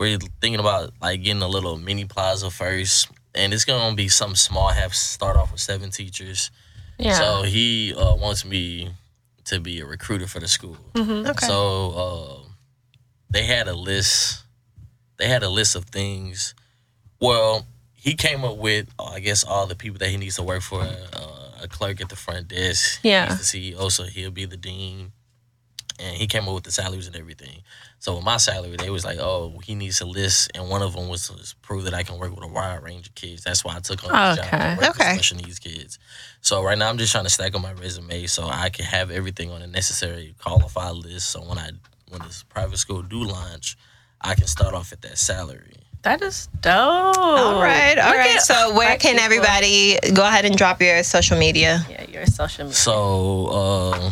we're 0.00 0.18
thinking 0.40 0.60
about 0.60 0.94
like 1.02 1.22
getting 1.22 1.42
a 1.42 1.48
little 1.48 1.76
mini 1.76 2.06
plaza 2.06 2.50
first 2.50 3.10
and 3.34 3.52
it's 3.54 3.64
gonna 3.64 3.94
be 3.94 4.08
something 4.08 4.36
small. 4.36 4.68
I 4.68 4.74
have 4.74 4.94
start 4.94 5.36
off 5.36 5.52
with 5.52 5.60
seven 5.60 5.90
teachers. 5.90 6.50
Yeah. 6.98 7.14
so 7.14 7.42
he 7.42 7.94
uh, 7.94 8.14
wants 8.16 8.44
me 8.44 8.90
to 9.44 9.58
be 9.58 9.80
a 9.80 9.86
recruiter 9.86 10.26
for 10.26 10.38
the 10.40 10.48
school. 10.48 10.76
Okay. 10.96 11.46
so 11.46 11.90
uh, 12.44 12.48
they 13.30 13.44
had 13.44 13.68
a 13.68 13.74
list 13.74 14.44
they 15.16 15.28
had 15.28 15.42
a 15.42 15.48
list 15.48 15.76
of 15.76 15.84
things. 15.86 16.54
Well 17.20 17.66
he 17.94 18.14
came 18.14 18.44
up 18.44 18.56
with 18.56 18.88
uh, 18.98 19.04
i 19.04 19.20
guess 19.20 19.44
all 19.44 19.66
the 19.66 19.76
people 19.76 19.98
that 19.98 20.08
he 20.08 20.16
needs 20.16 20.36
to 20.36 20.42
work 20.42 20.62
for 20.62 20.80
uh, 20.80 21.62
a 21.62 21.68
clerk 21.68 22.00
at 22.00 22.08
the 22.08 22.16
front 22.16 22.48
desk. 22.48 23.00
Yeah. 23.02 23.28
he's 23.28 23.52
the 23.52 23.72
ceo 23.74 23.90
so 23.92 24.04
he'll 24.04 24.30
be 24.30 24.46
the 24.46 24.56
dean 24.56 25.12
and 26.00 26.16
he 26.16 26.26
came 26.26 26.48
up 26.48 26.54
with 26.54 26.64
the 26.64 26.70
salaries 26.72 27.06
and 27.06 27.16
everything 27.16 27.62
so 28.02 28.14
with 28.16 28.24
my 28.24 28.38
salary, 28.38 28.76
they 28.78 28.88
was 28.88 29.04
like, 29.04 29.18
"Oh, 29.18 29.60
he 29.62 29.74
needs 29.74 30.00
a 30.00 30.06
list," 30.06 30.50
and 30.54 30.70
one 30.70 30.80
of 30.80 30.94
them 30.94 31.08
was 31.08 31.28
to 31.28 31.34
prove 31.60 31.84
that 31.84 31.92
I 31.92 32.02
can 32.02 32.16
work 32.18 32.34
with 32.34 32.42
a 32.42 32.46
wide 32.48 32.82
range 32.82 33.08
of 33.08 33.14
kids. 33.14 33.44
That's 33.44 33.62
why 33.62 33.76
I 33.76 33.80
took 33.80 34.02
on 34.04 34.10
this 34.10 34.36
job 34.38 34.46
Okay. 34.46 34.56
to 34.70 34.76
work 34.78 34.88
Okay. 34.96 35.04
with 35.10 35.18
special 35.18 35.36
needs 35.36 35.58
kids. 35.58 35.98
So 36.40 36.62
right 36.62 36.78
now, 36.78 36.88
I'm 36.88 36.96
just 36.96 37.12
trying 37.12 37.24
to 37.24 37.30
stack 37.30 37.54
on 37.54 37.60
my 37.60 37.72
resume 37.72 38.26
so 38.26 38.48
I 38.48 38.70
can 38.70 38.86
have 38.86 39.10
everything 39.10 39.50
on 39.50 39.60
a 39.60 39.66
necessary 39.66 40.34
qualified 40.42 40.94
list. 40.94 41.28
So 41.30 41.42
when 41.42 41.58
I 41.58 41.72
when 42.08 42.22
this 42.22 42.42
private 42.48 42.78
school 42.78 43.02
do 43.02 43.22
launch, 43.22 43.76
I 44.22 44.34
can 44.34 44.46
start 44.46 44.72
off 44.72 44.92
at 44.94 45.02
that 45.02 45.18
salary. 45.18 45.76
that 46.00 46.22
is 46.22 46.48
dope. 46.62 46.72
All 46.74 47.60
right, 47.60 47.98
all 47.98 48.08
Look 48.08 48.16
right. 48.16 48.36
at 48.36 48.42
So 48.42 48.74
where 48.74 48.96
can 48.96 49.16
people. 49.16 49.24
everybody 49.26 49.98
go 50.14 50.26
ahead 50.26 50.46
and 50.46 50.56
drop 50.56 50.80
your 50.80 51.02
social 51.02 51.36
media? 51.36 51.84
Yeah, 51.90 52.04
your 52.10 52.24
social 52.24 52.64
media. 52.64 52.76
So 52.76 53.46
uh, 53.48 54.10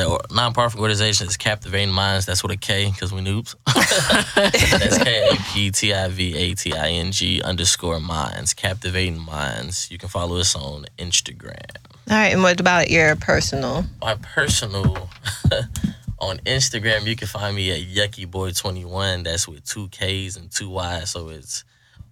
the 0.00 0.18
nonprofit 0.30 0.76
organization 0.76 1.26
is 1.26 1.36
Kaptivating 1.36 1.92
Minds. 1.92 2.24
That's 2.26 2.42
with 2.42 2.52
a 2.52 2.56
K 2.56 2.90
because 2.90 3.12
we 3.12 3.20
noobs. 3.20 3.54
That's 4.34 4.98
K 4.98 5.28
A 5.30 5.36
P 5.52 5.70
T 5.70 5.92
I 5.92 6.08
V 6.08 6.36
A 6.36 6.54
T 6.54 6.72
I 6.72 6.88
N 6.88 7.12
G 7.12 7.42
underscore 7.42 8.00
Minds. 8.00 8.54
Kaptivating 8.54 9.18
Minds. 9.18 9.90
You 9.90 9.98
can 9.98 10.08
follow 10.08 10.38
us 10.38 10.54
on 10.56 10.86
Instagram. 10.98 11.76
All 12.08 12.16
right, 12.16 12.32
and 12.32 12.42
what 12.42 12.58
about 12.58 12.90
your 12.90 13.14
personal? 13.16 13.84
My 14.00 14.14
personal 14.16 15.08
on 16.18 16.38
Instagram, 16.38 17.06
you 17.06 17.14
can 17.14 17.28
find 17.28 17.54
me 17.54 17.70
at 17.70 17.86
Yucky 17.86 18.28
Boy 18.28 18.52
21. 18.52 19.24
That's 19.24 19.46
with 19.46 19.64
two 19.64 19.88
K's 19.88 20.36
and 20.36 20.50
two 20.50 20.70
Y's. 20.70 21.10
So 21.10 21.28
it's 21.28 21.64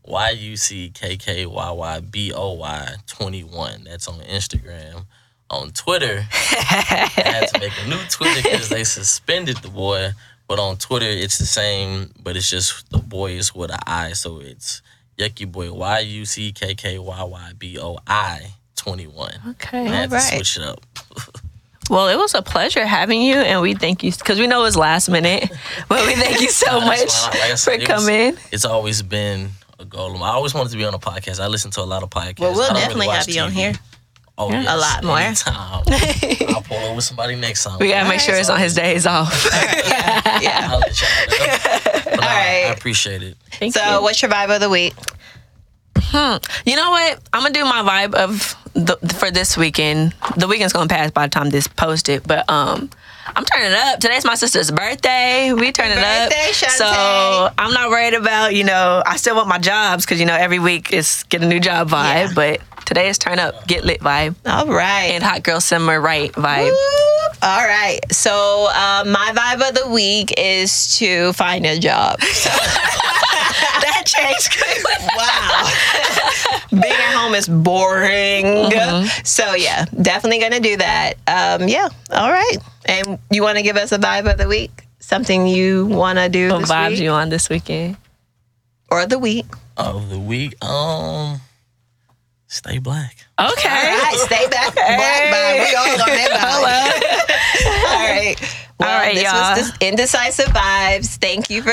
Y 0.05 0.31
U 0.31 0.57
C 0.57 0.91
K 0.91 1.17
K 1.17 1.47
Y 1.47 1.71
Y 1.71 2.01
B 2.01 2.33
O 2.35 2.53
Y 2.53 2.95
21. 3.07 3.85
That's 3.85 4.09
on 4.09 4.21
Instagram. 4.21 5.07
On 5.51 5.71
Twitter, 5.71 6.27
I 6.31 7.11
had 7.15 7.47
to 7.55 7.61
make 7.61 7.73
a 7.85 7.89
new 7.89 7.99
Twitter 8.11 8.43
because 8.43 8.69
they 8.69 8.85
suspended 8.85 9.57
the 9.59 9.69
boy. 9.69 10.11
But 10.47 10.59
on 10.59 10.77
Twitter, 10.77 11.07
it's 11.09 11.39
the 11.39 11.47
same, 11.47 12.11
but 12.23 12.37
it's 12.37 12.51
just 12.51 12.91
the 12.91 12.99
boy 12.99 13.33
is 13.33 13.55
with 13.55 13.71
an 13.71 13.79
I. 13.87 14.13
So 14.13 14.41
it's 14.41 14.83
Yucky 15.19 15.51
Boy 15.51 15.73
Y 15.73 15.99
U 16.01 16.25
C 16.27 16.53
K 16.53 16.75
K 16.75 16.99
Y 16.99 17.23
Y 17.23 17.53
B 17.59 17.79
O 17.79 17.99
I 18.07 18.53
21. 18.77 19.33
I 19.45 19.51
Okay. 19.51 19.85
had 19.87 20.11
Alright. 20.13 20.31
to 20.31 20.37
switch 20.37 20.57
it 20.59 20.63
up. 20.65 20.81
Well, 21.91 22.09
it 22.09 22.17
was 22.17 22.35
a 22.35 22.43
pleasure 22.43 22.85
having 22.87 23.23
you, 23.23 23.37
and 23.37 23.63
we 23.63 23.73
thank 23.75 24.03
you 24.03 24.13
because 24.13 24.39
we 24.39 24.47
know 24.47 24.65
it's 24.67 24.77
last 24.77 25.09
minute, 25.09 25.51
but 25.89 26.07
we 26.07 26.15
thank 26.15 26.43
you 26.43 26.51
so 26.51 26.79
much. 26.81 26.99
Like 27.25 27.41
I 27.41 27.51
for 27.53 27.57
said, 27.57 27.83
it 27.83 27.89
was- 27.89 28.05
coming. 28.07 28.37
It's 28.53 28.67
always 28.67 29.01
been 29.01 29.49
a 29.79 29.87
goal. 29.87 30.23
I 30.23 30.31
always 30.33 30.53
wanted 30.53 30.71
to 30.73 30.77
be 30.77 30.85
on 30.85 30.93
a 30.93 30.99
podcast. 30.99 31.41
I 31.41 31.47
listen 31.47 31.71
to 31.73 31.81
a 31.81 31.85
lot 31.89 32.03
of 32.03 32.11
podcasts. 32.11 32.41
Well, 32.41 32.53
we'll 32.55 32.75
definitely 32.75 33.07
watch 33.07 33.27
have 33.27 33.29
you 33.35 33.41
on 33.41 33.53
here. 33.53 33.73
Oh, 34.41 34.51
Yeah. 34.53 34.63
yes, 34.63 34.73
A 34.73 34.77
lot 34.77 35.05
more. 35.05 35.19
Anytime. 35.19 35.83
I'll 36.55 36.63
pull 36.63 36.77
over 36.79 37.01
somebody 37.01 37.35
next 37.37 37.65
time. 37.65 37.79
We 37.81 37.89
gotta 37.89 38.09
make 38.09 38.21
sure 38.21 38.37
it's 38.37 38.49
on 38.49 38.61
his 38.61 38.75
days 38.75 39.05
off. 39.07 39.49
yeah, 39.53 40.41
yeah. 40.41 40.69
I'll 40.71 40.79
let 40.79 41.01
y'all 41.01 41.11
know. 41.29 42.01
But 42.05 42.23
I, 42.23 42.65
I 42.69 42.73
appreciate 42.77 43.23
it. 43.23 43.37
Thank 43.53 43.75
So, 43.75 43.97
you. 43.97 44.03
what's 44.03 44.23
your 44.23 44.31
vibe 44.31 44.55
of 44.55 44.61
the 44.61 44.71
week? 44.71 44.95
Hmm. 45.97 46.37
You 46.65 46.77
know 46.77 46.91
what? 46.91 47.19
I'm 47.33 47.43
gonna 47.43 47.53
do 47.53 47.65
my 47.65 47.83
vibe 47.83 48.15
of 48.15 48.55
the 48.75 48.97
for 49.19 49.31
this 49.31 49.57
weekend. 49.57 50.15
The 50.37 50.47
weekend's 50.47 50.73
gonna 50.73 50.89
pass 50.89 51.11
by 51.11 51.27
the 51.27 51.31
time 51.31 51.51
this 51.51 51.67
posted, 51.67 52.23
but 52.27 52.49
um, 52.49 52.89
I'm 53.35 53.45
turning 53.45 53.73
up. 53.77 53.99
Today's 54.01 54.25
my 54.25 54.37
sister's 54.37 54.71
birthday. 54.71 55.53
We 55.53 55.73
turning 55.73 55.99
up. 55.99 56.05
birthday, 56.31 56.51
Shantae. 56.53 56.69
So 56.79 57.51
I'm 57.59 57.73
not 57.73 57.91
worried 57.91 58.15
about 58.15 58.55
you 58.55 58.63
know. 58.65 59.03
I 59.05 59.17
still 59.17 59.35
want 59.37 59.49
my 59.49 59.59
jobs 59.59 60.05
because 60.07 60.21
you 60.21 60.27
know 60.27 60.37
every 60.37 60.61
week 60.61 60.93
is 60.93 61.25
get 61.29 61.43
a 61.43 61.47
new 61.47 61.61
job 61.61 61.91
vibe, 61.91 62.29
Yeah. 62.29 62.33
but 62.35 62.61
today 62.89 63.09
is 63.11 63.19
turn 63.19 63.39
up, 63.39 63.67
get 63.67 63.85
lit 63.85 64.01
vibe, 64.01 64.35
All 64.47 64.67
right. 64.67 65.11
and 65.13 65.23
hot 65.23 65.43
girl 65.43 65.61
summer 65.61 66.01
right 66.01 66.33
vibe. 66.33 66.71
Whoop. 66.71 67.37
All 67.43 67.65
right. 67.67 68.01
So, 68.11 68.67
uh, 68.71 69.05
my 69.07 69.31
vibe 69.35 69.69
of 69.69 69.75
the 69.75 69.91
week 69.91 70.33
is 70.39 70.97
to 70.97 71.35
find 71.35 71.67
a 71.67 71.79
job. 71.79 72.19
that 72.21 74.05
changed 74.07 74.57
quickly. 74.57 74.95
Wow. 75.17 75.71
Being 76.83 76.95
at 76.95 77.15
home 77.15 77.35
is 77.35 77.47
boring. 77.47 78.71
So, 79.23 79.55
yeah, 79.55 79.85
definitely 80.01 80.39
going 80.41 80.53
to 80.53 80.61
do 80.61 80.79
that. 80.79 81.15
Um, 81.27 81.69
yeah. 81.69 81.89
All 82.11 82.31
right. 82.33 82.57
And 82.87 83.19
you 83.31 83.43
want 83.43 83.59
to 83.59 83.63
give 83.63 83.77
us 83.77 83.93
a 83.93 83.99
vibe 83.99 84.31
of 84.31 84.39
the 84.39 84.49
week? 84.49 84.87
Something 85.01 85.47
you 85.47 85.87
want 85.87 86.19
to 86.19 86.31
do 86.31 86.49
What 86.51 86.61
this 86.61 86.71
vibes 86.71 86.91
week? 86.93 87.01
you 87.01 87.11
on 87.11 87.29
this 87.29 87.51
weekend? 87.51 87.99
or 88.91 89.05
the 89.05 89.19
week? 89.19 89.45
Of 89.77 90.09
the 90.09 90.19
week, 90.19 90.63
um, 90.65 91.41
stay 92.49 92.79
black. 92.79 93.17
Okay. 93.39 93.69
All 93.69 93.99
right. 93.99 94.17
Stay 94.27 94.49
back. 94.49 94.75
Black 94.75 94.99
vibe. 95.33 95.59
We 95.71 95.75
all 95.77 95.93
on 95.93 95.99
that 95.99 96.31
vibe. 96.35 97.67
All 97.67 98.09
right. 98.09 98.37
Well, 98.81 98.89
All 98.91 98.99
right, 99.01 99.15
this 99.15 99.25
y'all. 99.25 99.57
was 99.57 99.73
the 99.79 99.89
Indecisive 99.89 100.47
Vibes. 100.47 101.17
Thank 101.17 101.51
you 101.51 101.63
for 101.63 101.71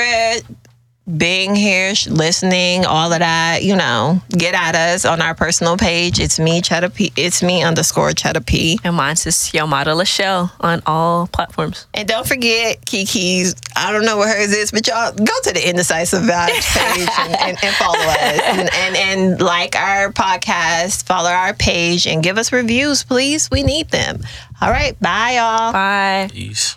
being 1.16 1.54
here, 1.54 1.92
listening, 2.08 2.84
all 2.84 3.12
of 3.12 3.20
that. 3.20 3.62
You 3.62 3.76
know, 3.76 4.20
get 4.30 4.54
at 4.54 4.74
us 4.74 5.04
on 5.04 5.22
our 5.22 5.34
personal 5.34 5.76
page. 5.76 6.18
It's 6.18 6.38
me, 6.38 6.60
Cheddar 6.60 6.90
P. 6.90 7.12
It's 7.16 7.42
me 7.42 7.62
underscore 7.62 8.12
Cheddar 8.12 8.40
P. 8.40 8.78
And 8.82 8.96
mine's 8.96 9.26
is 9.26 9.52
Yo 9.54 9.66
Model 9.66 9.98
Lachelle 9.98 10.50
on 10.60 10.82
all 10.86 11.26
platforms. 11.28 11.86
And 11.94 12.08
don't 12.08 12.26
forget 12.26 12.84
Kiki's. 12.84 13.54
I 13.76 13.92
don't 13.92 14.04
know 14.04 14.16
what 14.16 14.28
hers 14.28 14.52
is, 14.52 14.70
but 14.72 14.86
y'all 14.86 15.12
go 15.12 15.24
to 15.42 15.52
the 15.52 15.68
Indecisive 15.68 16.22
Vibes 16.22 16.76
page 16.76 17.08
and, 17.18 17.36
and, 17.40 17.58
and 17.62 17.74
follow 17.76 17.98
us 17.98 18.40
and, 18.44 18.70
and 18.72 18.96
and 18.96 19.40
like 19.40 19.76
our 19.76 20.12
podcast, 20.12 21.06
follow 21.06 21.30
our 21.30 21.54
page, 21.54 22.06
and 22.06 22.22
give 22.22 22.38
us 22.38 22.52
reviews, 22.52 23.04
please. 23.04 23.50
We 23.50 23.62
need 23.62 23.90
them. 23.90 24.20
All 24.60 24.70
right, 24.70 24.98
bye, 25.00 25.32
y'all. 25.36 25.72
Bye. 25.72 26.28
Peace. 26.30 26.76